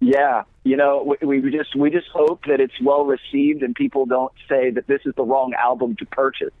Yeah, 0.00 0.42
you 0.64 0.76
know, 0.76 1.16
we, 1.22 1.40
we 1.40 1.50
just 1.50 1.76
we 1.76 1.90
just 1.90 2.08
hope 2.12 2.44
that 2.46 2.60
it's 2.60 2.74
well 2.82 3.04
received 3.04 3.62
and 3.62 3.74
people 3.74 4.04
don't 4.04 4.32
say 4.48 4.70
that 4.70 4.86
this 4.88 5.00
is 5.04 5.14
the 5.16 5.22
wrong 5.22 5.54
album 5.56 5.94
to 5.96 6.06
purchase. 6.06 6.52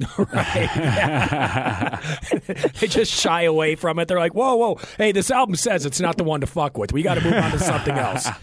they 2.80 2.86
just 2.86 3.12
shy 3.12 3.42
away 3.42 3.74
from 3.74 3.98
it 3.98 4.08
they're 4.08 4.18
like 4.18 4.34
whoa 4.34 4.56
whoa 4.56 4.78
hey 4.96 5.12
this 5.12 5.30
album 5.30 5.54
says 5.54 5.84
it's 5.84 6.00
not 6.00 6.16
the 6.16 6.24
one 6.24 6.40
to 6.40 6.46
fuck 6.46 6.78
with 6.78 6.92
we 6.92 7.02
got 7.02 7.14
to 7.14 7.20
move 7.22 7.34
on 7.34 7.50
to 7.50 7.58
something 7.58 7.96
else 7.96 8.28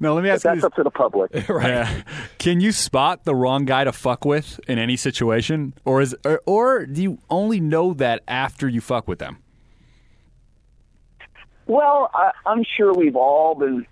Now, 0.00 0.12
let 0.12 0.22
me 0.22 0.30
ask 0.30 0.44
you 0.44 0.50
That's 0.50 0.58
this. 0.58 0.64
up 0.64 0.74
to 0.74 0.82
the 0.84 0.90
public. 0.90 1.32
right 1.48 1.68
Yeah. 1.68 2.02
Can 2.38 2.60
you 2.60 2.72
spot 2.72 3.24
the 3.24 3.34
wrong 3.34 3.64
guy 3.64 3.84
to 3.84 3.92
fuck 3.92 4.24
with 4.24 4.60
in 4.68 4.78
any 4.78 4.96
situation, 4.96 5.74
or 5.84 6.00
is 6.00 6.16
or, 6.24 6.40
or 6.46 6.86
do 6.86 7.02
you 7.02 7.18
only 7.30 7.60
know 7.60 7.92
that 7.94 8.22
after 8.28 8.68
you 8.68 8.80
fuck 8.80 9.08
with 9.08 9.18
them? 9.18 9.38
Well, 11.66 12.10
I, 12.14 12.30
I'm 12.46 12.64
sure 12.76 12.94
we've 12.94 13.16
all 13.16 13.56
been 13.56 13.86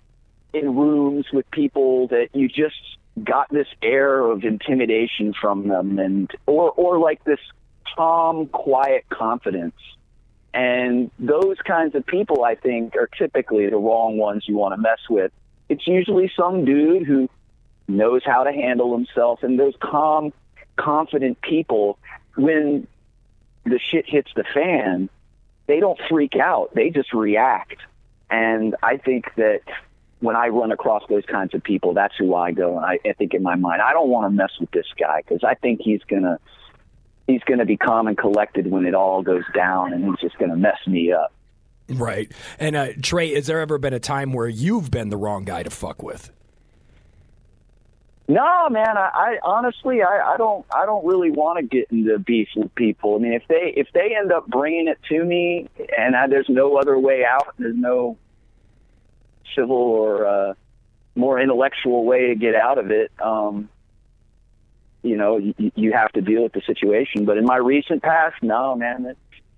in 0.53 0.75
rooms 0.75 1.25
with 1.33 1.49
people 1.51 2.07
that 2.07 2.29
you 2.33 2.47
just 2.47 2.94
got 3.23 3.49
this 3.49 3.67
air 3.81 4.19
of 4.19 4.43
intimidation 4.43 5.33
from 5.33 5.67
them, 5.67 5.99
and 5.99 6.31
or 6.45 6.71
or 6.71 6.97
like 6.97 7.23
this 7.23 7.39
calm, 7.95 8.47
quiet 8.47 9.05
confidence. 9.09 9.75
And 10.53 11.11
those 11.19 11.57
kinds 11.65 11.95
of 11.95 12.05
people, 12.05 12.45
I 12.45 12.55
think, 12.55 12.95
are 12.95 13.07
typically 13.07 13.69
the 13.69 13.77
wrong 13.77 14.17
ones 14.17 14.45
you 14.47 14.55
want 14.55 14.73
to 14.73 14.81
mess 14.81 14.99
with. 15.09 15.31
It's 15.67 15.85
usually 15.85 16.31
some 16.37 16.63
dude 16.63 17.05
who 17.05 17.29
knows 17.87 18.21
how 18.25 18.43
to 18.43 18.51
handle 18.51 18.95
himself, 18.95 19.43
and 19.43 19.59
those 19.59 19.73
calm, 19.81 20.31
confident 20.77 21.41
people, 21.41 21.97
when 22.35 22.87
the 23.65 23.79
shit 23.91 24.05
hits 24.07 24.31
the 24.35 24.45
fan, 24.53 25.09
they 25.67 25.79
don't 25.79 25.99
freak 26.09 26.35
out. 26.35 26.73
They 26.73 26.89
just 26.89 27.13
react. 27.13 27.77
And 28.29 28.75
I 28.81 28.97
think 28.97 29.25
that 29.35 29.61
when 30.19 30.35
I 30.35 30.47
run 30.47 30.71
across 30.71 31.03
those 31.09 31.25
kinds 31.25 31.53
of 31.53 31.63
people, 31.63 31.93
that's 31.93 32.15
who 32.17 32.33
I 32.35 32.51
go. 32.51 32.77
And 32.77 32.85
I, 32.85 32.99
I 33.05 33.13
think 33.13 33.33
in 33.33 33.43
my 33.43 33.55
mind, 33.55 33.81
I 33.81 33.93
don't 33.93 34.09
want 34.09 34.25
to 34.25 34.35
mess 34.35 34.51
with 34.59 34.71
this 34.71 34.87
guy 34.99 35.21
because 35.21 35.43
I 35.43 35.55
think 35.55 35.81
he's 35.83 36.01
gonna 36.07 36.39
he's 37.27 37.41
gonna 37.45 37.65
be 37.65 37.77
calm 37.77 38.07
and 38.07 38.17
collected 38.17 38.69
when 38.69 38.85
it 38.85 38.95
all 38.95 39.21
goes 39.21 39.43
down, 39.53 39.93
and 39.93 40.05
he's 40.05 40.19
just 40.19 40.37
gonna 40.37 40.57
mess 40.57 40.77
me 40.87 41.11
up. 41.11 41.33
right 41.89 42.31
and 42.57 42.75
uh, 42.75 42.87
trey 43.03 43.35
has 43.35 43.45
there 43.45 43.59
ever 43.59 43.77
been 43.77 43.93
a 43.93 43.99
time 43.99 44.33
where 44.33 44.47
you've 44.47 44.89
been 44.89 45.09
the 45.09 45.17
wrong 45.17 45.43
guy 45.45 45.61
to 45.61 45.69
fuck 45.69 46.01
with 46.01 46.31
No, 48.27 48.69
man. 48.69 48.97
I, 48.97 49.09
I 49.13 49.37
honestly, 49.43 50.01
I, 50.01 50.33
I 50.33 50.37
don't, 50.37 50.65
I 50.73 50.87
don't 50.87 51.05
really 51.05 51.29
want 51.29 51.59
to 51.59 51.63
get 51.63 51.91
into 51.91 52.17
beef 52.17 52.47
with 52.55 52.73
people. 52.73 53.15
I 53.15 53.19
mean, 53.19 53.33
if 53.33 53.43
they, 53.47 53.71
if 53.77 53.87
they 53.93 54.15
end 54.19 54.31
up 54.31 54.47
bringing 54.47 54.87
it 54.87 54.97
to 55.09 55.23
me, 55.23 55.69
and 55.95 56.15
I, 56.15 56.25
there's 56.27 56.49
no 56.49 56.75
other 56.77 56.97
way 56.97 57.23
out, 57.23 57.53
there's 57.59 57.77
no 57.77 58.17
civil 59.55 59.75
or 59.75 60.25
uh, 60.25 60.53
more 61.15 61.39
intellectual 61.39 62.05
way 62.05 62.27
to 62.27 62.35
get 62.35 62.55
out 62.55 62.77
of 62.77 62.91
it. 62.91 63.11
Um, 63.21 63.69
you 65.03 65.15
know, 65.17 65.37
you, 65.37 65.53
you 65.75 65.93
have 65.93 66.11
to 66.13 66.21
deal 66.21 66.41
with 66.43 66.53
the 66.53 66.61
situation. 66.65 67.25
But 67.25 67.37
in 67.37 67.45
my 67.45 67.57
recent 67.57 68.01
past, 68.01 68.35
no, 68.41 68.75
man, 68.75 69.05
it, 69.05 69.17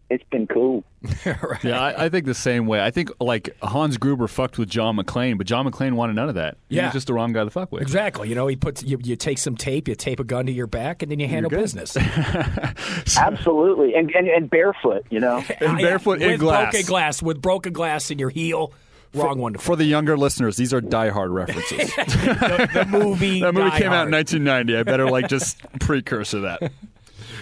it's 0.10 0.24
been 0.30 0.48
cool. 0.48 0.84
Yeah, 1.64 1.80
I, 1.82 2.06
I 2.06 2.10
think 2.10 2.26
the 2.26 2.34
same 2.34 2.68
way. 2.68 2.82
I 2.84 2.92
think 2.92 3.10
like 3.20 3.56
Hans 3.62 3.98
Gruber 3.98 4.28
fucked 4.28 4.58
with 4.58 4.70
John 4.70 4.96
McClane, 4.98 5.38
but 5.38 5.48
John 5.48 5.70
McClane 5.70 5.94
wanted 5.94 6.16
none 6.16 6.30
of 6.30 6.36
that. 6.36 6.58
He 6.70 6.76
Yeah. 6.78 6.86
was 6.86 6.94
just 6.94 7.08
the 7.08 7.14
wrong 7.14 7.34
guy 7.34 7.44
to 7.44 7.50
fuck 7.50 7.72
with. 7.72 7.82
Exactly. 7.82 8.30
You 8.30 8.36
know, 8.36 8.48
he 8.48 8.56
puts 8.56 8.84
you, 8.84 8.98
you 9.04 9.16
take 9.16 9.38
some 9.38 9.56
tape, 9.58 9.88
you 9.88 9.96
tape 9.96 10.20
a 10.20 10.24
gun 10.24 10.46
to 10.46 10.52
your 10.52 10.68
back, 10.68 11.02
and 11.02 11.12
then 11.12 11.20
you 11.20 11.28
handle 11.28 11.50
good. 11.50 11.60
business. 11.60 11.98
Absolutely, 13.18 13.96
and, 13.96 14.10
and 14.16 14.28
and 14.28 14.50
barefoot. 14.50 15.06
You 15.10 15.20
know. 15.20 15.44
And 15.60 15.78
barefoot 15.80 16.22
in 16.22 16.32
with 16.32 16.40
glass. 16.40 16.72
broken 16.72 16.88
glass, 16.88 17.22
with 17.22 17.42
broken 17.42 17.74
glass 17.74 18.12
in 18.12 18.20
your 18.20 18.30
heel. 18.30 18.72
Wrong 19.14 19.40
one 19.40 19.54
to 19.54 19.60
For 19.60 19.76
the 19.76 19.86
younger 19.86 20.18
listeners, 20.18 20.58
these 20.58 20.74
are 20.74 20.82
Die 20.82 21.10
Hard 21.10 21.32
references. 21.32 21.96
the, 21.96 22.70
the 22.74 22.86
movie. 22.86 23.42
that 23.42 23.54
movie 23.54 23.70
Die 23.70 23.80
came 23.80 23.92
out 23.92 24.08
in 24.08 24.12
1990. 24.14 24.78
I 24.78 24.84
better 24.84 25.10
like 25.10 25.28
just 25.28 25.60
precursor 25.80 26.42
that. 26.42 26.72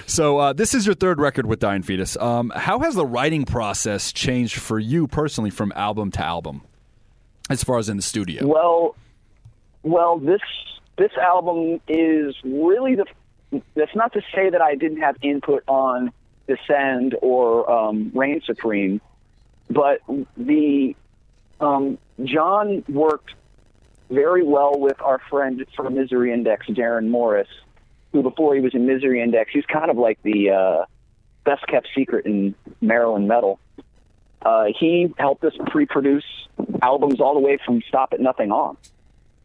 So 0.07 0.37
uh, 0.37 0.53
this 0.53 0.73
is 0.73 0.85
your 0.85 0.95
third 0.95 1.19
record 1.19 1.45
with 1.45 1.59
Dying 1.59 1.81
Fetus. 1.81 2.15
Um, 2.17 2.51
how 2.55 2.79
has 2.79 2.95
the 2.95 3.05
writing 3.05 3.45
process 3.45 4.11
changed 4.11 4.57
for 4.57 4.77
you 4.77 5.07
personally 5.07 5.49
from 5.49 5.73
album 5.75 6.11
to 6.11 6.23
album, 6.23 6.61
as 7.49 7.63
far 7.63 7.79
as 7.79 7.89
in 7.89 7.97
the 7.97 8.03
studio? 8.03 8.45
Well, 8.45 8.95
well, 9.83 10.19
this 10.19 10.41
this 10.97 11.11
album 11.17 11.81
is 11.87 12.35
really 12.43 12.95
the. 12.95 13.05
That's 13.75 13.95
not 13.95 14.13
to 14.13 14.21
say 14.33 14.49
that 14.49 14.61
I 14.61 14.75
didn't 14.75 15.01
have 15.01 15.15
input 15.21 15.63
on 15.67 16.11
Descend 16.47 17.15
or 17.21 17.69
um, 17.69 18.11
Reign 18.13 18.41
Supreme, 18.45 19.01
but 19.69 20.01
the 20.37 20.95
um, 21.59 21.97
John 22.23 22.83
worked 22.87 23.33
very 24.09 24.43
well 24.43 24.79
with 24.79 25.01
our 25.01 25.19
friend 25.29 25.65
from 25.75 25.95
Misery 25.95 26.31
Index, 26.31 26.67
Darren 26.67 27.09
Morris, 27.09 27.47
who 28.11 28.21
before 28.21 28.55
he 28.55 28.61
was 28.61 28.73
in 28.73 28.85
Misery 28.85 29.21
Index, 29.21 29.51
he 29.51 29.59
was 29.59 29.65
kind 29.65 29.89
of 29.89 29.97
like 29.97 30.21
the 30.23 30.51
uh, 30.51 30.85
best 31.43 31.65
kept 31.67 31.87
secret 31.95 32.25
in 32.25 32.55
Maryland 32.81 33.27
metal. 33.27 33.59
Uh, 34.41 34.65
he 34.79 35.13
helped 35.17 35.43
us 35.43 35.53
pre-produce 35.67 36.23
albums 36.81 37.19
all 37.19 37.33
the 37.33 37.39
way 37.39 37.57
from 37.65 37.81
Stop 37.87 38.13
at 38.13 38.19
Nothing 38.19 38.51
on, 38.51 38.77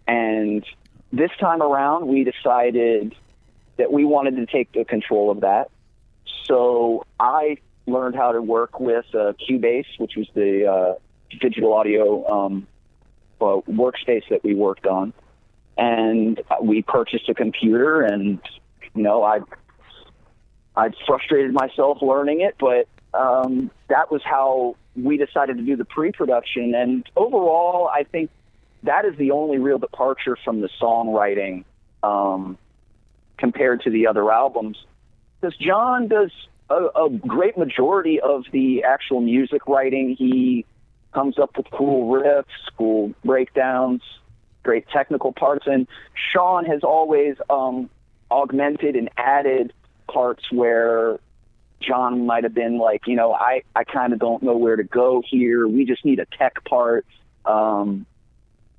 and 0.07 0.65
this 1.13 1.31
time 1.41 1.63
around 1.63 2.07
we 2.07 2.25
decided 2.25 3.15
that 3.79 3.91
we 3.91 4.05
wanted 4.05 4.37
to 4.37 4.47
take 4.47 4.71
the 4.73 4.85
control 4.85 5.31
of 5.31 5.41
that. 5.41 5.71
So 6.45 7.07
I 7.19 7.57
learned 7.87 8.15
how 8.15 8.33
to 8.33 8.43
work 8.43 8.79
with 8.79 9.07
uh, 9.15 9.33
Cubase, 9.49 9.87
which 9.99 10.17
was 10.17 10.29
the 10.35 10.67
uh, 10.67 10.95
digital 11.41 11.73
audio 11.73 12.27
um, 12.27 12.67
uh, 13.41 13.61
workspace 13.69 14.29
that 14.31 14.43
we 14.45 14.55
worked 14.55 14.87
on, 14.87 15.13
and 15.77 16.41
we 16.63 16.83
purchased 16.83 17.29
a 17.29 17.35
computer. 17.35 18.03
And 18.03 18.41
you 18.95 19.03
know, 19.03 19.23
I 19.23 19.41
I 20.77 20.91
frustrated 21.07 21.53
myself 21.53 21.99
learning 22.03 22.41
it, 22.41 22.57
but 22.59 22.89
um, 23.19 23.71
that 23.89 24.11
was 24.11 24.23
how 24.25 24.77
we 24.97 25.17
decided 25.17 25.57
to 25.57 25.63
do 25.63 25.77
the 25.77 25.85
pre-production. 25.85 26.75
And 26.75 27.09
overall, 27.17 27.89
I 27.89 28.05
think 28.05 28.31
that 28.83 29.05
is 29.05 29.17
the 29.17 29.31
only 29.33 29.59
real 29.59 29.79
departure 29.79 30.37
from 30.45 30.61
the 30.61 30.69
songwriting 30.81 31.65
um, 32.03 32.59
compared 33.37 33.83
to 33.83 33.91
the 33.91 34.07
other 34.07 34.31
albums. 34.31 34.79
Because 35.41 35.57
John 35.57 36.09
does 36.09 36.31
a, 36.69 37.05
a 37.05 37.11
great 37.11 37.59
majority 37.59 38.21
of 38.21 38.45
the 38.53 38.85
actual 38.85 39.21
music 39.21 39.67
writing. 39.67 40.17
He 40.17 40.65
comes 41.13 41.39
up 41.39 41.57
with 41.57 41.67
cool 41.71 42.13
riffs, 42.13 42.45
cool 42.77 43.13
breakdowns, 43.25 44.03
great 44.63 44.87
technical 44.89 45.33
parts, 45.33 45.67
and 45.67 45.87
Sean 46.33 46.65
has 46.65 46.83
always 46.83 47.37
um, 47.49 47.91
augmented 48.31 48.97
and 48.97 49.11
added 49.17 49.73
parts 50.09 50.51
where 50.53 51.19
John 51.81 52.27
might 52.27 52.45
have 52.45 52.55
been 52.55 52.79
like, 52.79 53.07
you 53.07 53.17
know, 53.17 53.33
I, 53.33 53.63
I 53.75 53.85
kind 53.85 54.13
of 54.13 54.19
don't 54.19 54.43
know 54.43 54.57
where 54.57 54.77
to 54.77 54.85
go 54.85 55.23
here. 55.29 55.67
We 55.67 55.85
just 55.85 56.05
need 56.05 56.19
a 56.19 56.27
tech 56.27 56.65
part. 56.65 57.07
Um, 57.45 58.07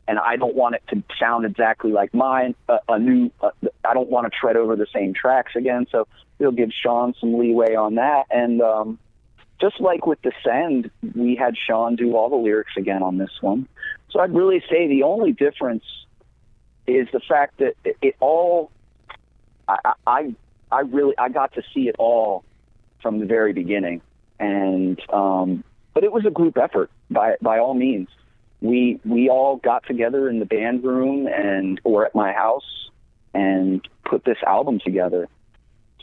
and 0.07 0.19
I 0.19 0.35
don't 0.35 0.55
want 0.55 0.75
it 0.75 0.83
to 0.89 1.03
sound 1.19 1.45
exactly 1.45 1.91
like 1.91 2.13
mine. 2.13 2.53
A, 2.69 2.79
a 2.89 2.99
new, 2.99 3.31
uh, 3.41 3.51
I 3.87 3.93
don't 3.93 4.09
want 4.09 4.31
to 4.31 4.37
tread 4.37 4.55
over 4.55 4.75
the 4.75 4.87
same 4.93 5.13
tracks 5.13 5.53
again. 5.55 5.87
So 5.91 6.07
we'll 6.37 6.51
give 6.51 6.69
Sean 6.71 7.13
some 7.19 7.37
leeway 7.39 7.75
on 7.75 7.95
that. 7.95 8.25
And 8.29 8.61
um, 8.61 8.99
just 9.61 9.79
like 9.79 10.05
with 10.05 10.19
Descend, 10.21 10.89
we 11.15 11.35
had 11.35 11.55
Sean 11.55 11.95
do 11.95 12.15
all 12.15 12.29
the 12.29 12.35
lyrics 12.35 12.73
again 12.77 13.03
on 13.03 13.17
this 13.17 13.31
one. 13.41 13.67
So 14.09 14.19
I'd 14.19 14.33
really 14.33 14.61
say 14.69 14.87
the 14.87 15.03
only 15.03 15.31
difference 15.31 15.83
is 16.87 17.07
the 17.13 17.21
fact 17.21 17.59
that 17.59 17.75
it, 17.85 17.97
it 18.01 18.15
all, 18.19 18.71
I, 19.67 19.93
I, 20.05 20.35
I 20.71 20.79
really, 20.81 21.17
I 21.17 21.29
got 21.29 21.53
to 21.53 21.61
see 21.73 21.87
it 21.87 21.95
all 21.99 22.43
from 23.01 23.19
the 23.19 23.25
very 23.25 23.53
beginning, 23.53 24.01
and 24.39 24.99
um, 25.11 25.63
but 25.93 26.03
it 26.03 26.11
was 26.11 26.25
a 26.25 26.31
group 26.31 26.57
effort 26.57 26.89
by 27.09 27.35
by 27.41 27.59
all 27.59 27.73
means 27.73 28.07
we 28.61 28.99
we 29.03 29.29
all 29.29 29.57
got 29.57 29.85
together 29.85 30.29
in 30.29 30.39
the 30.39 30.45
band 30.45 30.83
room 30.83 31.27
and 31.27 31.81
or 31.83 32.05
at 32.05 32.15
my 32.15 32.31
house 32.31 32.89
and 33.33 33.87
put 34.05 34.23
this 34.23 34.37
album 34.45 34.79
together. 34.83 35.27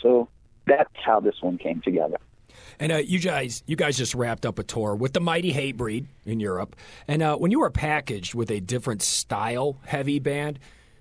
So 0.02 0.28
that's 0.66 0.90
how 1.04 1.20
this 1.20 1.36
one 1.40 1.58
came 1.58 1.80
together. 1.80 2.18
And 2.80 2.92
uh, 2.92 2.96
you 2.96 3.18
guys, 3.18 3.62
you 3.66 3.76
guys 3.76 3.96
just 3.96 4.14
wrapped 4.14 4.46
up 4.46 4.58
a 4.58 4.62
tour 4.62 4.94
with 4.94 5.12
the 5.12 5.20
Mighty 5.20 5.52
Hatebreed 5.52 6.06
in 6.24 6.40
Europe. 6.40 6.76
And 7.08 7.22
uh, 7.22 7.36
when 7.36 7.50
you 7.50 7.62
are 7.62 7.70
packaged 7.70 8.34
with 8.34 8.50
a 8.50 8.60
different 8.60 9.02
style 9.02 9.78
heavy 9.84 10.18
band, 10.18 10.58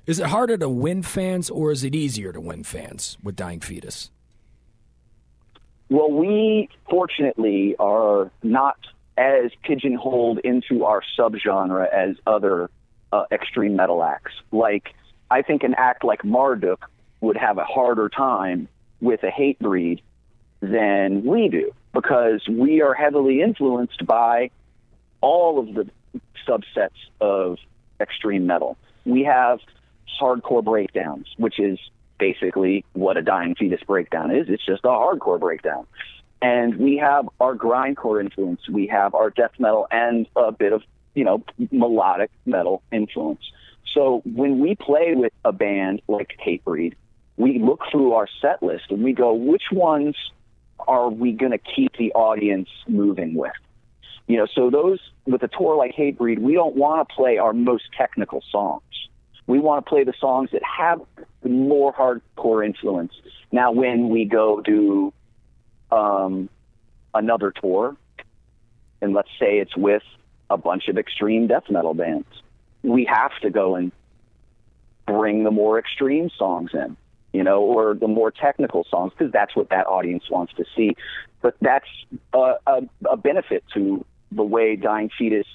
is 0.08 0.20
it 0.20 0.28
harder 0.28 0.58
to 0.58 0.70
win 0.70 1.04
fans 1.04 1.50
or 1.50 1.72
is 1.72 1.84
it 1.84 1.94
easier 1.94 2.32
to 2.32 2.42
win 2.42 2.64
fans 2.64 3.18
with 3.22 3.36
Dying 3.36 3.60
Fetus? 3.60 4.10
Well, 5.90 6.12
we 6.12 6.70
fortunately 6.90 7.76
are 7.80 8.32
not 8.44 8.78
as 9.18 9.52
pigeonholed 9.64 10.40
into 10.40 10.86
our 10.86 11.02
subgenre 11.18 11.88
as 11.92 12.16
other 12.26 12.70
uh, 13.12 13.26
extreme 13.32 13.76
metal 13.76 14.04
acts. 14.04 14.34
Like, 14.52 14.94
I 15.30 15.42
think 15.42 15.64
an 15.64 15.76
act 15.78 16.04
like 16.04 16.24
Marduk 16.24 16.90
would 17.22 17.38
have 17.38 17.58
a 17.58 17.64
harder 17.64 18.10
time 18.10 18.68
with 19.02 19.24
a 19.24 19.30
Hatebreed 19.30 20.02
than 20.62 21.24
we 21.24 21.50
do 21.50 21.72
because 21.94 22.48
we 22.48 22.82
are 22.82 22.94
heavily 22.94 23.42
influenced 23.42 24.06
by 24.06 24.50
all 25.22 25.60
of 25.60 25.74
the 25.74 25.90
subsets 26.48 26.90
of 27.22 27.58
extreme 28.00 28.46
metal. 28.46 28.78
We 29.06 29.24
have 29.24 29.60
hardcore 30.20 30.64
breakdowns, 30.64 31.28
which 31.38 31.60
is 31.60 31.80
basically 32.20 32.84
what 32.94 33.18
a 33.18 33.22
dying 33.22 33.56
fetus 33.56 33.82
breakdown 33.86 34.36
is. 34.36 34.48
It's 34.50 34.66
just 34.66 34.84
a 34.84 34.90
hardcore 34.90 35.40
breakdown 35.40 35.86
and 36.42 36.76
we 36.78 36.98
have 36.98 37.28
our 37.40 37.56
grindcore 37.56 38.22
influence. 38.22 38.62
We 38.70 38.88
have 38.88 39.16
our 39.16 39.30
death 39.30 39.52
metal 39.60 39.88
and 39.92 40.28
a 40.36 40.52
bit 40.52 40.74
of 40.74 40.84
you 41.16 41.24
know 41.24 41.44
melodic 41.72 42.32
metal 42.46 42.84
influence. 42.92 43.42
So 43.94 44.22
when 44.26 44.60
we 44.60 44.76
play 44.76 45.14
with 45.16 45.34
a 45.44 45.52
band 45.52 46.02
like 46.08 46.38
Hatebreed, 46.46 46.94
we 47.38 47.60
look 47.60 47.82
through 47.92 48.14
our 48.14 48.28
set 48.42 48.62
list 48.62 48.86
and 48.90 49.04
we 49.04 49.14
go, 49.14 49.34
which 49.34 49.64
ones 49.72 50.16
are 50.88 51.10
we 51.10 51.32
going 51.32 51.52
to 51.52 51.58
keep 51.58 51.98
the 51.98 52.14
audience 52.14 52.70
moving 52.88 53.36
with? 53.36 53.54
You 54.28 54.38
know, 54.38 54.48
so 54.54 54.70
those 54.70 55.00
with 55.26 55.42
a 55.44 55.48
tour 55.48 55.76
like 55.76 55.96
Hatebreed, 55.96 56.40
we 56.40 56.54
don't 56.54 56.76
want 56.76 57.08
to 57.08 57.16
play 57.16 57.38
our 57.38 57.54
most 57.54 57.86
technical 57.98 58.44
songs. 58.52 58.84
We 59.48 59.60
want 59.60 59.86
to 59.86 59.90
play 59.90 60.04
the 60.04 60.14
songs 60.20 60.50
that 60.52 60.62
have 60.64 61.02
more 61.44 61.94
hardcore 61.94 62.66
influence. 62.66 63.14
Now, 63.52 63.72
when 63.72 64.10
we 64.10 64.26
go 64.26 64.60
do 64.60 65.14
um, 65.90 66.50
another 67.14 67.52
tour, 67.52 67.96
and 69.02 69.14
let's 69.14 69.30
say 69.40 69.60
it's 69.60 69.76
with 69.78 70.04
a 70.50 70.58
bunch 70.58 70.90
of 70.90 70.98
extreme 70.98 71.48
death 71.48 71.70
metal 71.70 71.94
bands, 71.94 72.28
we 72.84 73.06
have 73.06 73.32
to 73.42 73.50
go 73.50 73.76
and 73.76 73.94
bring 75.06 75.46
the 75.46 75.52
more 75.52 75.80
extreme 75.80 76.30
songs 76.38 76.72
in, 76.74 76.98
you 77.38 77.44
know, 77.44 77.62
or 77.62 77.94
the 77.94 78.08
more 78.08 78.32
technical 78.32 78.84
songs, 78.90 79.14
because 79.16 79.32
that's 79.32 79.56
what 79.56 79.70
that 79.70 79.86
audience 79.86 80.24
wants 80.30 80.54
to 80.56 80.66
see. 80.76 80.96
But 81.42 81.56
that's 81.62 81.86
a, 82.34 82.56
a, 82.66 82.82
a 83.12 83.16
benefit 83.16 83.64
to 83.76 84.04
the 84.32 84.44
way 84.44 84.76
Dying 84.76 85.12
Fetus 85.16 85.46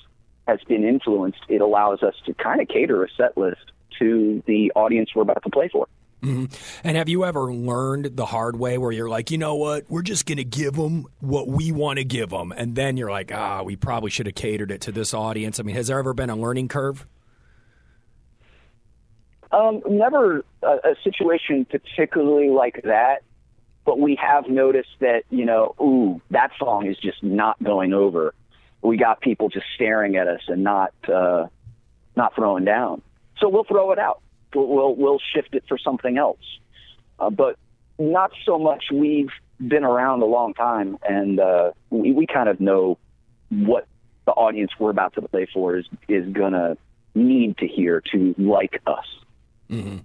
has 0.47 0.61
been 0.69 0.85
influenced. 0.85 1.41
It 1.49 1.61
allows 1.61 2.05
us 2.05 2.15
to 2.27 2.35
kind 2.35 2.61
of 2.61 2.69
cater 2.69 3.05
a 3.05 3.09
set 3.17 3.37
list 3.37 3.73
to 3.99 4.43
the 4.47 4.71
audience 4.77 5.11
we're 5.15 5.23
about 5.23 5.43
to 5.43 5.51
play 5.51 5.69
for. 5.69 5.89
Mm-hmm. 6.23 6.55
And 6.85 6.97
have 6.97 7.09
you 7.09 7.25
ever 7.25 7.53
learned 7.53 8.17
the 8.17 8.27
hard 8.27 8.57
way 8.57 8.79
where 8.79 8.93
you're 8.93 9.09
like, 9.09 9.33
you 9.33 9.39
know 9.39 9.57
what, 9.57 9.87
we're 9.89 10.03
just 10.03 10.25
going 10.25 10.39
to 10.39 10.45
give 10.45 10.75
them 10.75 11.07
what 11.19 11.49
we 11.49 11.73
want 11.73 11.99
to 11.99 12.05
give 12.05 12.31
them, 12.31 12.53
and 12.57 12.77
then 12.77 12.97
you're 12.97 13.11
like, 13.11 13.33
ah, 13.35 13.65
we 13.65 13.75
probably 13.75 14.11
should 14.11 14.27
have 14.27 14.37
catered 14.37 14.71
it 14.71 14.83
to 14.83 14.93
this 14.93 15.15
audience. 15.15 15.59
I 15.59 15.65
mean, 15.65 15.75
has 15.75 15.89
there 15.89 15.99
ever 15.99 16.15
been 16.15 16.31
a 16.31 16.37
learning 16.37 16.69
curve? 16.69 17.07
Um, 19.53 19.83
never 19.89 20.45
a, 20.63 20.67
a 20.67 20.95
situation 21.05 21.67
particularly 21.67 22.49
like 22.49 22.83
that, 22.85 23.23
but 23.85 23.99
we 23.99 24.17
have 24.17 24.49
noticed 24.49 24.97
that 25.01 25.25
you 25.31 25.45
know, 25.45 25.75
ooh, 25.81 26.21
that 26.31 26.51
song 26.59 26.87
is 26.87 26.97
just 26.97 27.23
not 27.23 27.63
going 27.63 27.93
over. 27.93 28.35
We 28.81 28.97
got 28.97 29.21
people 29.21 29.49
just 29.49 29.67
staring 29.75 30.17
at 30.17 30.27
us 30.27 30.41
and 30.49 30.65
not 30.65 30.93
uh, 31.07 31.47
not 32.17 32.35
throwing 32.35 32.65
down, 32.65 33.03
so 33.39 33.49
we'll 33.49 33.65
throw 33.65 33.93
it 33.93 33.99
out 33.99 34.23
we'll 34.55 34.95
we'll 34.95 35.21
shift 35.35 35.55
it 35.55 35.65
for 35.69 35.79
something 35.79 36.19
else. 36.19 36.41
Uh, 37.19 37.31
but 37.31 37.57
not 37.99 38.33
so 38.45 38.59
much. 38.59 38.85
We've 38.93 39.31
been 39.59 39.85
around 39.85 40.23
a 40.23 40.27
long 40.27 40.55
time, 40.55 40.99
and 41.09 41.39
uh, 41.39 41.73
we, 41.91 42.13
we 42.13 42.27
kind 42.27 42.49
of 42.49 42.61
know 42.61 42.99
what 43.51 43.87
the 44.25 44.33
audience 44.33 44.73
we're 44.79 44.91
about 44.91 45.15
to 45.15 45.23
play 45.23 45.47
for 45.53 45.77
is 45.77 45.87
is 46.09 46.33
gonna 46.33 46.77
need 47.15 47.59
to 47.59 47.67
hear 47.67 48.03
to 48.13 48.35
like 48.39 48.81
us. 48.87 49.05
Mm-hmm. 49.71 49.99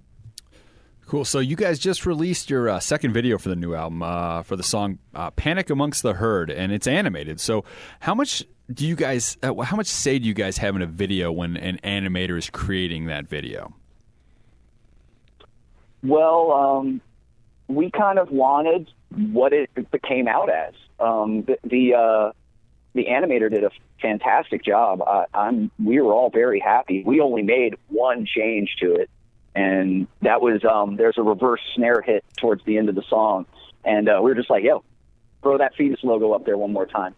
Cool. 1.06 1.24
So 1.24 1.38
you 1.38 1.56
guys 1.56 1.78
just 1.78 2.04
released 2.04 2.50
your 2.50 2.68
uh, 2.68 2.80
second 2.80 3.14
video 3.14 3.38
for 3.38 3.48
the 3.48 3.56
new 3.56 3.74
album 3.74 4.02
uh, 4.02 4.42
for 4.42 4.56
the 4.56 4.62
song 4.62 4.98
uh, 5.14 5.30
"Panic 5.30 5.70
Amongst 5.70 6.02
the 6.02 6.14
Herd," 6.14 6.50
and 6.50 6.70
it's 6.70 6.86
animated. 6.86 7.40
So 7.40 7.64
how 8.00 8.14
much 8.14 8.44
do 8.70 8.86
you 8.86 8.94
guys? 8.94 9.38
Uh, 9.42 9.54
how 9.62 9.76
much 9.76 9.86
say 9.86 10.18
do 10.18 10.28
you 10.28 10.34
guys 10.34 10.58
have 10.58 10.76
in 10.76 10.82
a 10.82 10.86
video 10.86 11.32
when 11.32 11.56
an 11.56 11.78
animator 11.82 12.36
is 12.36 12.50
creating 12.50 13.06
that 13.06 13.26
video? 13.26 13.74
Well, 16.02 16.52
um, 16.52 17.00
we 17.68 17.90
kind 17.90 18.18
of 18.18 18.30
wanted 18.30 18.90
what 19.10 19.52
it 19.52 19.70
became 19.90 20.28
out 20.28 20.50
as. 20.50 20.74
Um, 21.00 21.42
the 21.42 21.58
the, 21.64 21.94
uh, 21.94 22.32
the 22.94 23.06
animator 23.06 23.50
did 23.50 23.64
a 23.64 23.70
fantastic 24.02 24.64
job. 24.64 25.02
I, 25.02 25.24
I'm 25.32 25.70
we 25.82 26.00
were 26.00 26.12
all 26.12 26.30
very 26.30 26.60
happy. 26.60 27.02
We 27.04 27.20
only 27.20 27.42
made 27.42 27.76
one 27.88 28.26
change 28.26 28.76
to 28.80 28.94
it, 28.94 29.10
and 29.58 30.06
that 30.22 30.40
was 30.40 30.64
um, 30.64 30.96
there's 30.96 31.18
a 31.18 31.22
reverse 31.22 31.60
snare 31.74 32.00
hit 32.00 32.24
towards 32.36 32.64
the 32.64 32.76
end 32.78 32.88
of 32.88 32.94
the 32.94 33.02
song, 33.08 33.46
and 33.84 34.08
uh, 34.08 34.20
we 34.22 34.30
were 34.30 34.34
just 34.34 34.50
like, 34.50 34.62
"Yo, 34.64 34.84
throw 35.42 35.58
that 35.58 35.74
fetus 35.74 36.00
logo 36.02 36.32
up 36.32 36.44
there 36.44 36.56
one 36.56 36.72
more 36.72 36.86
time." 36.86 37.14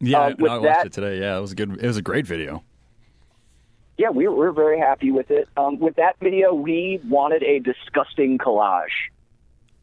Yeah, 0.00 0.18
Uh, 0.18 0.22
I- 0.22 0.26
I 0.28 0.58
watched 0.58 0.62
that- 0.62 0.86
it 0.86 0.92
today. 0.92 1.20
Yeah, 1.20 1.38
it 1.38 1.40
was 1.40 1.52
a 1.52 1.54
good. 1.54 1.70
It 1.82 1.86
was 1.86 1.96
a 1.96 2.02
great 2.02 2.26
video. 2.26 2.62
yeah, 3.98 4.10
we 4.10 4.28
we're 4.28 4.52
very 4.52 4.78
happy 4.78 5.10
with 5.10 5.30
it. 5.30 5.48
Um, 5.56 5.78
with 5.78 5.96
that 5.96 6.16
video, 6.20 6.52
we 6.54 7.00
wanted 7.08 7.42
a 7.42 7.58
disgusting 7.60 8.38
collage, 8.38 8.88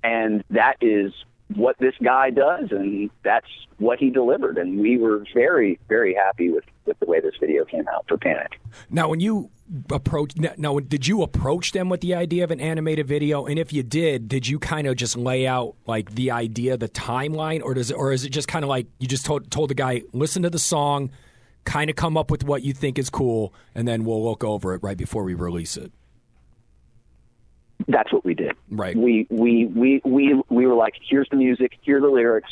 and 0.03 0.43
that 0.51 0.77
is 0.81 1.11
what 1.55 1.77
this 1.79 1.95
guy 2.01 2.29
does, 2.29 2.71
and 2.71 3.09
that's 3.23 3.47
what 3.77 3.99
he 3.99 4.09
delivered. 4.09 4.57
And 4.57 4.79
we 4.79 4.97
were 4.97 5.23
very, 5.33 5.79
very 5.89 6.13
happy 6.13 6.49
with 6.49 6.63
with 6.85 6.99
the 6.99 7.05
way 7.05 7.19
this 7.21 7.35
video 7.39 7.65
came 7.65 7.87
out 7.87 8.05
for 8.07 8.17
Panic. 8.17 8.59
Now, 8.89 9.07
when 9.09 9.19
you 9.19 9.49
approach, 9.91 10.34
now, 10.36 10.80
did 10.80 11.07
you 11.07 11.24
approach 11.24 11.72
them 11.72 11.89
with 11.89 12.01
the 12.01 12.14
idea 12.16 12.43
of 12.43 12.51
an 12.51 12.59
animated 12.59 13.07
video? 13.07 13.45
And 13.45 13.57
if 13.57 13.72
you 13.72 13.84
did, 13.84 14.28
did 14.28 14.47
you 14.47 14.59
kind 14.59 14.88
of 14.88 14.95
just 14.95 15.16
lay 15.18 15.47
out 15.47 15.76
like 15.88 16.16
the 16.16 16.32
idea, 16.32 16.78
the 16.78 16.89
timeline, 16.89 17.64
or 17.64 17.74
does 17.74 17.91
it, 17.91 17.95
or 17.95 18.11
is 18.11 18.26
it 18.26 18.30
just 18.30 18.47
kind 18.47 18.64
of 18.64 18.70
like 18.70 18.88
you 18.99 19.07
just 19.07 19.26
told 19.26 19.49
told 19.49 19.70
the 19.70 19.76
guy, 19.76 20.03
listen 20.11 20.43
to 20.43 20.49
the 20.49 20.59
song, 20.59 21.11
kind 21.64 21.89
of 21.89 21.95
come 21.95 22.18
up 22.18 22.30
with 22.30 22.43
what 22.43 22.64
you 22.64 22.74
think 22.74 22.99
is 22.99 23.09
cool, 23.09 23.53
and 23.74 23.88
then 23.88 24.03
we'll 24.03 24.24
look 24.24 24.43
over 24.43 24.74
it 24.74 24.84
right 24.84 24.97
before 24.97 25.24
we 25.24 25.34
release 25.34 25.78
it. 25.78 25.91
That's 27.88 28.14
what 28.14 28.24
we 28.24 28.34
did. 28.34 28.53
Right. 28.70 28.95
We 28.95 29.28
we 29.30 29.66
we 29.66 30.01
we 30.03 30.41
we 30.49 30.68
were 30.68 30.76
like, 30.76 30.93
here's 31.09 31.28
the 31.30 31.38
music, 31.38 31.74
here 31.82 31.97
are 31.97 32.01
the 32.01 32.07
lyrics. 32.07 32.49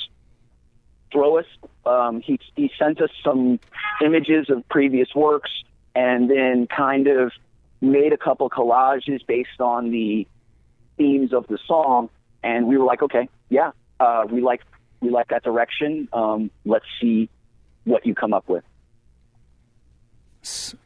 Throw 1.11 1.39
us. 1.39 1.45
Um, 1.85 2.21
he 2.21 2.39
he 2.55 2.71
sent 2.79 3.01
us 3.01 3.09
some 3.23 3.59
images 4.03 4.49
of 4.49 4.67
previous 4.69 5.13
works, 5.13 5.51
and 5.95 6.29
then 6.29 6.67
kind 6.67 7.07
of 7.07 7.31
made 7.81 8.13
a 8.13 8.17
couple 8.17 8.49
collages 8.49 9.25
based 9.25 9.59
on 9.59 9.91
the 9.91 10.27
themes 10.97 11.33
of 11.33 11.47
the 11.47 11.57
song. 11.67 12.09
And 12.43 12.67
we 12.67 12.77
were 12.77 12.85
like, 12.85 13.01
okay, 13.03 13.29
yeah, 13.49 13.71
uh, 13.99 14.25
we 14.29 14.41
like 14.41 14.61
we 14.99 15.09
like 15.09 15.29
that 15.29 15.43
direction. 15.43 16.07
Um, 16.13 16.51
let's 16.65 16.85
see 16.99 17.29
what 17.83 18.05
you 18.05 18.15
come 18.15 18.33
up 18.33 18.47
with. 18.47 18.63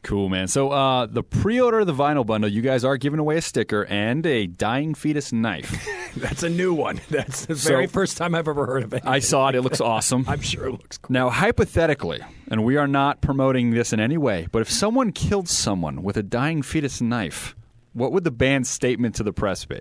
Cool, 0.02 0.28
man. 0.28 0.48
So 0.48 0.70
uh, 0.70 1.06
the 1.06 1.22
pre-order 1.22 1.80
of 1.80 1.86
the 1.86 1.94
vinyl 1.94 2.26
bundle, 2.26 2.50
you 2.50 2.60
guys 2.60 2.84
are 2.84 2.96
giving 2.98 3.18
away 3.18 3.38
a 3.38 3.42
sticker 3.42 3.86
and 3.86 4.24
a 4.26 4.46
dying 4.46 4.94
fetus 4.94 5.32
knife. 5.32 5.86
That's 6.16 6.42
a 6.42 6.50
new 6.50 6.74
one. 6.74 7.00
That's 7.10 7.46
the 7.46 7.56
So- 7.56 7.70
very 7.70 7.86
first 7.86 8.18
time 8.18 8.34
I've 8.34 8.48
ever 8.48 8.66
heard 8.66 8.82
of 8.82 8.92
it. 8.92 9.02
I 9.06 9.18
saw 9.20 9.48
it. 9.48 9.54
It 9.54 9.62
looks 9.62 9.80
awesome. 9.80 10.24
I'm 10.28 10.42
sure 10.42 10.66
it 10.66 10.72
looks 10.72 10.98
cool. 10.98 11.12
Now, 11.14 11.30
hypothetically, 11.30 12.20
and 12.50 12.64
we 12.64 12.76
are 12.76 12.86
not 12.86 13.22
promoting 13.22 13.70
this 13.70 13.92
in 13.94 14.00
any 14.00 14.18
way, 14.18 14.46
but 14.52 14.60
if 14.60 14.70
someone 14.70 15.10
killed 15.12 15.48
someone 15.48 16.02
with 16.02 16.16
a 16.18 16.22
dying 16.22 16.60
fetus 16.62 17.00
knife, 17.00 17.56
what 17.94 18.12
would 18.12 18.24
the 18.24 18.30
band's 18.30 18.68
statement 18.68 19.14
to 19.14 19.22
the 19.22 19.32
press 19.32 19.64
be? 19.64 19.80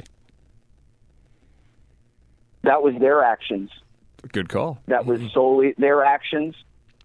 That 2.63 2.81
was 2.81 2.95
their 2.99 3.23
actions. 3.23 3.69
Good 4.31 4.49
call. 4.49 4.79
That 4.87 5.05
was 5.05 5.19
solely 5.33 5.75
their 5.77 6.03
actions. 6.03 6.55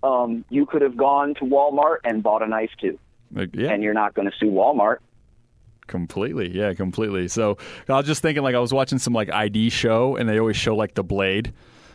Um, 0.02 0.44
you 0.48 0.64
could 0.66 0.82
have 0.82 0.96
gone 0.96 1.34
to 1.34 1.40
Walmart 1.44 1.98
and 2.04 2.22
bought 2.22 2.42
a 2.42 2.46
knife 2.46 2.70
too, 2.80 2.98
Like, 3.32 3.50
yeah. 3.54 3.70
and 3.70 3.82
you're 3.82 3.94
not 3.94 4.14
going 4.14 4.30
to 4.30 4.36
sue 4.38 4.46
Walmart. 4.50 4.98
Completely, 5.86 6.48
yeah, 6.56 6.72
completely. 6.74 7.26
So 7.28 7.58
I 7.88 7.96
was 7.96 8.06
just 8.06 8.22
thinking, 8.22 8.42
like, 8.44 8.54
I 8.54 8.60
was 8.60 8.72
watching 8.72 8.98
some 8.98 9.12
like 9.12 9.30
ID 9.30 9.70
show, 9.70 10.16
and 10.16 10.28
they 10.28 10.38
always 10.38 10.56
show 10.56 10.76
like 10.76 10.94
the 10.94 11.02
blade, 11.02 11.52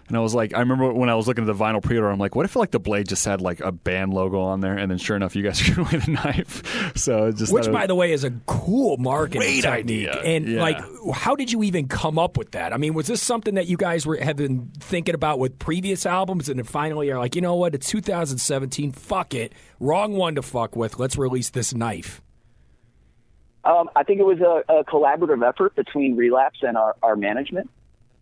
and 0.08 0.16
I 0.16 0.20
was 0.20 0.36
like, 0.36 0.53
I 0.53 0.60
remember 0.60 0.93
when 0.93 1.10
I 1.10 1.16
was 1.16 1.28
looking 1.28 1.43
at 1.43 1.47
the 1.47 1.64
vinyl 1.64 1.82
pre-order, 1.82 2.10
I'm 2.12 2.20
like, 2.20 2.36
what 2.36 2.45
if 2.45 2.56
like 2.56 2.72
the 2.72 2.80
blade 2.80 3.08
just 3.08 3.26
had 3.26 3.41
like 3.41 3.60
a 3.60 3.72
band 3.72 4.14
logo 4.14 4.39
on 4.39 4.60
there, 4.62 4.78
and 4.78 4.89
then 4.91 4.97
sure 4.99 5.16
enough, 5.16 5.36
you 5.36 5.41
guys 5.43 5.62
are 5.62 5.66
giving 5.66 5.86
away 5.86 5.97
the 6.06 6.12
knife. 6.12 6.91
So 6.95 7.32
just 7.32 7.51
Which, 7.51 7.66
by 7.66 7.72
was- 7.82 7.88
the 7.88 7.95
way, 7.95 8.12
is 8.12 8.24
a 8.24 8.32
cool 8.45 8.97
marketing 8.97 9.41
Great 9.41 9.62
technique. 9.64 10.10
idea. 10.10 10.22
And 10.22 10.47
Yeah. 10.47 10.62
like, 10.62 10.80
how 11.14 11.36
did 11.36 11.51
you 11.51 11.64
even 11.64 11.88
come 11.88 12.20
up 12.20 12.38
with 12.38 12.51
that? 12.51 12.72
I 12.74 12.78
mean, 12.78 12.93
was 12.93 13.08
this 13.08 13.22
something 13.22 13.56
that 13.56 13.68
you 13.68 13.78
guys 13.78 14.06
were 14.06 14.18
have 14.18 14.36
been 14.38 14.70
thinking 14.80 15.16
about 15.16 15.39
with 15.39 15.58
previous 15.60 16.06
albums, 16.06 16.49
and 16.49 16.60
then 16.60 16.66
finally 16.66 17.10
are 17.12 17.18
like, 17.18 17.36
you 17.36 17.41
know 17.41 17.56
what? 17.56 17.74
It's 17.74 17.88
2017. 17.89 18.91
Fuck 18.91 19.34
it. 19.34 19.53
Wrong 19.80 20.14
one 20.14 20.36
to 20.36 20.41
fuck 20.41 20.76
with. 20.76 20.99
Let's 20.99 21.18
release 21.18 21.49
this 21.49 21.74
knife. 21.74 22.22
Um, 23.64 23.89
I 23.95 24.03
think 24.03 24.20
it 24.20 24.26
was 24.26 24.39
a, 24.41 24.64
a 24.72 24.84
collaborative 24.84 25.47
effort 25.47 25.76
between 25.76 26.16
Relapse 26.16 26.60
and 26.62 26.78
our, 26.78 26.95
our 27.01 27.16
management. 27.16 27.70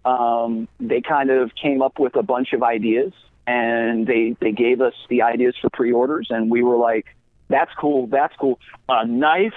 Um, 0.06 0.68
they 0.80 1.01
kind 1.01 1.30
of 1.30 1.51
came 1.56 1.82
up 1.82 1.99
with 1.99 2.16
a 2.16 2.24
bunch 2.24 2.54
of 2.54 2.64
ideas, 2.64 3.14
and 3.47 4.06
they 4.06 4.36
they 4.39 4.51
gave 4.51 4.82
us 4.82 4.93
the 5.10 5.22
ideas 5.22 5.56
for 5.62 5.70
pre-orders, 5.70 6.28
and 6.30 6.51
we 6.51 6.64
were 6.64 6.78
like, 6.78 7.06
"That's 7.47 7.72
cool, 7.80 8.08
that's 8.08 8.36
cool." 8.38 8.60
A 8.89 9.06
knife, 9.06 9.54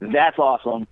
that's 0.00 0.38
awesome. 0.38 0.86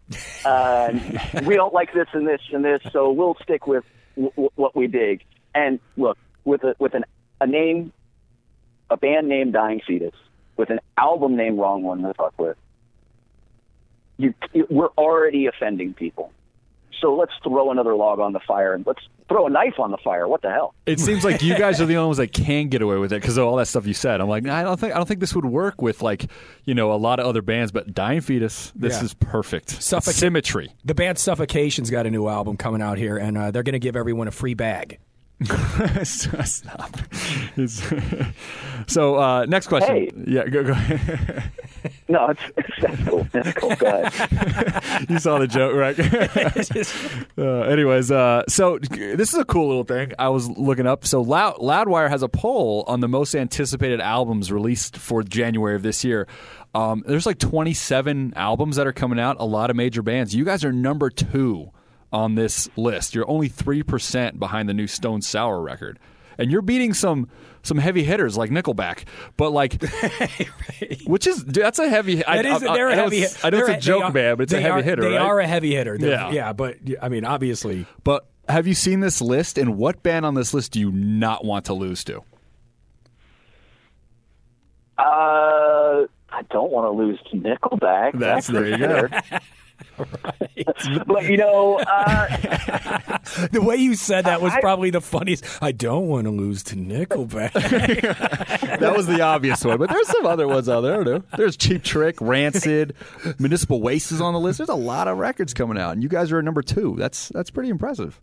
Uh, 0.44 0.92
we 1.44 1.54
don't 1.54 1.74
like 1.74 1.92
this 1.92 2.08
and 2.12 2.26
this 2.26 2.40
and 2.52 2.64
this, 2.64 2.80
so 2.92 3.12
we'll 3.12 3.36
stick 3.42 3.66
with 3.66 3.84
w- 4.16 4.32
w- 4.32 4.50
what 4.56 4.74
we 4.74 4.86
dig. 4.86 5.24
And 5.54 5.78
look, 5.96 6.18
with 6.44 6.64
a 6.64 6.74
with 6.78 6.94
an 6.94 7.04
a 7.40 7.46
name, 7.46 7.92
a 8.90 8.96
band 8.96 9.28
named 9.28 9.52
Dying 9.52 9.80
Fetus, 9.86 10.14
with 10.56 10.70
an 10.70 10.80
album 10.98 11.36
named 11.36 11.58
Wrong 11.58 11.82
One 11.82 12.02
to 12.02 12.14
fuck 12.14 12.38
with 12.38 12.56
you, 14.20 14.34
we're 14.68 14.90
already 14.98 15.46
offending 15.46 15.94
people. 15.94 16.32
So 17.00 17.14
let's 17.14 17.32
throw 17.42 17.70
another 17.70 17.94
log 17.94 18.18
on 18.20 18.32
the 18.32 18.40
fire 18.40 18.74
and 18.74 18.86
let's 18.86 19.00
throw 19.28 19.46
a 19.46 19.50
knife 19.50 19.78
on 19.78 19.90
the 19.90 19.96
fire. 19.98 20.28
What 20.28 20.42
the 20.42 20.50
hell? 20.50 20.74
It 20.86 21.00
seems 21.00 21.24
like 21.24 21.40
you 21.42 21.56
guys 21.56 21.80
are 21.80 21.86
the 21.86 21.96
only 21.98 22.08
ones 22.08 22.18
that 22.18 22.32
can 22.32 22.68
get 22.68 22.82
away 22.82 22.96
with 22.98 23.12
it 23.12 23.20
because 23.20 23.36
of 23.38 23.46
all 23.46 23.56
that 23.56 23.66
stuff 23.66 23.86
you 23.86 23.94
said. 23.94 24.20
I'm 24.20 24.28
like, 24.28 24.46
I 24.46 24.62
don't 24.62 24.78
think 24.78 24.92
I 24.92 24.96
don't 24.96 25.06
think 25.06 25.20
this 25.20 25.34
would 25.34 25.44
work 25.46 25.80
with 25.80 26.02
like 26.02 26.30
you 26.64 26.74
know 26.74 26.92
a 26.92 26.96
lot 26.96 27.18
of 27.20 27.26
other 27.26 27.42
bands, 27.42 27.72
but 27.72 27.94
Dying 27.94 28.20
Fetus, 28.20 28.72
this 28.76 28.98
Yeah. 28.98 29.04
is 29.04 29.14
perfect. 29.14 29.68
Suffoca- 29.82 30.12
Symmetry. 30.14 30.72
The 30.84 30.94
band 30.94 31.18
Suffocation's 31.18 31.90
got 31.90 32.06
a 32.06 32.10
new 32.10 32.28
album 32.28 32.56
coming 32.56 32.82
out 32.82 32.98
here, 32.98 33.16
and 33.16 33.38
uh, 33.38 33.50
they're 33.50 33.62
going 33.62 33.72
to 33.72 33.78
give 33.78 33.96
everyone 33.96 34.28
a 34.28 34.32
free 34.32 34.54
bag. 34.54 34.98
Stop. 36.04 36.96
So 38.86 39.16
uh, 39.16 39.44
next 39.46 39.66
question. 39.66 39.94
Hey. 39.94 40.10
Yeah, 40.26 40.46
go 40.48 40.64
go. 40.64 40.74
No, 42.08 42.26
it's, 42.28 42.40
it's 42.56 42.68
that's 42.80 43.08
cool. 43.08 43.26
That's 43.30 43.52
cool. 43.52 43.74
Go 43.76 43.86
ahead. 43.86 45.08
you 45.08 45.18
saw 45.18 45.38
the 45.38 45.46
joke, 45.46 45.74
right? 45.76 45.98
uh, 47.38 47.60
anyways, 47.70 48.10
uh, 48.10 48.42
so 48.48 48.78
this 48.78 49.32
is 49.32 49.38
a 49.38 49.44
cool 49.44 49.68
little 49.68 49.84
thing 49.84 50.12
I 50.18 50.28
was 50.28 50.48
looking 50.50 50.86
up. 50.86 51.06
So 51.06 51.22
Loud, 51.22 51.56
Loudwire 51.58 52.10
has 52.10 52.22
a 52.22 52.28
poll 52.28 52.84
on 52.88 53.00
the 53.00 53.08
most 53.08 53.34
anticipated 53.34 54.00
albums 54.00 54.50
released 54.50 54.96
for 54.96 55.22
January 55.22 55.76
of 55.76 55.82
this 55.82 56.04
year. 56.04 56.26
Um, 56.74 57.04
there's 57.06 57.26
like 57.26 57.38
27 57.38 58.34
albums 58.36 58.76
that 58.76 58.86
are 58.86 58.92
coming 58.92 59.20
out. 59.20 59.36
A 59.38 59.46
lot 59.46 59.70
of 59.70 59.76
major 59.76 60.02
bands. 60.02 60.34
You 60.34 60.44
guys 60.44 60.64
are 60.64 60.72
number 60.72 61.10
two 61.10 61.70
on 62.12 62.34
this 62.34 62.68
list. 62.76 63.14
You're 63.14 63.28
only 63.30 63.48
three 63.48 63.82
percent 63.82 64.38
behind 64.38 64.68
the 64.68 64.74
new 64.74 64.86
Stone 64.86 65.22
Sour 65.22 65.60
record, 65.60 65.98
and 66.38 66.50
you're 66.50 66.62
beating 66.62 66.92
some 66.94 67.28
some 67.62 67.76
heavy 67.78 68.02
hitters 68.04 68.36
like 68.38 68.50
Nickelback. 68.50 69.04
But 69.36 69.50
like, 69.50 69.82
which 71.06 71.26
is 71.26 71.42
dude, 71.44 71.62
that's 71.64 71.78
a 71.78 71.88
heavy. 71.88 72.24
I, 72.24 72.36
That 72.42 72.46
is, 72.46 72.62
I, 72.62 72.74
they're 72.74 72.88
I 72.88 72.92
a 72.92 72.96
know 72.96 73.02
heavy. 73.04 73.18
it's- 73.18 73.44
I 73.44 73.50
know 73.50 73.58
it's 73.58 73.68
a 73.68 73.76
joke, 73.76 74.04
are- 74.04 74.12
man, 74.12 74.36
but 74.36 74.44
it's 74.44 74.52
a 74.52 74.60
heavy 74.60 74.80
are- 74.80 74.82
hitter. 74.82 75.02
They 75.02 75.08
right? 75.16 75.20
are 75.20 75.40
a 75.40 75.46
heavy 75.46 75.74
hitter. 75.74 75.98
They're- 75.98 76.10
Yeah. 76.10 76.30
yeah, 76.30 76.52
but 76.52 76.76
I 77.02 77.08
mean, 77.08 77.24
obviously, 77.24 77.86
But 78.02 78.26
have 78.48 78.66
you 78.66 78.74
seen 78.74 79.00
this 79.00 79.20
list? 79.20 79.58
And 79.58 79.76
what 79.76 80.02
band 80.02 80.24
on 80.26 80.34
this 80.34 80.52
list 80.54 80.72
do 80.72 80.80
you 80.80 80.90
not 80.90 81.44
want 81.44 81.66
to 81.66 81.74
lose 81.74 82.02
to? 82.04 82.22
Uh, 84.98 86.06
I 86.32 86.42
don't 86.50 86.70
want 86.70 86.86
to 86.86 86.90
lose 86.90 87.18
to 87.30 87.36
Nickelback. 87.36 88.18
That's- 88.18 88.46
there 88.48 88.66
you 88.68 88.78
go. 88.78 89.08
but 91.06 91.24
you 91.24 91.36
know, 91.36 91.78
uh, 91.78 92.26
the 93.52 93.60
way 93.62 93.76
you 93.76 93.94
said 93.94 94.24
that 94.26 94.40
was 94.40 94.52
I- 94.52 94.60
probably 94.60 94.90
the 94.90 95.00
funniest. 95.00 95.44
I 95.62 95.72
don't 95.72 96.08
want 96.08 96.24
to 96.24 96.30
lose 96.30 96.62
to 96.64 96.76
Nickelback. 96.76 97.50
That 98.80 98.96
was 98.96 99.06
the 99.06 99.20
obvious 99.20 99.62
one, 99.64 99.76
but 99.78 99.90
there's 99.90 100.08
some 100.08 100.24
other 100.24 100.48
ones 100.48 100.68
out 100.68 100.80
there. 100.82 100.92
I 101.00 101.04
don't 101.04 101.06
know. 101.06 101.22
There's 101.36 101.56
Cheap 101.56 101.82
Trick, 101.82 102.16
Rancid, 102.20 102.94
Municipal 103.38 103.82
Waste 103.82 104.10
is 104.10 104.20
on 104.22 104.32
the 104.32 104.40
list. 104.40 104.58
There's 104.58 104.70
a 104.70 104.74
lot 104.74 105.06
of 105.06 105.18
records 105.18 105.52
coming 105.52 105.76
out, 105.76 105.90
and 105.92 106.02
you 106.02 106.08
guys 106.08 106.32
are 106.32 106.38
at 106.38 106.44
number 106.44 106.62
two. 106.62 106.94
That's 106.96 107.28
that's 107.28 107.50
pretty 107.50 107.68
impressive. 107.68 108.18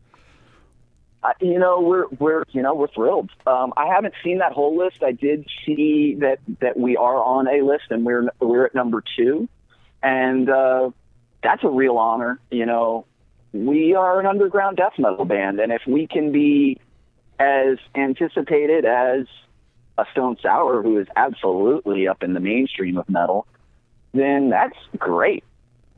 I- 1.24 1.34
you 1.42 1.60
know, 1.60 1.82
we're 1.82 2.06
we're 2.20 2.44
you 2.52 2.62
know 2.64 2.74
we're 2.74 2.88
thrilled. 2.88 3.30
Um, 3.46 3.72
I 3.78 3.88
haven't 3.88 4.14
seen 4.24 4.40
that 4.40 4.52
whole 4.54 4.76
list. 4.78 5.04
I 5.04 5.12
did 5.12 5.46
see 5.66 6.16
that 6.22 6.40
that 6.62 6.78
we 6.78 6.98
are 6.98 7.22
on 7.24 7.48
a 7.48 7.62
list, 7.64 7.86
and 7.92 8.04
we're 8.06 8.30
we're 8.40 8.66
at 8.66 8.74
number 8.74 9.04
two, 9.16 9.48
and 10.02 10.50
uh, 10.50 10.90
that's 11.44 11.64
a 11.64 11.70
real 11.70 11.98
honor. 11.98 12.40
You 12.52 12.66
know, 12.66 13.06
we 13.54 13.96
are 13.96 14.20
an 14.20 14.26
underground 14.26 14.78
death 14.78 14.94
metal 14.98 15.26
band, 15.26 15.60
and 15.60 15.72
if 15.72 15.82
we 15.88 16.08
can 16.08 16.32
be 16.32 16.80
as 17.40 17.78
anticipated 17.96 18.86
as 18.86 19.28
a 19.98 20.06
Stone 20.12 20.38
Sour, 20.42 20.84
who 20.84 21.00
is 21.00 21.08
absolutely 21.16 22.08
up 22.08 22.24
in 22.24 22.34
the 22.34 22.40
mainstream 22.40 22.98
of 22.98 23.10
metal, 23.10 23.48
then 24.14 24.50
that's 24.50 24.78
great. 24.98 25.44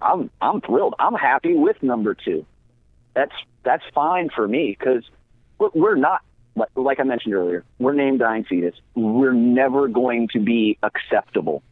I'm 0.01 0.29
I'm 0.41 0.61
thrilled. 0.61 0.95
I'm 0.99 1.15
happy 1.15 1.53
with 1.53 1.81
number 1.83 2.13
two. 2.13 2.45
That's 3.13 3.33
that's 3.63 3.83
fine 3.93 4.29
for 4.33 4.47
me 4.47 4.75
because 4.77 5.03
we're, 5.73 5.95
not 5.95 6.21
like 6.75 6.99
I 6.99 7.03
mentioned 7.03 7.33
earlier. 7.33 7.63
We're 7.79 7.93
named 7.93 8.19
Dying 8.19 8.45
Fetus. 8.45 8.75
We're 8.95 9.33
never 9.33 9.87
going 9.87 10.29
to 10.29 10.39
be 10.39 10.77
acceptable, 10.81 11.63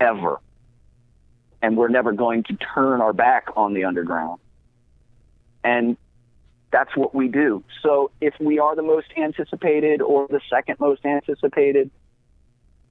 ever, 0.00 0.40
and 1.64 1.78
we're 1.78 1.88
never 1.88 2.12
going 2.12 2.42
to 2.42 2.54
turn 2.56 3.00
our 3.00 3.14
back 3.14 3.46
on 3.56 3.72
the 3.72 3.84
underground. 3.84 4.38
And 5.64 5.96
that's 6.70 6.94
what 6.94 7.14
we 7.14 7.28
do. 7.28 7.64
So 7.82 8.10
if 8.20 8.34
we 8.38 8.58
are 8.58 8.76
the 8.76 8.82
most 8.82 9.06
anticipated 9.16 10.02
or 10.02 10.28
the 10.28 10.42
second 10.50 10.78
most 10.78 11.06
anticipated, 11.06 11.90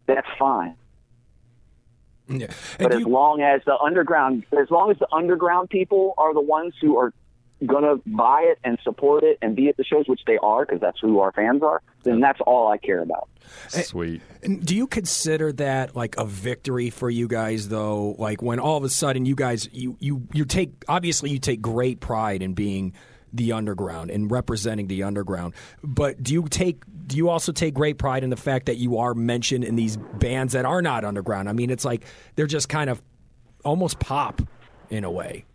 that's 0.08 0.26
fine. 0.40 0.76
Yeah. 2.28 2.48
But 2.80 2.96
as 2.96 3.04
long 3.04 3.42
as 3.42 3.62
the 3.64 3.78
underground, 3.78 4.44
as 4.60 4.72
long 4.72 4.90
as 4.90 4.98
the 4.98 5.14
underground 5.14 5.70
people 5.70 6.16
are 6.18 6.34
the 6.34 6.42
ones 6.42 6.74
who 6.82 6.98
are 6.98 7.14
going 7.66 7.84
to 7.84 8.02
buy 8.06 8.42
it 8.42 8.60
and 8.64 8.78
support 8.84 9.24
it 9.24 9.38
and 9.42 9.56
be 9.56 9.70
at 9.70 9.78
the 9.78 9.84
shows, 9.84 10.06
which 10.08 10.22
they 10.26 10.38
are, 10.38 10.66
because 10.66 10.82
that's 10.82 11.00
who 11.00 11.20
our 11.20 11.32
fans 11.32 11.64
are, 11.64 11.82
then 12.04 12.20
that's 12.20 12.40
all 12.46 12.72
I 12.72 12.78
care 12.78 13.02
about. 13.02 13.30
Eh, 13.74 13.82
Sweet. 13.82 14.22
And 14.42 14.66
do 14.66 14.76
you 14.76 14.88
consider 14.88 15.52
that 15.54 15.96
like 15.96 16.18
a 16.18 16.26
victory 16.26 16.90
for 16.90 17.10
you 17.10 17.28
guys 17.28 17.70
though? 17.70 18.16
Like 18.18 18.42
when 18.42 18.60
all 18.60 18.78
of 18.78 18.84
a 18.84 18.90
sudden 18.90 19.26
you 19.26 19.36
guys 19.36 19.70
you 19.72 19.98
you 20.00 20.28
you 20.34 20.46
take 20.46 20.72
obviously 20.88 21.30
you 21.30 21.40
take 21.40 21.62
great 21.62 22.00
pride 22.00 22.42
in 22.42 22.54
being 22.54 22.94
the 23.34 23.52
underground 23.52 24.12
and 24.12 24.30
representing 24.30 24.88
the 24.88 25.04
underground. 25.04 25.54
But 25.84 26.22
do 26.22 26.34
you 26.34 26.48
take 26.48 26.84
do 27.08 27.18
you 27.18 27.30
also 27.30 27.52
take 27.52 27.74
great 27.74 27.98
pride 27.98 28.24
in 28.24 28.30
the 28.30 28.38
fact 28.38 28.68
that 28.68 28.78
you 28.78 28.98
are 29.00 29.14
mentioned 29.14 29.64
in 29.64 29.76
these 29.76 29.98
bands 29.98 30.54
that 30.54 30.66
are 30.66 30.82
not 30.82 31.04
underground? 31.04 31.50
I 31.50 31.54
mean, 31.54 31.70
it's 31.70 31.84
like 31.84 32.06
they're 32.36 32.48
just 32.48 32.70
kind 32.70 32.90
of 32.90 33.02
almost 33.66 34.00
pop 34.00 34.42
in 34.90 35.04
a 35.04 35.12
way. 35.12 35.46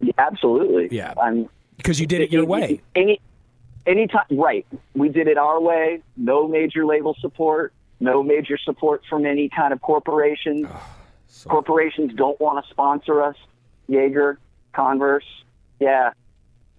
Yeah, 0.00 0.12
absolutely. 0.18 0.88
Yeah. 0.96 1.14
I'm 1.20 1.48
because 1.76 2.00
you 2.00 2.06
did 2.06 2.20
it 2.20 2.30
your 2.30 2.44
way. 2.44 2.80
Any 2.94 3.20
anytime 3.86 4.24
right. 4.30 4.66
We 4.94 5.08
did 5.08 5.28
it 5.28 5.38
our 5.38 5.60
way. 5.60 6.02
No 6.16 6.48
major 6.48 6.84
label 6.84 7.16
support, 7.20 7.72
no 7.98 8.22
major 8.22 8.58
support 8.58 9.02
from 9.08 9.26
any 9.26 9.48
kind 9.48 9.72
of 9.72 9.80
corporation. 9.80 10.68
Corporations 11.44 12.12
don't 12.14 12.38
want 12.40 12.64
to 12.64 12.70
sponsor 12.70 13.22
us. 13.22 13.36
Jaeger, 13.88 14.38
Converse, 14.72 15.24
yeah. 15.78 16.12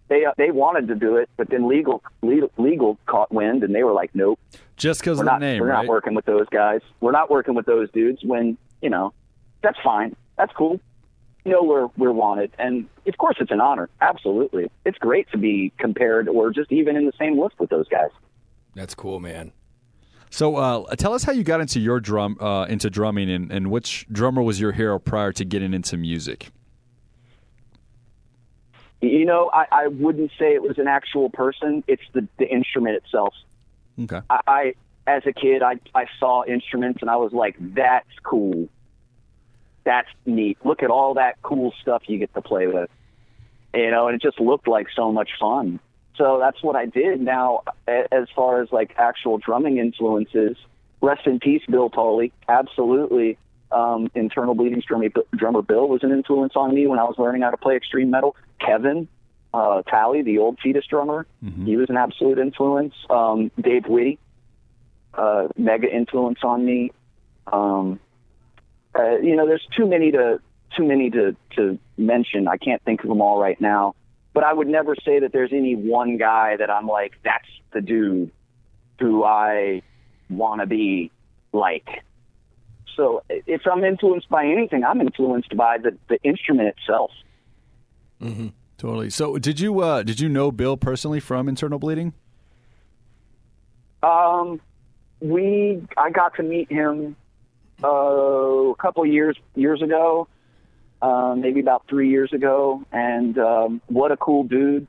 They 0.07 0.25
uh, 0.25 0.33
they 0.37 0.51
wanted 0.51 0.89
to 0.89 0.95
do 0.95 1.15
it, 1.15 1.29
but 1.37 1.49
then 1.49 1.67
legal 1.69 2.03
legal, 2.21 2.51
legal 2.57 2.97
caught 3.05 3.31
wind, 3.31 3.63
and 3.63 3.73
they 3.73 3.83
were 3.83 3.93
like, 3.93 4.11
"Nope." 4.13 4.39
Just 4.75 4.99
because 4.99 5.17
we're 5.17 5.23
of 5.23 5.25
the 5.25 5.31
not, 5.31 5.41
name, 5.41 5.61
we're 5.61 5.69
right? 5.69 5.83
not 5.83 5.87
working 5.87 6.15
with 6.15 6.25
those 6.25 6.47
guys. 6.51 6.81
We're 6.99 7.13
not 7.13 7.31
working 7.31 7.53
with 7.55 7.65
those 7.65 7.89
dudes. 7.91 8.21
When 8.23 8.57
you 8.81 8.89
know, 8.89 9.13
that's 9.63 9.79
fine. 9.81 10.15
That's 10.37 10.51
cool. 10.53 10.81
You 11.43 11.51
know, 11.51 11.63
we're 11.63 11.87
we're 11.97 12.11
wanted, 12.11 12.51
and 12.59 12.87
of 13.07 13.17
course, 13.17 13.37
it's 13.39 13.51
an 13.51 13.61
honor. 13.61 13.89
Absolutely, 13.99 14.69
it's 14.85 14.97
great 14.99 15.29
to 15.31 15.37
be 15.37 15.73
compared 15.79 16.29
or 16.29 16.51
just 16.51 16.71
even 16.71 16.95
in 16.95 17.05
the 17.05 17.13
same 17.17 17.39
list 17.39 17.55
with 17.59 17.69
those 17.69 17.87
guys. 17.87 18.11
That's 18.75 18.93
cool, 18.93 19.19
man. 19.19 19.51
So, 20.29 20.55
uh, 20.55 20.95
tell 20.95 21.13
us 21.13 21.23
how 21.23 21.33
you 21.33 21.43
got 21.43 21.59
into 21.59 21.79
your 21.79 21.99
drum, 21.99 22.37
uh, 22.39 22.65
into 22.65 22.89
drumming, 22.89 23.29
and, 23.29 23.51
and 23.51 23.69
which 23.69 24.07
drummer 24.09 24.41
was 24.41 24.61
your 24.61 24.71
hero 24.71 24.97
prior 24.97 25.33
to 25.33 25.43
getting 25.43 25.73
into 25.73 25.97
music? 25.97 26.51
You 29.01 29.25
know, 29.25 29.49
I, 29.53 29.65
I 29.71 29.87
wouldn't 29.87 30.31
say 30.39 30.53
it 30.53 30.61
was 30.61 30.77
an 30.77 30.87
actual 30.87 31.29
person. 31.29 31.83
It's 31.87 32.03
the 32.13 32.27
the 32.37 32.47
instrument 32.47 32.95
itself. 32.97 33.33
Okay. 33.99 34.21
I, 34.29 34.39
I 34.47 34.73
as 35.07 35.23
a 35.25 35.33
kid, 35.33 35.63
I 35.63 35.79
I 35.95 36.05
saw 36.19 36.45
instruments 36.45 36.99
and 37.01 37.09
I 37.09 37.15
was 37.15 37.33
like, 37.33 37.55
"That's 37.59 38.07
cool. 38.23 38.69
That's 39.83 40.07
neat. 40.25 40.57
Look 40.63 40.83
at 40.83 40.89
all 40.89 41.15
that 41.15 41.41
cool 41.41 41.73
stuff 41.81 42.03
you 42.07 42.17
get 42.17 42.33
to 42.33 42.41
play 42.41 42.67
with." 42.67 42.89
You 43.73 43.89
know, 43.89 44.07
and 44.07 44.15
it 44.15 44.21
just 44.21 44.39
looked 44.39 44.67
like 44.67 44.87
so 44.95 45.11
much 45.11 45.29
fun. 45.39 45.79
So 46.17 46.39
that's 46.39 46.61
what 46.61 46.75
I 46.75 46.85
did. 46.85 47.21
Now, 47.21 47.61
as 47.87 48.27
far 48.35 48.61
as 48.61 48.71
like 48.71 48.93
actual 48.97 49.37
drumming 49.37 49.77
influences, 49.77 50.57
rest 51.01 51.25
in 51.25 51.39
peace, 51.39 51.63
Bill 51.69 51.89
Tolley. 51.89 52.31
Absolutely. 52.47 53.37
Um, 53.71 54.11
internal 54.15 54.53
bleeding 54.53 54.83
drummer, 54.85 55.07
drummer 55.33 55.61
Bill 55.61 55.87
was 55.87 56.03
an 56.03 56.11
influence 56.11 56.53
on 56.55 56.75
me 56.75 56.87
when 56.87 56.99
I 56.99 57.03
was 57.03 57.15
learning 57.17 57.43
how 57.43 57.51
to 57.51 57.57
play 57.57 57.77
extreme 57.77 58.11
metal. 58.11 58.35
Kevin 58.59 59.07
uh, 59.53 59.81
Talley, 59.83 60.21
the 60.21 60.39
old 60.39 60.59
Fetus 60.61 60.85
drummer, 60.85 61.25
he 61.65 61.77
was 61.77 61.89
an 61.89 61.97
absolute 61.97 62.37
influence. 62.37 62.93
Um, 63.09 63.51
Dave 63.59 63.85
Witte, 63.87 64.19
uh, 65.13 65.47
mega 65.57 65.93
influence 65.93 66.39
on 66.43 66.65
me. 66.65 66.91
Um, 67.51 67.99
uh, 68.97 69.17
you 69.17 69.35
know, 69.35 69.45
there's 69.47 69.65
too 69.75 69.85
many 69.85 70.11
to 70.11 70.39
too 70.75 70.83
many 70.83 71.09
to 71.11 71.35
to 71.55 71.77
mention. 71.97 72.47
I 72.47 72.57
can't 72.57 72.81
think 72.83 73.03
of 73.03 73.09
them 73.09 73.21
all 73.21 73.39
right 73.39 73.59
now. 73.59 73.95
But 74.33 74.43
I 74.43 74.53
would 74.53 74.67
never 74.67 74.95
say 74.95 75.19
that 75.19 75.33
there's 75.33 75.51
any 75.51 75.75
one 75.75 76.17
guy 76.17 76.55
that 76.55 76.69
I'm 76.69 76.87
like, 76.87 77.13
that's 77.23 77.47
the 77.73 77.81
dude 77.81 78.31
who 78.99 79.23
I 79.23 79.81
want 80.29 80.61
to 80.61 80.67
be 80.67 81.11
like. 81.51 81.87
So 82.95 83.23
if 83.29 83.61
I'm 83.69 83.83
influenced 83.83 84.29
by 84.29 84.45
anything, 84.45 84.83
I'm 84.83 85.01
influenced 85.01 85.55
by 85.57 85.77
the, 85.77 85.97
the 86.07 86.21
instrument 86.23 86.69
itself. 86.77 87.11
Mm-hmm. 88.21 88.47
Totally. 88.77 89.09
So, 89.09 89.37
did 89.37 89.59
you 89.59 89.79
uh, 89.81 90.03
did 90.03 90.19
you 90.19 90.27
know 90.27 90.51
Bill 90.51 90.75
personally 90.75 91.19
from 91.19 91.47
Internal 91.47 91.77
Bleeding? 91.77 92.13
Um, 94.01 94.59
we 95.19 95.85
I 95.97 96.09
got 96.09 96.35
to 96.37 96.43
meet 96.43 96.71
him 96.71 97.15
uh, 97.83 97.87
a 97.87 98.75
couple 98.75 99.05
years 99.05 99.37
years 99.55 99.81
ago, 99.81 100.27
uh, 101.01 101.35
maybe 101.37 101.59
about 101.59 101.83
three 101.89 102.09
years 102.09 102.31
ago, 102.33 102.83
and 102.91 103.37
um, 103.37 103.81
what 103.87 104.11
a 104.11 104.17
cool 104.17 104.43
dude! 104.43 104.87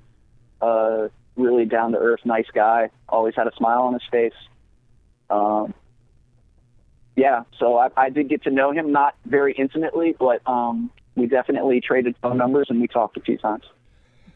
Uh, 0.61 1.09
really 1.37 1.65
down 1.65 1.93
to 1.93 1.99
earth, 1.99 2.21
nice 2.25 2.47
guy. 2.55 2.91
Always 3.09 3.35
had 3.35 3.47
a 3.47 3.55
smile 3.57 3.83
on 3.83 3.95
his 3.95 4.03
face. 4.11 4.33
Um, 5.31 5.75
yeah, 7.17 7.43
so 7.59 7.79
I, 7.79 7.89
I 7.97 8.11
did 8.11 8.29
get 8.29 8.45
to 8.45 8.51
know 8.51 8.73
him, 8.73 8.93
not 8.93 9.15
very 9.27 9.53
intimately, 9.55 10.15
but 10.19 10.47
um, 10.47 10.91
we 11.15 11.27
definitely 11.27 11.81
traded 11.81 12.17
phone 12.23 12.39
numbers 12.39 12.69
and 12.71 12.81
we 12.81 12.89
talked 12.89 13.17
a 13.17 13.21
few 13.21 13.39
times. 13.39 13.65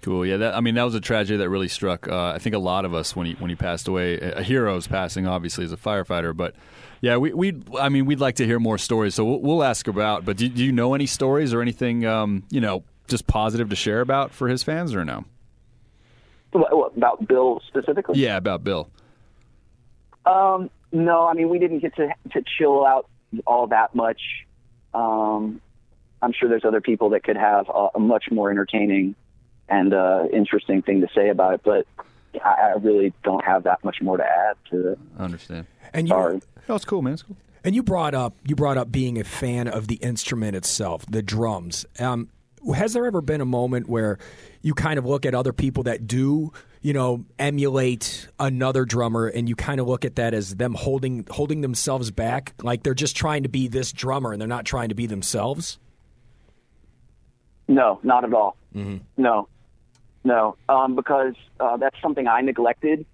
Cool. 0.06 0.24
Yeah. 0.24 0.36
That, 0.36 0.54
I 0.54 0.60
mean, 0.60 0.76
that 0.76 0.84
was 0.84 0.94
a 0.94 1.00
tragedy 1.00 1.38
that 1.38 1.50
really 1.50 1.66
struck. 1.66 2.06
Uh, 2.06 2.26
I 2.26 2.38
think 2.38 2.54
a 2.54 2.60
lot 2.60 2.84
of 2.84 2.94
us 2.94 3.16
when 3.16 3.26
he 3.26 3.32
when 3.40 3.50
he 3.50 3.56
passed 3.56 3.88
away. 3.88 4.20
A 4.20 4.40
hero's 4.40 4.86
passing, 4.86 5.26
obviously, 5.26 5.64
as 5.64 5.72
a 5.72 5.76
firefighter. 5.76 6.34
But 6.34 6.54
yeah, 7.00 7.16
we 7.16 7.32
we 7.32 7.60
I 7.76 7.88
mean, 7.88 8.06
we'd 8.06 8.20
like 8.20 8.36
to 8.36 8.46
hear 8.46 8.60
more 8.60 8.78
stories. 8.78 9.16
So 9.16 9.24
we'll, 9.24 9.40
we'll 9.40 9.64
ask 9.64 9.88
about. 9.88 10.24
But 10.24 10.36
do, 10.36 10.48
do 10.48 10.64
you 10.64 10.70
know 10.70 10.94
any 10.94 11.06
stories 11.06 11.52
or 11.52 11.60
anything? 11.60 12.06
Um, 12.06 12.44
you 12.50 12.60
know, 12.60 12.84
just 13.08 13.26
positive 13.26 13.68
to 13.70 13.74
share 13.74 14.00
about 14.00 14.30
for 14.30 14.46
his 14.46 14.62
fans 14.62 14.94
or 14.94 15.04
no? 15.04 15.24
About 16.54 17.26
Bill 17.26 17.60
specifically? 17.66 18.20
Yeah, 18.20 18.36
about 18.36 18.62
Bill. 18.62 18.88
Um, 20.24 20.70
no, 20.92 21.26
I 21.26 21.34
mean 21.34 21.48
we 21.48 21.58
didn't 21.58 21.80
get 21.80 21.96
to 21.96 22.14
to 22.32 22.44
chill 22.56 22.86
out 22.86 23.10
all 23.44 23.66
that 23.66 23.92
much. 23.96 24.20
Um, 24.94 25.60
I'm 26.22 26.32
sure 26.32 26.48
there's 26.48 26.64
other 26.64 26.80
people 26.80 27.10
that 27.10 27.24
could 27.24 27.36
have 27.36 27.68
a, 27.68 27.88
a 27.96 27.98
much 27.98 28.26
more 28.30 28.52
entertaining 28.52 29.16
and 29.68 29.92
uh, 29.92 30.24
interesting 30.32 30.82
thing 30.82 31.00
to 31.00 31.08
say 31.14 31.28
about 31.28 31.54
it, 31.54 31.60
but 31.64 31.86
I, 32.44 32.72
I 32.72 32.72
really 32.80 33.12
don't 33.24 33.44
have 33.44 33.64
that 33.64 33.82
much 33.84 34.00
more 34.00 34.16
to 34.16 34.24
add 34.24 34.56
to 34.70 34.92
it. 34.92 34.98
I 35.18 35.24
understand. 35.24 35.66
And 35.92 36.08
you, 36.08 36.12
Sorry. 36.12 36.40
No, 36.68 36.74
it's 36.74 36.84
cool, 36.84 37.02
man. 37.02 37.14
It's 37.14 37.22
cool. 37.22 37.36
And 37.64 37.74
you 37.74 37.82
brought 37.82 38.14
up 38.14 38.34
you 38.44 38.54
brought 38.54 38.78
up 38.78 38.92
being 38.92 39.18
a 39.18 39.24
fan 39.24 39.66
of 39.66 39.88
the 39.88 39.96
instrument 39.96 40.54
itself, 40.54 41.04
the 41.06 41.22
drums. 41.22 41.84
Um, 41.98 42.28
has 42.74 42.92
there 42.92 43.06
ever 43.06 43.20
been 43.20 43.40
a 43.40 43.46
moment 43.46 43.88
where 43.88 44.18
you 44.62 44.74
kind 44.74 44.98
of 44.98 45.06
look 45.06 45.26
at 45.26 45.34
other 45.34 45.52
people 45.52 45.84
that 45.84 46.06
do, 46.06 46.52
you 46.80 46.92
know, 46.92 47.24
emulate 47.38 48.28
another 48.38 48.84
drummer, 48.84 49.26
and 49.26 49.48
you 49.48 49.56
kind 49.56 49.80
of 49.80 49.88
look 49.88 50.04
at 50.04 50.16
that 50.16 50.34
as 50.34 50.56
them 50.56 50.74
holding 50.74 51.26
holding 51.30 51.60
themselves 51.60 52.10
back, 52.10 52.54
like 52.62 52.82
they're 52.82 52.94
just 52.94 53.16
trying 53.16 53.42
to 53.42 53.48
be 53.48 53.68
this 53.68 53.92
drummer 53.92 54.32
and 54.32 54.40
they're 54.40 54.48
not 54.48 54.64
trying 54.64 54.88
to 54.88 54.94
be 54.94 55.06
themselves? 55.06 55.78
No, 57.68 57.98
not 58.02 58.24
at 58.24 58.32
all. 58.32 58.56
Mm-hmm. 58.74 58.98
No, 59.16 59.48
no, 60.26 60.56
um, 60.68 60.96
because 60.96 61.34
uh, 61.60 61.76
that's 61.76 61.94
something 62.02 62.26
I 62.26 62.40
neglected 62.40 63.06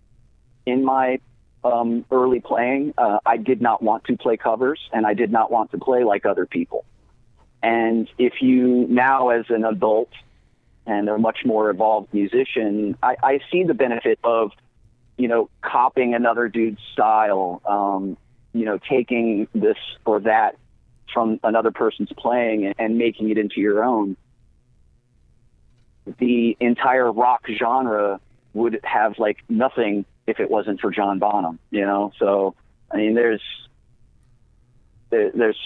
in 0.65 0.83
my 0.83 1.21
um, 1.63 2.07
early 2.11 2.41
playing. 2.41 2.95
Uh, 2.97 3.19
I 3.27 3.37
did 3.37 3.61
not 3.61 3.83
want 3.83 4.05
to 4.05 4.17
play 4.17 4.39
covers, 4.39 4.81
and 4.95 5.07
I 5.07 5.13
did 5.13 5.31
not 5.31 5.53
want 5.53 5.73
to 5.73 5.79
play 5.79 6.05
like 6.05 6.25
other 6.25 6.47
people. 6.47 6.87
And 7.63 8.09
if 8.17 8.41
you 8.41 8.87
now, 8.89 9.29
as 9.29 9.45
an 9.51 9.63
adult 9.65 10.09
and 10.87 11.11
a 11.11 11.19
much 11.19 11.41
more 11.45 11.69
evolved 11.69 12.15
musician, 12.15 12.97
I, 13.03 13.17
I 13.23 13.41
see 13.53 13.65
the 13.65 13.75
benefit 13.75 14.19
of, 14.25 14.53
you 15.19 15.29
know, 15.29 15.51
copying 15.61 16.15
another 16.15 16.49
dude's 16.49 16.81
style, 16.95 17.61
um, 17.67 18.17
you 18.55 18.65
know, 18.65 18.79
taking 18.89 19.49
this 19.55 19.77
or 20.07 20.21
that 20.21 20.57
from 21.13 21.39
another 21.45 21.73
person's 21.73 22.11
playing 22.17 22.65
and, 22.65 22.75
and 22.79 22.97
making 22.97 23.29
it 23.29 23.37
into 23.37 23.61
your 23.61 23.85
own. 23.85 24.17
The 26.19 26.57
entire 26.61 27.11
rock 27.13 27.47
genre 27.59 28.21
would 28.55 28.81
have 28.85 29.19
like 29.19 29.39
nothing 29.49 30.05
if 30.27 30.41
it 30.41 30.51
wasn't 30.51 30.81
for 30.81 30.91
John 30.91 31.19
Bonham, 31.19 31.59
you 31.71 31.85
know? 31.87 32.13
So, 32.19 32.55
I 32.91 32.97
mean, 32.97 33.15
there's, 33.15 33.43
there, 35.11 35.31
there's 35.33 35.59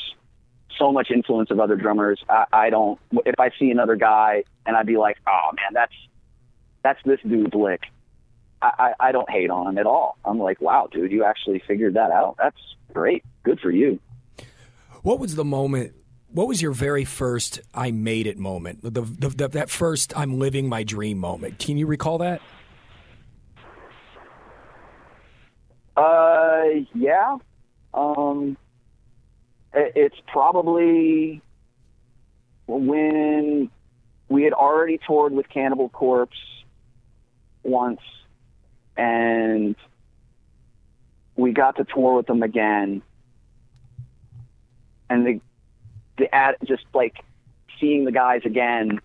so 0.79 0.93
much 0.93 1.11
influence 1.11 1.51
of 1.51 1.59
other 1.61 1.77
drummers. 1.77 2.23
I, 2.29 2.45
I 2.53 2.71
don't, 2.71 2.99
if 3.25 3.35
I 3.39 3.51
see 3.59 3.71
another 3.71 3.97
guy 3.97 4.45
and 4.65 4.77
I'd 4.77 4.87
be 4.87 4.99
like, 4.99 5.17
oh 5.27 5.51
man, 5.57 5.73
that's, 5.73 5.95
that's 6.83 7.01
this 7.05 7.21
dude's 7.27 7.55
lick. 7.55 7.85
I, 8.63 8.93
I, 9.01 9.09
I 9.09 9.13
don't 9.13 9.29
hate 9.31 9.51
on 9.51 9.67
him 9.67 9.79
at 9.79 9.87
all. 9.87 10.19
I'm 10.25 10.39
like, 10.39 10.61
wow, 10.61 10.89
dude, 10.91 11.13
you 11.13 11.25
actually 11.25 11.63
figured 11.67 11.95
that 11.95 12.11
out. 12.11 12.37
That's 12.39 12.61
great. 12.93 13.25
Good 13.43 13.61
for 13.61 13.71
you. 13.71 13.99
What 15.03 15.19
was 15.19 15.35
the 15.35 15.45
moment 15.45 15.95
what 16.37 16.49
was 16.49 16.61
your 16.61 16.73
very 16.73 17.07
first 17.07 17.61
I 17.73 17.93
made 17.93 18.27
it 18.27 18.37
moment? 18.37 18.83
The, 18.83 18.91
the, 18.91 19.29
the 19.31 19.49
that 19.49 19.71
first 19.71 20.13
I'm 20.15 20.39
living 20.39 20.69
my 20.69 20.83
dream 20.83 21.17
moment. 21.17 21.59
Can 21.59 21.79
you 21.79 21.87
recall 21.87 22.19
that? 22.19 22.43
Uh, 25.97 26.85
yeah. 26.95 27.39
Um, 27.95 28.59
it, 29.73 29.93
it's 29.97 30.17
probably 30.27 31.41
when 32.67 33.71
we 34.29 34.43
had 34.43 34.53
already 34.53 35.01
toured 35.07 35.33
with 35.33 35.49
Cannibal 35.49 35.89
Corpse 35.89 36.37
once, 37.63 38.01
and 38.95 39.75
we 41.35 41.53
got 41.53 41.77
to 41.77 41.85
tour 41.85 42.17
with 42.17 42.27
them 42.27 42.43
again, 42.43 43.01
and 45.09 45.27
the 45.27 45.41
the 46.19 46.33
ad 46.35 46.57
just 46.67 46.85
like 46.95 47.17
seeing 47.81 48.05
the 48.05 48.13
guys 48.13 48.43
again. 48.45 49.01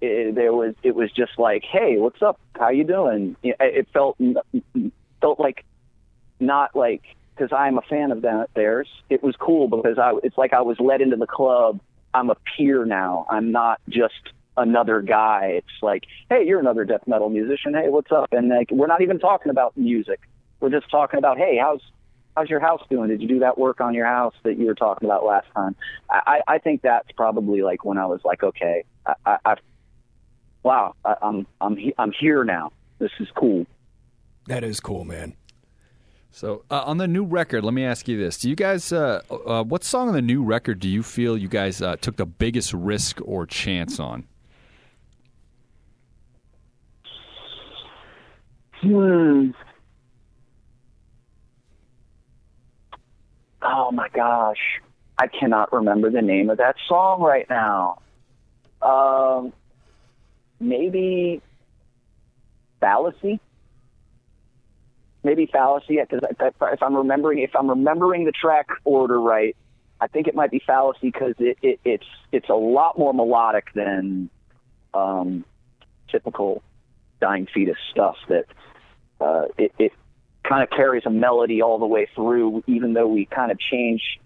It, 0.00 0.34
there 0.34 0.52
was 0.52 0.74
it 0.82 0.94
was 0.94 1.10
just 1.12 1.38
like, 1.38 1.64
hey, 1.64 1.96
what's 1.96 2.20
up? 2.20 2.38
How 2.54 2.68
you 2.68 2.84
doing? 2.84 3.36
It, 3.42 3.88
felt 3.92 4.18
felt 5.20 5.40
like 5.40 5.64
not 6.38 6.76
like 6.76 7.02
because 7.34 7.52
I'm 7.52 7.78
a 7.78 7.82
fan 7.82 8.12
of 8.12 8.22
that 8.22 8.50
theirs. 8.54 8.88
It 9.08 9.22
was 9.22 9.34
cool 9.36 9.68
because 9.68 9.98
I 9.98 10.12
it's 10.22 10.36
like 10.36 10.52
I 10.52 10.62
was 10.62 10.78
let 10.80 11.00
into 11.00 11.16
the 11.16 11.26
club. 11.26 11.80
I'm 12.14 12.30
a 12.30 12.36
peer 12.56 12.84
now. 12.84 13.26
I'm 13.30 13.52
not 13.52 13.80
just 13.88 14.14
another 14.56 15.02
guy. 15.02 15.54
It's 15.58 15.82
like, 15.82 16.04
hey, 16.30 16.46
you're 16.46 16.60
another 16.60 16.84
death 16.84 17.06
metal 17.06 17.28
musician. 17.28 17.74
Hey, 17.74 17.88
what's 17.88 18.10
up? 18.10 18.32
And 18.32 18.48
like, 18.48 18.70
we're 18.70 18.86
not 18.86 19.02
even 19.02 19.18
talking 19.18 19.50
about 19.50 19.76
music. 19.76 20.20
We're 20.60 20.70
just 20.70 20.90
talking 20.90 21.18
about, 21.18 21.36
hey, 21.36 21.58
how's 21.60 21.82
how's 22.36 22.50
your 22.50 22.60
house 22.60 22.82
doing? 22.90 23.08
Did 23.08 23.22
you 23.22 23.28
do 23.28 23.38
that 23.40 23.58
work 23.58 23.80
on 23.80 23.94
your 23.94 24.06
house 24.06 24.34
that 24.44 24.58
you 24.58 24.66
were 24.66 24.74
talking 24.74 25.08
about 25.08 25.24
last 25.24 25.46
time? 25.54 25.74
I, 26.10 26.40
I 26.46 26.58
think 26.58 26.82
that's 26.82 27.10
probably 27.16 27.62
like 27.62 27.84
when 27.84 27.98
I 27.98 28.06
was 28.06 28.20
like, 28.24 28.42
okay, 28.42 28.84
I, 29.06 29.14
I, 29.24 29.36
I 29.44 29.54
wow, 30.62 30.94
I, 31.04 31.14
I'm 31.22 31.46
I'm 31.60 31.76
he- 31.76 31.94
I'm 31.98 32.12
here 32.12 32.44
now. 32.44 32.72
This 32.98 33.10
is 33.18 33.28
cool. 33.34 33.66
That 34.46 34.62
is 34.62 34.80
cool, 34.80 35.04
man. 35.04 35.34
So 36.30 36.64
uh, 36.70 36.82
on 36.82 36.98
the 36.98 37.08
new 37.08 37.24
record, 37.24 37.64
let 37.64 37.72
me 37.72 37.84
ask 37.84 38.06
you 38.06 38.18
this: 38.18 38.38
Do 38.38 38.50
you 38.50 38.56
guys, 38.56 38.92
uh, 38.92 39.22
uh, 39.30 39.64
what 39.64 39.82
song 39.82 40.08
on 40.08 40.14
the 40.14 40.22
new 40.22 40.42
record 40.42 40.80
do 40.80 40.88
you 40.88 41.02
feel 41.02 41.36
you 41.36 41.48
guys 41.48 41.80
uh, 41.80 41.96
took 41.96 42.16
the 42.16 42.26
biggest 42.26 42.74
risk 42.74 43.20
or 43.24 43.46
chance 43.46 43.98
on? 43.98 44.26
Hmm. 48.82 49.50
Oh 53.62 53.90
my 53.90 54.08
gosh, 54.08 54.80
I 55.18 55.26
cannot 55.26 55.72
remember 55.72 56.10
the 56.10 56.22
name 56.22 56.50
of 56.50 56.58
that 56.58 56.76
song 56.88 57.20
right 57.22 57.48
now. 57.48 58.00
Um, 58.82 59.52
maybe 60.60 61.40
fallacy. 62.80 63.40
Maybe 65.24 65.46
fallacy, 65.46 65.98
because 66.00 66.20
if 66.30 66.82
I'm 66.82 66.94
remembering, 66.94 67.40
if 67.40 67.56
I'm 67.56 67.68
remembering 67.68 68.24
the 68.24 68.32
track 68.32 68.68
order 68.84 69.20
right, 69.20 69.56
I 70.00 70.06
think 70.06 70.28
it 70.28 70.36
might 70.36 70.50
be 70.52 70.62
fallacy 70.64 71.10
because 71.10 71.34
it, 71.38 71.58
it, 71.62 71.80
it's 71.84 72.06
it's 72.30 72.48
a 72.48 72.54
lot 72.54 72.96
more 72.96 73.12
melodic 73.12 73.72
than 73.74 74.30
um, 74.94 75.44
typical 76.10 76.62
dying 77.20 77.48
fetus 77.52 77.78
stuff. 77.90 78.16
That 78.28 78.44
uh, 79.20 79.46
it, 79.58 79.72
it 79.78 79.92
kind 80.48 80.62
of 80.62 80.70
carries 80.70 81.04
a 81.06 81.10
melody 81.10 81.62
all 81.62 81.78
the 81.78 81.86
way 81.86 82.08
through, 82.14 82.62
even 82.66 82.92
though 82.92 83.06
we 83.06 83.26
kind 83.26 83.50
of 83.50 83.58
change 83.58 84.20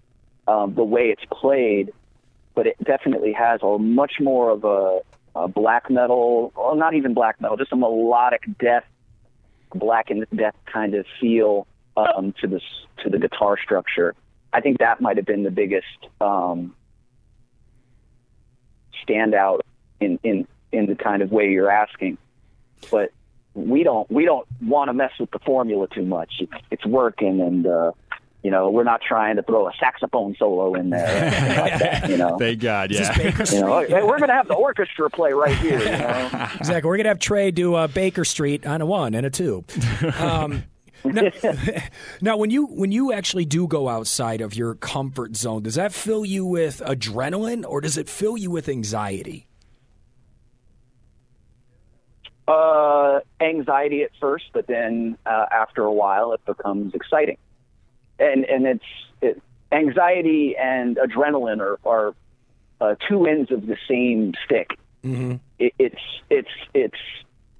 um, 0.47 0.73
the 0.75 0.83
way 0.83 1.09
it's 1.09 1.23
played. 1.31 1.91
But 2.53 2.67
it 2.67 2.83
definitely 2.83 3.33
has 3.33 3.61
a 3.63 3.77
much 3.77 4.13
more 4.19 4.49
of 4.49 4.63
a, 4.63 5.01
a 5.35 5.47
black 5.47 5.89
metal, 5.89 6.51
or 6.55 6.75
not 6.75 6.93
even 6.93 7.13
black 7.13 7.39
metal, 7.39 7.57
just 7.57 7.71
a 7.71 7.77
melodic 7.77 8.43
death, 8.59 8.83
black 9.73 10.09
and 10.09 10.25
death 10.35 10.55
kind 10.65 10.93
of 10.93 11.05
feel 11.19 11.65
um, 11.95 12.33
to 12.41 12.47
this 12.47 12.63
to 13.03 13.09
the 13.09 13.17
guitar 13.17 13.57
structure. 13.61 14.15
I 14.53 14.61
think 14.61 14.79
that 14.79 14.99
might 14.99 15.17
have 15.17 15.25
been 15.25 15.43
the 15.43 15.51
biggest 15.51 15.85
um, 16.19 16.75
standout 19.07 19.61
in, 19.99 20.19
in 20.23 20.47
in 20.73 20.85
the 20.87 20.95
kind 20.95 21.21
of 21.21 21.31
way 21.31 21.49
you're 21.51 21.71
asking. 21.71 22.17
But 22.89 23.11
we 23.53 23.83
don't 23.83 24.09
we 24.09 24.25
don't 24.25 24.47
want 24.61 24.89
to 24.89 24.93
mess 24.93 25.11
with 25.19 25.31
the 25.31 25.39
formula 25.39 25.87
too 25.93 26.05
much. 26.05 26.33
It's, 26.39 26.53
it's 26.71 26.85
working, 26.85 27.41
and 27.41 27.67
uh, 27.67 27.91
you 28.43 28.51
know 28.51 28.69
we're 28.69 28.83
not 28.83 29.01
trying 29.05 29.35
to 29.35 29.43
throw 29.43 29.67
a 29.67 29.71
saxophone 29.79 30.35
solo 30.39 30.73
in 30.75 30.89
there. 30.89 31.59
Like 31.61 31.79
that, 31.79 32.09
you 32.09 32.17
know, 32.17 32.37
Thank 32.39 32.61
God, 32.61 32.91
yeah. 32.91 33.15
You 33.51 33.61
know, 33.61 33.79
hey, 33.81 34.03
we're 34.03 34.19
gonna 34.19 34.33
have 34.33 34.47
the 34.47 34.53
orchestra 34.55 35.09
play 35.09 35.33
right 35.33 35.57
here. 35.57 35.79
You 35.79 35.85
know? 35.85 36.47
Exactly. 36.59 36.87
We're 36.87 36.97
gonna 36.97 37.09
have 37.09 37.19
Trey 37.19 37.51
do 37.51 37.75
uh, 37.75 37.87
Baker 37.87 38.25
Street 38.25 38.65
on 38.65 38.81
a 38.81 38.85
one 38.85 39.13
and 39.13 39.25
a 39.25 39.29
two. 39.29 39.65
Um, 40.17 40.63
now, 41.03 41.31
now, 42.21 42.37
when 42.37 42.51
you 42.51 42.67
when 42.67 42.91
you 42.91 43.11
actually 43.11 43.45
do 43.45 43.67
go 43.67 43.89
outside 43.89 44.41
of 44.41 44.55
your 44.55 44.75
comfort 44.75 45.35
zone, 45.35 45.63
does 45.63 45.75
that 45.75 45.93
fill 45.93 46.23
you 46.23 46.45
with 46.45 46.81
adrenaline 46.85 47.65
or 47.67 47.81
does 47.81 47.97
it 47.97 48.07
fill 48.07 48.37
you 48.37 48.51
with 48.51 48.69
anxiety? 48.69 49.47
Uh, 52.47 53.19
anxiety 53.39 54.03
at 54.03 54.11
first, 54.19 54.45
but 54.53 54.67
then 54.67 55.17
uh, 55.25 55.45
after 55.51 55.83
a 55.83 55.93
while, 55.93 56.33
it 56.33 56.43
becomes 56.45 56.93
exciting. 56.93 57.37
And 58.19 58.45
and 58.45 58.65
it's 58.65 58.83
it, 59.21 59.41
anxiety 59.71 60.55
and 60.57 60.97
adrenaline 60.97 61.59
are, 61.59 61.79
are 61.85 62.13
uh, 62.79 62.95
two 63.07 63.25
ends 63.25 63.51
of 63.51 63.67
the 63.67 63.77
same 63.87 64.33
stick. 64.45 64.77
Mm-hmm. 65.03 65.35
It, 65.59 65.73
it's 65.79 66.01
it's 66.29 66.49
it's 66.73 66.97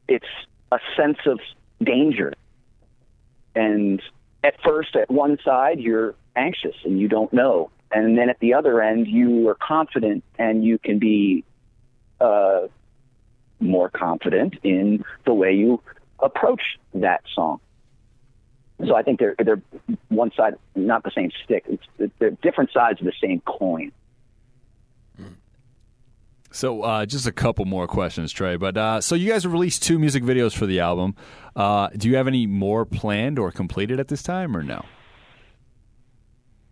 it's 0.08 0.28
a 0.72 0.80
sense 0.96 1.20
of 1.26 1.40
danger. 1.84 2.34
And 3.56 4.02
at 4.44 4.62
first, 4.64 4.96
at 4.96 5.10
one 5.12 5.38
side, 5.44 5.80
you're 5.80 6.16
anxious 6.36 6.76
and 6.86 7.00
you 7.00 7.08
don't 7.08 7.32
know, 7.34 7.70
and 7.92 8.18
then 8.18 8.30
at 8.30 8.40
the 8.40 8.54
other 8.54 8.82
end, 8.82 9.08
you 9.08 9.48
are 9.50 9.56
confident 9.56 10.24
and 10.38 10.64
you 10.64 10.78
can 10.80 11.00
be. 11.00 11.44
Uh, 12.20 12.68
more 13.62 13.90
confident 13.90 14.56
in 14.64 15.04
the 15.26 15.34
way 15.34 15.54
you 15.54 15.82
approach 16.20 16.62
that 16.94 17.22
song. 17.34 17.60
So 18.86 18.96
I 18.96 19.04
think 19.04 19.20
they're 19.20 19.36
they're 19.38 19.62
one 20.10 20.32
side, 20.36 20.56
not 20.76 21.04
the 21.04 21.12
same 21.16 21.30
stick. 21.44 21.66
It's, 21.68 22.12
they're 22.20 22.32
different 22.32 22.72
sides 22.74 23.00
of 23.00 23.06
the 23.06 23.14
same 23.22 23.42
coin. 23.42 23.92
So 26.54 26.82
uh, 26.82 27.06
just 27.06 27.28
a 27.28 27.32
couple 27.32 27.64
more 27.66 27.88
questions, 27.88 28.32
Trey. 28.32 28.58
But 28.58 28.76
uh, 28.76 29.02
so 29.02 29.16
you 29.16 29.32
guys 29.32 29.48
released 29.48 29.84
two 29.84 29.98
music 29.98 30.24
videos 30.24 30.54
for 30.56 30.66
the 30.66 30.82
album. 30.82 31.16
Uh, 31.56 31.88
do 31.96 32.10
you 32.10 32.18
have 32.18 32.28
any 32.28 32.46
more 32.46 32.86
planned 32.86 33.40
or 33.40 33.52
completed 33.52 34.00
at 34.00 34.10
this 34.10 34.22
time, 34.22 34.56
or 34.56 34.62
no? 34.62 34.84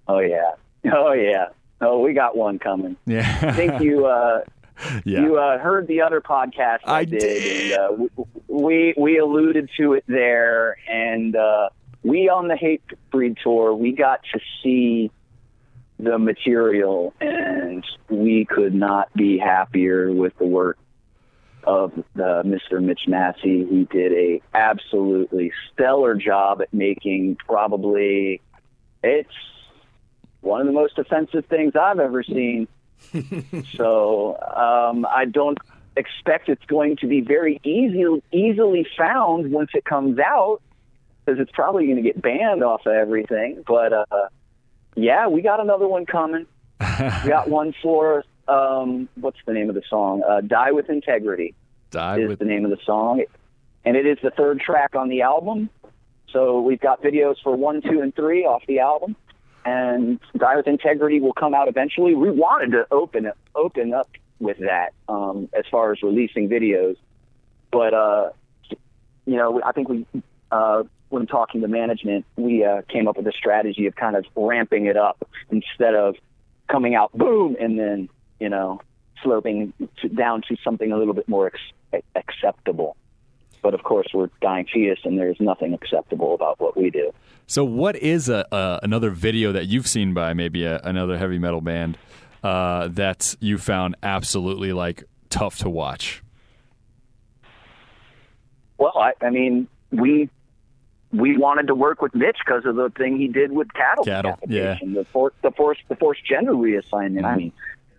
Oh 0.08 0.20
yeah, 0.20 0.52
oh 0.94 1.14
yeah. 1.14 1.46
Oh, 1.82 2.00
we 2.00 2.14
got 2.14 2.36
one 2.36 2.60
coming. 2.60 2.98
Yeah. 3.06 3.40
I 3.42 3.54
think 3.54 3.82
you 3.82 4.06
uh, 4.06 4.42
Yeah. 5.06 5.22
you 5.22 5.38
uh, 5.38 5.58
heard 5.58 5.88
the 5.88 6.02
other 6.02 6.22
podcast 6.22 6.80
I, 6.86 7.00
I 7.00 7.06
did, 7.06 7.72
and 7.72 7.80
uh, 7.80 8.08
we, 8.48 8.48
we 8.48 8.94
we 8.98 9.18
alluded 9.18 9.70
to 9.78 9.94
it 9.94 10.04
there, 10.08 10.78
and 10.88 11.36
uh, 11.36 11.70
we 12.04 12.30
on 12.30 12.48
the 12.48 12.56
Hate 12.56 12.82
Breed 13.12 13.38
tour 13.44 13.74
we 13.74 13.92
got 13.92 14.22
to 14.34 14.40
see 14.64 15.12
the 16.00 16.18
material, 16.18 17.14
and 17.20 17.86
we 18.10 18.46
could 18.46 18.74
not 18.74 19.14
be 19.14 19.38
happier 19.38 20.12
with 20.12 20.38
the 20.38 20.46
work 20.46 20.78
of 21.64 21.92
the 22.16 22.42
Mr. 22.46 22.82
Mitch 22.82 23.02
Massie. 23.08 23.66
He 23.66 23.88
did 23.92 24.14
a 24.14 24.42
absolutely 24.54 25.52
stellar 25.72 26.16
job 26.16 26.62
at 26.62 26.74
making 26.74 27.38
probably 27.46 28.42
it's 29.04 29.30
one 30.42 30.62
of 30.62 30.68
the 30.68 30.74
most 30.74 30.98
offensive 30.98 31.46
things 31.46 31.74
I've 31.76 32.00
ever 32.00 32.24
seen. 32.24 32.68
so 33.76 34.38
um, 34.56 35.06
I 35.06 35.26
don't 35.26 35.58
expect 35.96 36.50
it's 36.50 36.66
going 36.66 36.98
to 36.98 37.08
be 37.08 37.22
very 37.22 37.60
easy, 37.64 38.06
easily 38.32 38.88
found 38.98 39.52
once 39.52 39.72
it 39.74 39.86
comes 39.86 40.20
out 40.20 40.62
because 41.26 41.40
it's 41.40 41.52
probably 41.52 41.86
going 41.86 41.98
to 41.98 42.02
get 42.02 42.22
banned 42.22 42.64
off 42.64 42.86
of 42.86 42.94
everything. 42.94 43.64
But 43.68 43.94
uh, 43.94 44.06
yeah, 44.96 45.28
we 45.28 45.42
got 45.42 45.60
another 45.60 45.88
one 45.88 46.06
coming. 46.06 46.46
we 46.80 47.30
got 47.30 47.50
one 47.50 47.74
for 47.82 48.24
um, 48.48 49.10
what's 49.16 49.38
the 49.46 49.54
name 49.54 49.70
of 49.70 49.76
the 49.76 49.84
song? 49.90 50.24
Uh, 50.28 50.42
"Die 50.42 50.72
with 50.72 50.90
Integrity." 50.90 51.54
Die 51.92 52.20
is 52.20 52.30
with 52.30 52.40
the 52.40 52.46
name 52.46 52.66
of 52.66 52.72
the 52.72 52.80
song, 52.86 53.24
and 53.84 53.98
it 53.98 54.06
is 54.06 54.18
the 54.24 54.32
third 54.32 54.60
track 54.60 54.96
on 54.96 55.10
the 55.10 55.22
album. 55.22 55.70
So 56.32 56.62
we've 56.62 56.80
got 56.80 57.02
videos 57.02 57.36
for 57.44 57.56
one, 57.56 57.82
two, 57.82 58.02
and 58.02 58.16
three 58.16 58.46
off 58.46 58.62
the 58.68 58.80
album, 58.80 59.16
and 59.66 60.20
Die 60.38 60.56
with 60.56 60.68
Integrity 60.68 61.20
will 61.20 61.34
come 61.34 61.54
out 61.54 61.68
eventually. 61.68 62.16
We 62.16 62.32
wanted 62.32 62.72
to 62.72 62.88
open 62.92 63.32
open 63.56 63.94
up 63.94 64.10
with 64.40 64.58
that 64.60 64.94
um, 65.08 65.50
as 65.58 65.66
far 65.70 65.92
as 65.92 66.02
releasing 66.02 66.50
videos, 66.50 66.96
but 67.72 67.94
uh, 67.94 68.30
you 69.26 69.36
know, 69.36 69.62
I 69.64 69.72
think 69.74 69.90
we 69.90 70.06
uh, 70.52 70.84
when 71.10 71.28
talking 71.28 71.62
to 71.62 71.68
management, 71.68 72.26
we 72.36 72.64
uh, 72.64 72.82
came 72.88 73.08
up 73.08 73.18
with 73.18 73.28
a 73.28 73.32
strategy 73.32 73.88
of 73.88 73.96
kind 73.96 74.16
of 74.16 74.26
ramping 74.36 74.86
it 74.86 74.98
up 74.98 75.28
instead 75.52 75.96
of 75.96 76.16
coming 76.68 76.96
out 76.96 77.12
boom 77.14 77.56
and 77.60 77.80
then 77.80 78.10
you 78.40 78.50
know 78.50 78.80
sloping 79.24 79.74
down 80.16 80.42
to 80.48 80.56
something 80.64 80.92
a 80.92 80.98
little 80.98 81.14
bit 81.14 81.28
more 81.28 81.52
ex- 81.94 82.04
acceptable. 82.16 82.96
But 83.62 83.74
of 83.74 83.84
course, 83.84 84.08
we're 84.14 84.30
dying 84.42 84.66
fetus, 84.72 85.00
and 85.04 85.18
there's 85.18 85.40
nothing 85.40 85.74
acceptable 85.74 86.34
about 86.34 86.60
what 86.60 86.78
we 86.78 86.90
do. 86.90 87.12
So, 87.48 87.64
what 87.64 87.96
is 87.96 88.30
a, 88.30 88.80
another 88.84 89.10
video 89.10 89.52
that 89.52 89.66
you've 89.66 89.88
seen 89.88 90.14
by 90.14 90.34
maybe 90.34 90.64
a, 90.66 90.80
another 90.84 91.18
heavy 91.18 91.40
metal 91.40 91.62
band 91.62 91.98
uh, 92.44 92.88
that 92.90 93.36
you 93.40 93.58
found 93.58 93.96
absolutely 94.04 94.74
like 94.74 95.04
tough 95.30 95.58
to 95.60 95.70
watch? 95.70 96.24
Well, 98.78 98.94
I, 98.96 99.14
I 99.22 99.30
mean, 99.30 99.68
we 99.92 100.30
we 101.12 101.38
wanted 101.38 101.68
to 101.68 101.76
work 101.76 102.02
with 102.02 102.14
Mitch 102.14 102.38
because 102.46 102.66
of 102.66 102.76
the 102.76 102.90
thing 102.92 103.18
he 103.18 103.28
did 103.28 103.52
with 103.52 103.74
cattle. 103.74 104.06
Cattle, 104.06 104.38
yeah. 104.48 104.78
The 104.82 105.06
force, 105.12 105.34
the 105.42 105.52
forced 105.52 105.82
the 105.90 105.96
forced 105.96 106.26
gender 106.26 106.54
reassignment. 106.54 107.26
I 107.26 107.36
mean, 107.36 107.52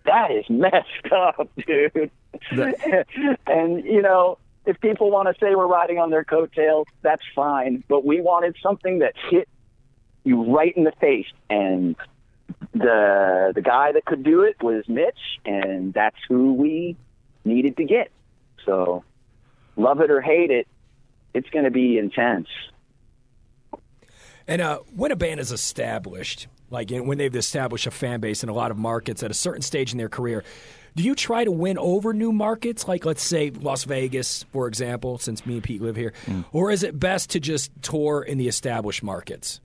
that 0.05 0.31
is 0.31 0.45
messed 0.49 1.11
up, 1.11 1.49
dude. 1.67 2.09
and 3.47 3.85
you 3.85 4.01
know, 4.01 4.37
if 4.65 4.79
people 4.79 5.09
want 5.09 5.27
to 5.27 5.33
say 5.39 5.55
we're 5.55 5.67
riding 5.67 5.97
on 5.97 6.09
their 6.09 6.23
coattails, 6.23 6.87
that's 7.01 7.23
fine. 7.35 7.83
But 7.87 8.05
we 8.05 8.21
wanted 8.21 8.55
something 8.61 8.99
that 8.99 9.13
hit 9.29 9.49
you 10.23 10.53
right 10.53 10.75
in 10.75 10.83
the 10.83 10.91
face, 10.99 11.27
and 11.49 11.95
the 12.73 13.51
the 13.55 13.61
guy 13.61 13.91
that 13.91 14.05
could 14.05 14.23
do 14.23 14.41
it 14.41 14.61
was 14.61 14.87
Mitch, 14.87 15.39
and 15.45 15.93
that's 15.93 16.17
who 16.27 16.53
we 16.53 16.95
needed 17.43 17.77
to 17.77 17.83
get. 17.83 18.11
So, 18.65 19.03
love 19.75 20.01
it 20.01 20.11
or 20.11 20.21
hate 20.21 20.51
it, 20.51 20.67
it's 21.33 21.49
going 21.49 21.65
to 21.65 21.71
be 21.71 21.97
intense. 21.97 22.47
And 24.47 24.61
uh, 24.61 24.79
when 24.95 25.11
a 25.11 25.15
band 25.15 25.39
is 25.39 25.51
established, 25.51 26.47
like 26.69 26.91
when 26.91 27.17
they've 27.17 27.35
established 27.35 27.87
a 27.87 27.91
fan 27.91 28.19
base 28.19 28.43
in 28.43 28.49
a 28.49 28.53
lot 28.53 28.71
of 28.71 28.77
markets 28.77 29.23
at 29.23 29.31
a 29.31 29.35
certain 29.35 29.61
stage 29.61 29.91
in 29.91 29.97
their 29.97 30.09
career, 30.09 30.43
do 30.95 31.03
you 31.03 31.15
try 31.15 31.43
to 31.43 31.51
win 31.51 31.77
over 31.77 32.13
new 32.13 32.31
markets, 32.31 32.87
like 32.87 33.05
let's 33.05 33.23
say 33.23 33.49
Las 33.49 33.83
Vegas, 33.85 34.43
for 34.51 34.67
example, 34.67 35.17
since 35.17 35.45
me 35.45 35.55
and 35.55 35.63
Pete 35.63 35.81
live 35.81 35.95
here, 35.95 36.13
mm. 36.25 36.45
or 36.51 36.71
is 36.71 36.83
it 36.83 36.99
best 36.99 37.29
to 37.31 37.39
just 37.39 37.71
tour 37.81 38.21
in 38.21 38.37
the 38.37 38.47
established 38.47 39.03
markets? 39.03 39.61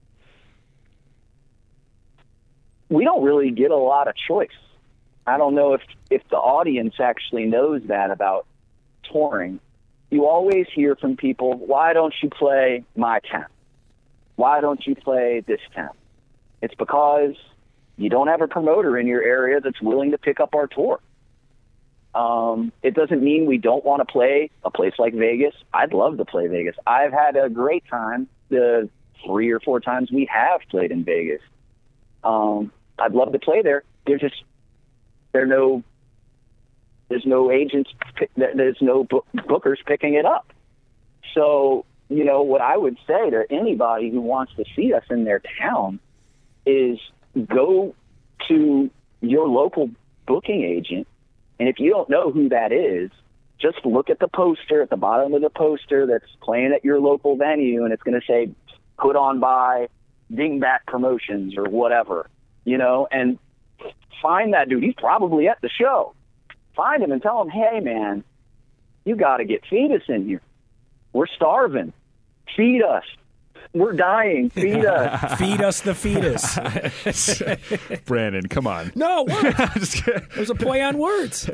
we 2.89 3.05
don't 3.05 3.23
really 3.23 3.51
get 3.51 3.71
a 3.71 3.77
lot 3.77 4.09
of 4.09 4.15
choice. 4.29 4.49
I 5.27 5.39
don't 5.39 5.55
know 5.55 5.75
if 5.75 5.83
if 6.11 6.23
the 6.31 6.37
audience 6.37 6.95
actually 7.01 7.47
knows 7.47 7.83
that 7.87 8.11
about 8.11 8.47
touring. 9.11 9.61
You 10.11 10.27
always 10.27 10.67
hear 10.73 10.95
from 10.95 11.17
people, 11.17 11.55
"Why 11.55 11.93
don't 11.93 12.15
you 12.23 12.31
play 12.31 12.85
my 12.95 13.21
town? 13.31 13.47
Why 14.37 14.61
don't 14.61 14.87
you 14.87 14.95
play 14.95 15.41
this 15.41 15.61
town?" 15.75 15.91
It's 16.63 16.75
because 16.75 17.35
you 17.97 18.09
don't 18.09 18.29
have 18.29 18.41
a 18.41 18.49
promoter 18.49 18.99
in 18.99 19.07
your 19.07 19.23
area 19.23 19.61
that's 19.61 19.81
willing 19.83 20.13
to 20.13 20.19
pick 20.19 20.39
up 20.39 20.55
our 20.55 20.67
tour. 20.69 21.01
Um, 22.17 22.73
it 22.83 22.95
doesn't 22.95 23.23
mean 23.23 23.45
we 23.45 23.59
don't 23.59 23.85
want 23.85 24.01
to 24.01 24.11
play 24.11 24.51
a 24.65 24.71
place 24.71 24.95
like 24.99 25.13
Vegas. 25.13 25.55
I'd 25.75 25.93
love 25.93 26.17
to 26.17 26.25
play 26.25 26.47
Vegas. 26.47 26.75
I've 26.87 27.13
had 27.13 27.37
a 27.37 27.51
great 27.51 27.85
time 27.91 28.27
the 28.49 28.89
three 29.27 29.51
or 29.51 29.61
four 29.61 29.81
times 29.81 30.11
we 30.11 30.27
have 30.33 30.63
played 30.71 30.93
in 30.93 31.05
Vegas. 31.05 31.43
Um, 32.25 32.73
I'd 32.99 33.13
love 33.13 33.33
to 33.33 33.39
play 33.39 33.61
there. 33.61 33.83
There's 34.07 34.23
just 34.23 34.43
there 35.33 35.45
no 35.45 35.83
there's 37.11 37.27
no 37.27 37.51
agents 37.51 37.91
there's 38.37 38.79
no 38.81 39.05
bookers 39.05 39.85
picking 39.85 40.15
it 40.15 40.25
up. 40.25 40.55
So 41.35 41.85
you 42.09 42.25
know 42.25 42.41
what 42.43 42.63
I 42.63 42.79
would 42.79 42.97
say 43.07 43.29
to 43.29 43.45
anybody 43.51 44.11
who 44.11 44.23
wants 44.23 44.55
to 44.57 44.65
see 44.75 44.95
us 44.95 45.05
in 45.11 45.25
their 45.25 45.43
town 45.61 46.01
is 46.65 46.99
go 47.47 47.95
to 48.49 48.91
your 49.21 49.49
local 49.49 49.91
booking 50.27 50.65
agent, 50.65 51.07
and 51.59 51.69
if 51.69 51.79
you 51.79 51.91
don't 51.91 52.09
know 52.11 52.31
who 52.31 52.49
that 52.51 52.73
is, 52.73 53.11
just 53.59 53.85
look 53.85 54.11
at 54.11 54.19
the 54.19 54.29
poster 54.29 54.83
at 54.83 54.91
the 54.91 54.97
bottom 54.97 55.33
of 55.35 55.41
the 55.41 55.51
poster 55.51 56.07
that's 56.07 56.31
playing 56.43 56.73
at 56.73 56.85
your 56.85 57.01
local 57.01 57.37
venue, 57.37 57.85
and 57.85 57.93
it's 57.93 58.03
going 58.03 58.21
to 58.21 58.27
say 58.27 58.51
put 58.99 59.17
on 59.17 59.41
by 59.41 59.89
Dingbat 60.33 60.81
Promotions 60.87 61.57
or 61.57 61.65
whatever, 61.65 62.29
you 62.65 62.77
know, 62.79 63.09
and 63.11 63.39
find 64.21 64.53
that 64.53 64.69
dude. 64.69 64.83
He's 64.83 64.95
probably 64.95 65.49
at 65.49 65.61
the 65.63 65.71
show. 65.71 66.15
Find 66.75 67.03
him 67.03 67.13
and 67.13 67.23
tell 67.23 67.41
him, 67.41 67.49
hey, 67.49 67.81
man, 67.81 68.25
you 69.05 69.17
got 69.17 69.39
to 69.39 69.45
get 69.45 69.63
fetus 69.69 70.03
in 70.09 70.27
here. 70.27 70.43
We're 71.13 71.27
starving. 71.27 71.93
Feed 72.57 72.83
us. 72.83 73.05
We're 73.73 73.93
dying. 73.93 74.51
Feed 74.51 74.85
us. 74.85 75.35
Feed 75.39 75.61
us 75.61 75.81
the 75.81 75.95
fetus. 75.95 76.59
Brandon, 78.05 78.49
come 78.49 78.67
on. 78.67 78.93
no, 78.95 79.23
what? 79.25 79.75
There's 80.35 80.51
a 80.51 80.55
play 80.55 80.83
on 80.83 80.99
words. 80.99 81.51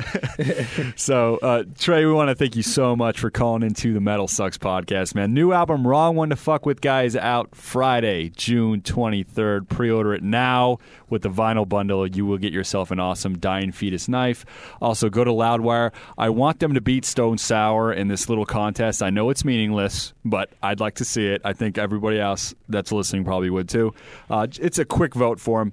So, 0.97 1.37
uh, 1.43 1.65
Trey, 1.79 2.05
we 2.05 2.13
want 2.13 2.29
to 2.29 2.35
thank 2.35 2.57
you 2.57 2.63
so 2.63 2.95
much 2.97 3.19
for 3.19 3.31
calling 3.31 3.63
into 3.63 3.93
the 3.93 4.01
MetalSucks 4.01 4.59
podcast, 4.59 5.15
man. 5.15 5.35
New 5.35 5.53
album, 5.53 5.87
Wrong 5.87 6.17
One 6.17 6.31
to 6.31 6.37
Fuck 6.37 6.67
With 6.67 6.81
Guys, 6.81 7.17
out 7.17 7.55
Friday, 7.55 8.31
June 8.31 8.81
23rd. 8.83 9.69
Pre 9.69 9.91
order 9.91 10.15
it 10.15 10.23
now 10.23 10.79
with 11.13 11.23
the 11.23 11.29
vinyl 11.29 11.69
bundle. 11.69 12.07
You 12.07 12.27
will 12.27 12.39
get 12.39 12.53
yourself 12.53 12.91
an 12.91 12.99
awesome 12.99 13.39
Dying 13.39 13.71
Fetus 13.71 14.09
knife. 14.09 14.45
Also, 14.81 15.11
go 15.11 15.23
to 15.23 15.31
Loudwire. 15.31 15.93
I 16.17 16.31
want 16.31 16.59
them 16.59 16.75
to 16.75 16.81
beat 16.81 17.05
Stone 17.05 17.39
Sour 17.39 17.93
in 17.93 18.09
this 18.09 18.29
little 18.29 18.47
contest. 18.47 19.03
I 19.03 19.11
know 19.11 19.31
it's 19.31 19.45
meaningless, 19.45 20.15
but 20.25 20.51
I'd 20.63 20.81
like 20.81 20.97
to 20.97 21.05
see 21.05 21.27
it. 21.27 21.43
I 21.45 21.53
think 21.53 21.77
everybody 21.77 22.19
else 22.19 22.55
that's 22.69 22.91
listening 22.91 23.25
probably 23.25 23.51
would 23.51 23.69
too. 23.69 23.95
Uh, 24.31 24.47
it's 24.59 24.79
a 24.79 24.85
quick 24.85 25.15
vote 25.15 25.39
for 25.39 25.61
them. 25.61 25.73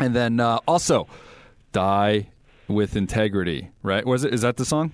And 0.00 0.16
then 0.16 0.40
uh, 0.40 0.58
also, 0.66 1.06
Die 1.72 2.28
with 2.68 2.96
Integrity, 2.96 3.70
right? 3.82 4.06
Was 4.06 4.24
it? 4.24 4.32
Is 4.32 4.40
that 4.40 4.56
the 4.56 4.64
song? 4.64 4.92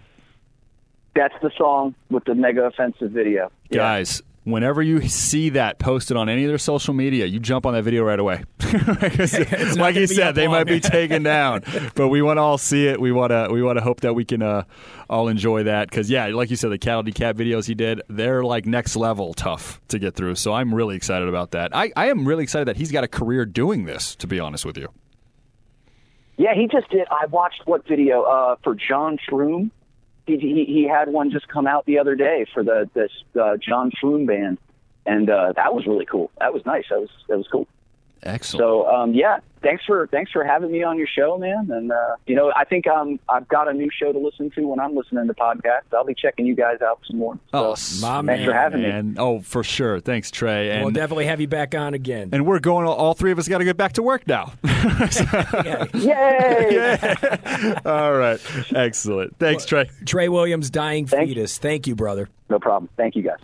That's 1.14 1.34
the 1.42 1.52
song 1.56 1.94
with 2.10 2.24
the 2.24 2.34
mega 2.34 2.64
offensive 2.64 3.12
video. 3.12 3.52
Guys, 3.70 4.20
whenever 4.44 4.82
you 4.82 5.08
see 5.08 5.50
that 5.50 5.78
posted 5.78 6.16
on 6.16 6.28
any 6.28 6.44
of 6.44 6.48
their 6.48 6.58
social 6.58 6.94
media, 6.94 7.26
you 7.26 7.40
jump 7.40 7.66
on 7.66 7.74
that 7.74 7.82
video 7.82 8.04
right 8.04 8.18
away. 8.18 8.44
like 8.72 9.76
not 9.76 9.94
you 9.94 10.06
said, 10.06 10.34
they 10.34 10.46
long. 10.46 10.58
might 10.58 10.66
be 10.66 10.80
taken 10.80 11.22
down, 11.24 11.62
but 11.94 12.08
we 12.08 12.22
want 12.22 12.36
to 12.38 12.42
all 12.42 12.58
see 12.58 12.86
it. 12.86 13.00
We 13.00 13.12
want 13.12 13.30
to 13.30 13.48
we 13.50 13.62
want 13.62 13.78
to 13.78 13.84
hope 13.84 14.00
that 14.00 14.14
we 14.14 14.24
can 14.24 14.42
uh, 14.42 14.64
all 15.08 15.28
enjoy 15.28 15.64
that 15.64 15.90
because 15.90 16.10
yeah, 16.10 16.26
like 16.26 16.50
you 16.50 16.56
said, 16.56 16.70
the 16.70 16.78
cattle 16.78 17.02
decap 17.02 17.34
videos 17.34 17.66
he 17.66 17.74
did, 17.74 18.02
they're 18.08 18.44
like 18.44 18.66
next 18.66 18.96
level 18.96 19.34
tough 19.34 19.80
to 19.88 19.98
get 19.98 20.14
through. 20.14 20.36
So 20.36 20.52
I'm 20.52 20.74
really 20.74 20.96
excited 20.96 21.28
about 21.28 21.52
that. 21.52 21.74
I, 21.74 21.92
I 21.96 22.06
am 22.06 22.26
really 22.26 22.42
excited 22.42 22.68
that 22.68 22.76
he's 22.76 22.92
got 22.92 23.04
a 23.04 23.08
career 23.08 23.44
doing 23.44 23.84
this. 23.84 24.14
To 24.16 24.26
be 24.26 24.38
honest 24.38 24.64
with 24.64 24.76
you. 24.76 24.88
Yeah, 26.36 26.54
he 26.54 26.66
just 26.66 26.90
did. 26.90 27.06
I 27.10 27.26
watched 27.26 27.62
what 27.64 27.86
video 27.86 28.22
uh, 28.22 28.56
for 28.62 28.74
John 28.74 29.18
Shroom. 29.18 29.70
He, 30.26 30.64
he 30.66 30.88
had 30.88 31.08
one 31.08 31.30
just 31.30 31.48
come 31.48 31.66
out 31.66 31.84
the 31.86 31.98
other 31.98 32.14
day 32.14 32.46
for 32.52 32.62
the 32.62 32.88
this 32.94 33.10
uh, 33.40 33.56
John 33.56 33.90
Shroom 33.90 34.26
band, 34.26 34.58
and 35.04 35.28
uh, 35.28 35.52
that 35.56 35.74
was 35.74 35.86
really 35.86 36.06
cool. 36.06 36.30
That 36.38 36.52
was 36.54 36.64
nice. 36.64 36.84
That 36.90 37.00
was 37.00 37.10
that 37.28 37.36
was 37.36 37.46
cool. 37.50 37.68
Excellent. 38.24 38.62
So 38.62 38.86
um, 38.88 39.12
yeah, 39.14 39.38
thanks 39.62 39.84
for 39.84 40.06
thanks 40.08 40.32
for 40.32 40.44
having 40.44 40.72
me 40.72 40.82
on 40.82 40.98
your 40.98 41.06
show, 41.06 41.36
man. 41.38 41.70
And 41.70 41.92
uh, 41.92 42.16
you 42.26 42.34
know, 42.34 42.52
I 42.56 42.64
think 42.64 42.86
um, 42.86 43.20
I've 43.28 43.46
got 43.48 43.68
a 43.68 43.72
new 43.72 43.90
show 43.90 44.12
to 44.12 44.18
listen 44.18 44.50
to 44.52 44.66
when 44.66 44.80
I'm 44.80 44.96
listening 44.96 45.26
to 45.26 45.34
podcasts. 45.34 45.92
I'll 45.92 46.04
be 46.04 46.14
checking 46.14 46.46
you 46.46 46.54
guys 46.56 46.80
out 46.82 47.00
some 47.06 47.18
more. 47.18 47.38
Oh, 47.52 47.74
So, 47.74 48.06
my 48.06 48.22
thanks 48.22 48.44
for 48.44 48.50
man, 48.52 48.60
having 48.72 48.82
me. 49.12 49.14
Oh, 49.18 49.40
for 49.40 49.62
sure. 49.62 50.00
Thanks, 50.00 50.30
Trey. 50.30 50.70
And 50.70 50.82
we'll 50.84 50.92
definitely 50.92 51.26
have 51.26 51.40
you 51.40 51.48
back 51.48 51.74
on 51.74 51.94
again. 51.94 52.30
and 52.32 52.46
we're 52.46 52.60
going. 52.60 52.86
All 52.86 53.14
three 53.14 53.32
of 53.32 53.38
us 53.38 53.46
got 53.48 53.58
to 53.58 53.64
get 53.64 53.76
back 53.76 53.92
to 53.94 54.02
work 54.02 54.26
now. 54.26 54.52
Yay! 55.94 57.14
all 57.84 58.14
right. 58.14 58.40
Excellent. 58.74 59.38
Thanks, 59.38 59.64
Trey. 59.66 59.90
Trey 60.06 60.28
Williams, 60.28 60.70
Dying 60.70 61.06
Fetus. 61.06 61.58
Thank 61.58 61.86
you, 61.86 61.94
brother. 61.94 62.28
No 62.50 62.58
problem. 62.58 62.88
Thank 62.96 63.16
you 63.16 63.22
guys. 63.22 63.38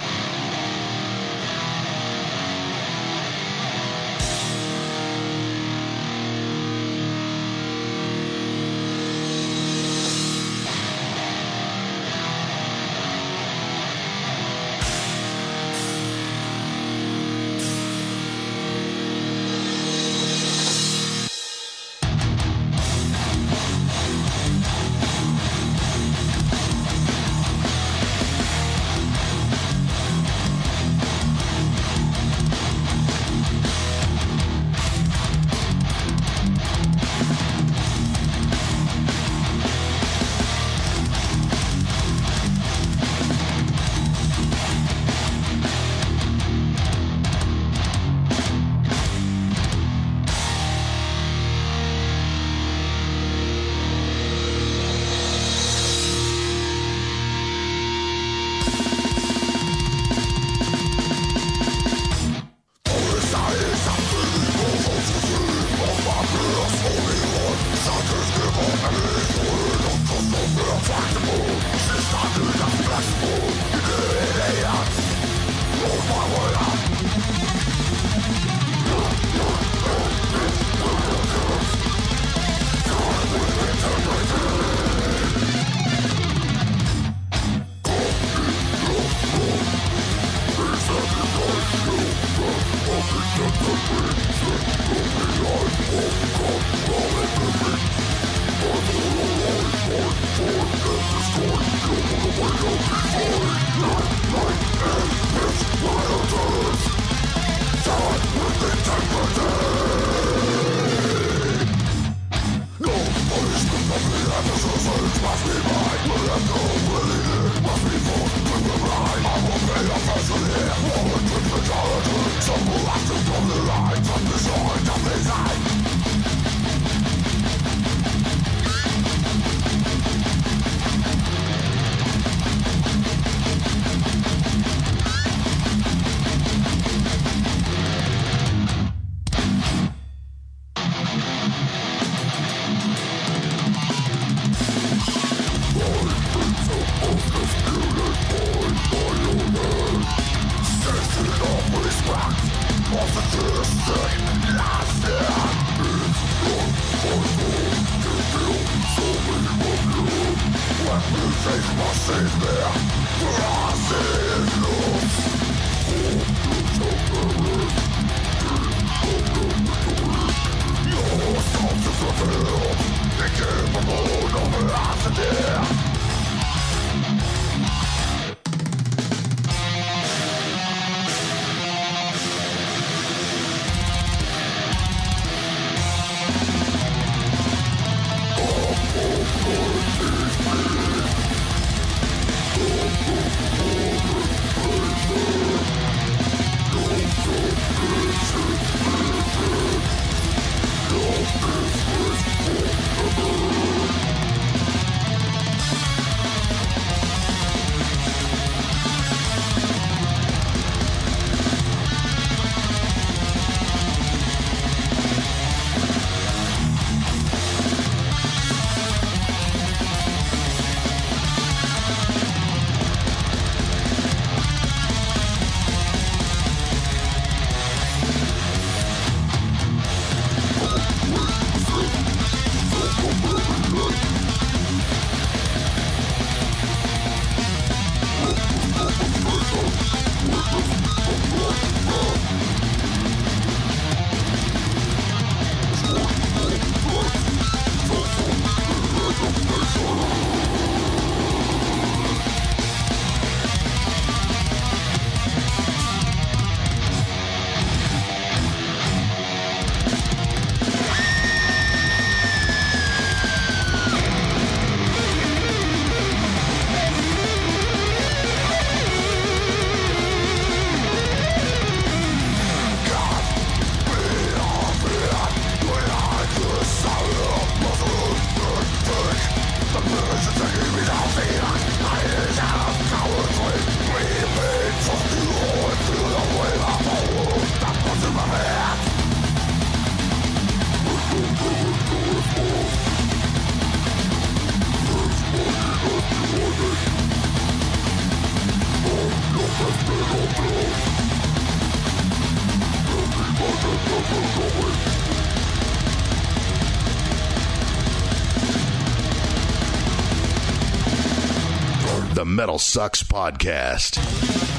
The 312.20 312.26
MetalSucks 312.26 313.02
Podcast. 313.02 314.49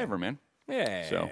Ever, 0.00 0.18
man. 0.18 0.38
Yeah. 0.68 1.08
So, 1.08 1.30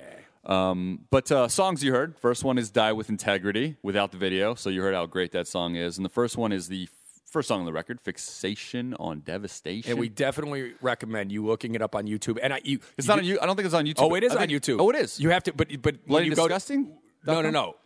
um, 0.53 1.01
but 1.11 1.31
uh, 1.31 1.49
songs 1.49 1.83
you 1.85 1.93
heard. 1.93 2.17
First 2.19 2.45
one 2.45 2.59
is 2.59 2.71
"Die 2.71 2.93
with 2.93 3.09
Integrity" 3.09 3.77
without 3.83 4.13
the 4.13 4.19
video, 4.19 4.55
so 4.55 4.71
you 4.71 4.83
heard 4.83 4.95
how 4.95 5.07
great 5.07 5.33
that 5.33 5.47
song 5.47 5.75
is. 5.77 5.97
And 5.99 6.05
the 6.05 6.11
first 6.11 6.37
one 6.37 6.53
is 6.53 6.69
the 6.69 6.85
f- 6.85 6.91
first 7.31 7.49
song 7.49 7.61
on 7.61 7.67
the 7.67 7.73
record, 7.73 8.01
"Fixation 8.01 8.95
on 8.95 9.21
Devastation." 9.21 9.91
And 9.91 10.01
we 10.01 10.09
definitely 10.09 10.73
recommend 10.81 11.31
you 11.33 11.45
looking 11.45 11.75
it 11.75 11.83
up 11.83 11.95
on 11.95 12.07
YouTube. 12.07 12.39
And 12.43 12.53
I, 12.55 12.61
you, 12.65 12.79
It's 12.97 13.07
you 13.07 13.13
not 13.13 13.19
on 13.19 13.25
you. 13.25 13.39
I 13.41 13.47
don't 13.47 13.57
think 13.57 13.67
it's 13.67 13.75
on 13.75 13.85
YouTube. 13.85 13.95
Oh, 14.11 14.15
it 14.15 14.25
is 14.25 14.33
I 14.33 14.43
on 14.43 14.49
think- 14.49 14.63
YouTube. 14.63 14.81
Oh, 14.81 14.91
it 14.91 14.97
is. 14.97 15.21
You 15.21 15.31
have 15.31 15.43
to, 15.45 15.53
but 15.53 15.69
but 15.83 15.95
when 15.97 16.07
Bloody 16.07 16.27
you 16.27 16.35
go 16.35 16.43
to- 16.49 16.49
Disgusting? 16.55 16.97
no, 17.27 17.43
no, 17.43 17.51
no. 17.51 17.77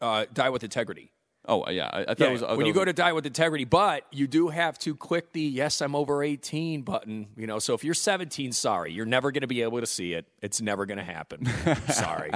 Uh, 0.00 0.26
die 0.32 0.50
with 0.50 0.62
integrity. 0.62 1.10
Oh, 1.48 1.68
yeah. 1.70 1.88
I, 1.92 2.00
I 2.00 2.04
thought 2.06 2.18
Yeah, 2.20 2.26
it 2.28 2.32
was. 2.32 2.42
I 2.42 2.54
when 2.54 2.66
you 2.66 2.72
go 2.72 2.84
to 2.84 2.92
die 2.92 3.12
with 3.12 3.24
integrity, 3.26 3.64
but 3.64 4.04
you 4.10 4.26
do 4.26 4.48
have 4.48 4.78
to 4.80 4.94
click 4.94 5.32
the 5.32 5.40
yes, 5.42 5.80
I'm 5.80 5.94
over 5.94 6.22
18 6.22 6.82
button. 6.82 7.28
You 7.36 7.46
know, 7.46 7.58
so 7.58 7.74
if 7.74 7.84
you're 7.84 7.94
17, 7.94 8.52
sorry, 8.52 8.92
you're 8.92 9.06
never 9.06 9.30
going 9.32 9.42
to 9.42 9.46
be 9.46 9.62
able 9.62 9.80
to 9.80 9.86
see 9.86 10.12
it. 10.12 10.26
It's 10.42 10.60
never 10.60 10.86
going 10.86 10.98
to 10.98 11.04
happen. 11.04 11.46
sorry, 11.92 12.30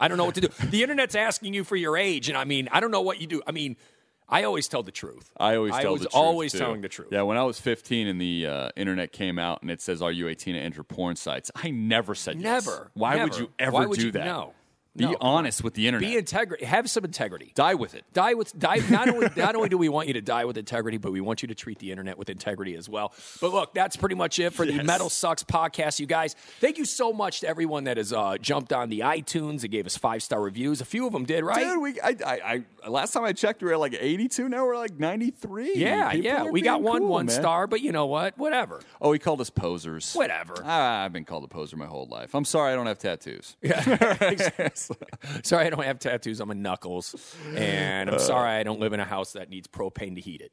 I 0.00 0.08
don't 0.08 0.18
know 0.18 0.24
what 0.24 0.34
to 0.36 0.40
do. 0.42 0.48
The 0.66 0.82
internet's 0.82 1.14
asking 1.14 1.54
you 1.54 1.64
for 1.64 1.76
your 1.76 1.96
age, 1.96 2.28
and 2.28 2.36
I 2.36 2.44
mean, 2.44 2.68
I 2.72 2.80
don't 2.80 2.90
know 2.90 3.02
what 3.02 3.20
you 3.20 3.26
do. 3.26 3.40
I 3.46 3.52
mean, 3.52 3.76
I 4.28 4.42
always 4.42 4.66
tell 4.66 4.82
the 4.82 4.90
truth. 4.90 5.30
I 5.38 5.54
always 5.54 5.72
I 5.72 5.82
tell 5.82 5.92
was 5.92 6.02
the 6.02 6.08
truth. 6.08 6.16
always 6.16 6.50
too. 6.50 6.58
telling 6.58 6.80
the 6.80 6.88
truth. 6.88 7.08
Yeah, 7.12 7.22
when 7.22 7.36
I 7.36 7.44
was 7.44 7.60
15 7.60 8.08
and 8.08 8.20
the 8.20 8.46
uh, 8.46 8.68
internet 8.74 9.12
came 9.12 9.38
out 9.38 9.62
and 9.62 9.70
it 9.70 9.80
says, 9.80 10.02
"Are 10.02 10.10
you 10.10 10.26
18 10.26 10.54
to 10.54 10.60
enter 10.60 10.82
porn 10.82 11.14
sites?" 11.14 11.52
I 11.54 11.70
never 11.70 12.16
said 12.16 12.40
yes. 12.40 12.66
Never. 12.66 12.90
Why 12.94 13.22
would 13.22 13.38
you 13.38 13.50
ever 13.60 13.70
Why 13.70 13.86
would 13.86 14.00
do 14.00 14.06
you- 14.06 14.12
that? 14.12 14.24
no. 14.24 14.52
Be 14.96 15.04
No. 15.04 15.16
honest 15.20 15.62
with 15.62 15.74
the 15.74 15.86
internet. 15.86 16.08
Be 16.08 16.16
integrity. 16.16 16.64
Have 16.64 16.88
some 16.88 17.04
integrity. 17.04 17.52
Die 17.54 17.74
with 17.74 17.94
it. 17.94 18.04
Die 18.12 18.34
with 18.34 18.58
die. 18.58 18.80
Not 18.90 19.08
only 19.08 19.28
not 19.36 19.54
only 19.56 19.68
do 19.68 19.78
we 19.78 19.88
want 19.88 20.08
you 20.08 20.14
to 20.14 20.20
die 20.22 20.44
with 20.44 20.56
integrity, 20.56 20.96
but 20.98 21.12
we 21.12 21.20
want 21.20 21.42
you 21.42 21.48
to 21.48 21.54
treat 21.54 21.78
the 21.78 21.90
internet 21.90 22.16
with 22.18 22.30
integrity 22.30 22.74
as 22.76 22.88
well. 22.88 23.12
But 23.40 23.52
look, 23.52 23.74
that's 23.74 23.96
pretty 23.96 24.14
much 24.14 24.38
it 24.38 24.52
for 24.54 24.64
the 24.64 24.72
MetalSucks 24.72 25.44
podcast, 25.44 26.00
you 26.00 26.06
guys. 26.06 26.34
Thank 26.60 26.78
you 26.78 26.84
so 26.84 27.12
much 27.12 27.40
to 27.40 27.48
everyone 27.48 27.84
that 27.84 27.96
has 27.98 28.12
uh, 28.12 28.36
jumped 28.38 28.72
on 28.72 28.88
the 28.88 29.00
iTunes 29.00 29.62
and 29.62 29.70
gave 29.70 29.86
us 29.86 29.96
five 29.96 30.22
star 30.22 30.40
reviews. 30.40 30.80
A 30.80 30.84
few 30.84 31.06
of 31.06 31.12
them 31.12 31.24
did, 31.24 31.44
right? 31.44 31.58
Dude, 31.64 31.80
we 31.82 32.00
I, 32.00 32.16
I, 32.26 32.64
I 32.84 32.88
last 32.88 33.12
time 33.12 33.24
I 33.24 33.32
checked, 33.32 33.62
we 33.62 33.68
were 33.68 33.76
like 33.76 33.94
82. 33.98 34.48
Now 34.48 34.64
we're 34.64 34.76
like 34.76 34.98
93. 34.98 35.74
yeah, 35.74 36.10
People 36.12 36.24
yeah. 36.24 36.44
We 36.44 36.62
got 36.62 36.82
one 36.82 37.00
cool, 37.02 37.08
one 37.08 37.26
man. 37.26 37.34
star, 37.34 37.66
but 37.66 37.80
you 37.80 37.92
know 37.92 38.06
what? 38.06 38.38
Whatever. 38.38 38.80
Oh, 39.00 39.12
he 39.12 39.18
called 39.18 39.40
us 39.40 39.50
posers. 39.50 40.14
Whatever. 40.14 40.54
Ah, 40.64 41.04
I've 41.04 41.12
been 41.12 41.24
called 41.24 41.44
a 41.44 41.48
poser 41.48 41.76
my 41.76 41.86
whole 41.86 42.06
life. 42.06 42.34
I'm 42.34 42.44
sorry 42.44 42.72
I 42.72 42.76
don't 42.76 42.86
have 42.86 42.98
tattoos. 42.98 43.56
sorry, 45.42 45.66
I 45.66 45.70
don't 45.70 45.84
have 45.84 45.98
tattoos 45.98 46.40
on 46.40 46.48
my 46.48 46.54
knuckles, 46.54 47.14
and 47.54 48.08
I'm 48.10 48.16
Uh. 48.16 48.18
sorry 48.18 48.50
I 48.50 48.62
don't 48.62 48.80
live 48.80 48.92
in 48.92 49.00
a 49.00 49.04
house 49.04 49.32
that 49.34 49.48
needs 49.50 49.68
propane 49.68 50.14
to 50.16 50.20
heat 50.20 50.40
it. 50.42 50.52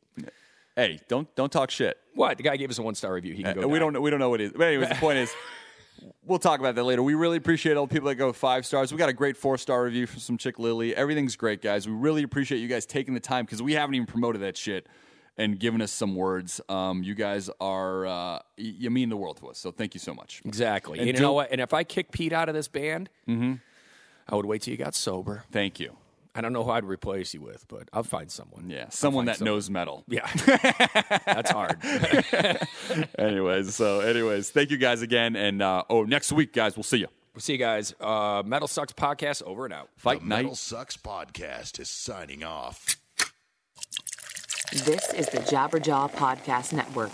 Hey, 0.76 1.00
don't 1.08 1.34
don't 1.36 1.52
talk 1.52 1.70
shit. 1.72 1.98
What? 2.16 2.38
The 2.38 2.44
guy 2.44 2.58
gave 2.58 2.70
us 2.70 2.80
a 2.80 2.82
one 2.82 2.96
star 2.96 3.14
review. 3.14 3.34
He 3.36 3.44
can 3.44 3.58
Uh, 3.58 3.62
go. 3.62 3.68
we 3.68 3.74
die. 3.74 3.80
don't 3.80 3.94
know 3.94 4.02
we 4.02 4.10
don't 4.10 4.20
know 4.20 4.30
what 4.30 4.42
it 4.42 4.46
is. 4.46 4.52
But 4.54 4.68
anyways, 4.68 4.90
the 4.90 4.96
point 4.96 5.20
is 5.20 5.32
we'll 6.26 6.40
talk 6.40 6.60
about 6.60 6.74
that 6.76 6.84
later. 6.84 7.04
We 7.04 7.14
really 7.14 7.38
appreciate 7.38 7.78
all 7.78 7.86
the 7.86 7.94
people 7.94 8.10
that 8.10 8.16
go 8.16 8.34
five 8.34 8.66
stars. 8.66 8.92
We 8.92 8.98
got 8.98 9.10
a 9.10 9.14
great 9.14 9.38
four 9.38 9.58
star 9.58 9.84
review 9.84 10.08
from 10.08 10.20
some 10.20 10.38
chick 10.38 10.58
Lily. 10.58 10.96
Everything's 10.96 11.36
great, 11.36 11.62
guys. 11.62 11.88
We 11.88 11.94
really 11.94 12.24
appreciate 12.24 12.58
you 12.60 12.68
guys 12.68 12.86
taking 12.88 13.14
the 13.14 13.20
time 13.20 13.46
because 13.46 13.62
we 13.62 13.74
haven't 13.74 13.96
even 13.96 14.08
promoted 14.08 14.42
that 14.42 14.58
shit 14.58 14.88
and 15.38 15.60
given 15.60 15.80
us 15.82 15.92
some 15.92 16.16
words. 16.16 16.60
Um, 16.70 17.04
you 17.04 17.14
guys 17.14 17.52
are 17.62 18.06
uh, 18.08 18.40
you 18.58 18.90
mean 18.90 19.10
the 19.10 19.18
world 19.18 19.38
to 19.38 19.48
us. 19.50 19.60
So 19.60 19.72
thank 19.72 19.94
you 19.94 20.00
so 20.00 20.14
much. 20.16 20.42
Exactly. 20.44 20.98
And 21.00 21.08
And 21.08 21.18
you 21.18 21.22
know 21.24 21.34
what? 21.34 21.52
And 21.52 21.62
if 21.62 21.72
I 21.74 21.84
kick 21.84 22.12
Pete 22.12 22.34
out 22.34 22.50
of 22.50 22.56
this 22.56 22.68
band, 22.68 23.10
Mhm. 23.30 23.60
I 24.28 24.36
would 24.36 24.46
wait 24.46 24.62
till 24.62 24.72
you 24.72 24.78
got 24.78 24.96
sober. 24.96 25.44
Thank 25.52 25.80
you. 25.80 25.98
I 26.36 26.42
don't 26.42 26.52
know 26.52 26.64
who 26.64 26.72
I'd 26.72 26.84
replace 26.86 27.34
you 27.36 27.42
with, 27.42 27.68
but 27.68 27.90
I'll 27.94 28.02
find 28.04 28.32
someone. 28.32 28.68
Yeah, 28.68 28.86
I'll 28.86 28.92
someone 28.92 29.26
that 29.26 29.40
knows 29.40 29.70
metal. 29.70 30.04
Yeah, 30.08 30.28
that's 31.26 31.52
hard. 31.52 31.78
anyways, 33.20 33.76
so 33.76 34.00
anyways, 34.00 34.50
thank 34.50 34.72
you 34.72 34.78
guys 34.78 35.04
again, 35.04 35.36
and 35.36 35.62
uh, 35.62 35.84
oh, 35.90 36.04
next 36.04 36.32
week, 36.32 36.52
guys, 36.52 36.76
we'll 36.76 36.84
see 36.84 36.98
you. 36.98 37.08
We'll 37.36 37.42
see 37.42 37.54
you 37.54 37.60
guys. 37.60 37.94
Uh, 38.00 38.42
MetalSucks 38.44 38.94
podcast 38.94 39.44
over 39.44 39.66
and 39.66 39.74
out. 39.74 39.90
Fight 39.96 40.22
the 40.22 40.26
MetalSucks 40.26 40.98
podcast 40.98 41.80
is 41.80 41.90
signing 41.90 42.44
off. 42.44 42.98
This 44.72 45.14
is 45.14 45.28
the 45.30 45.38
Jabberjaw 45.38 46.12
Podcast 46.14 46.74
Network. 46.74 47.12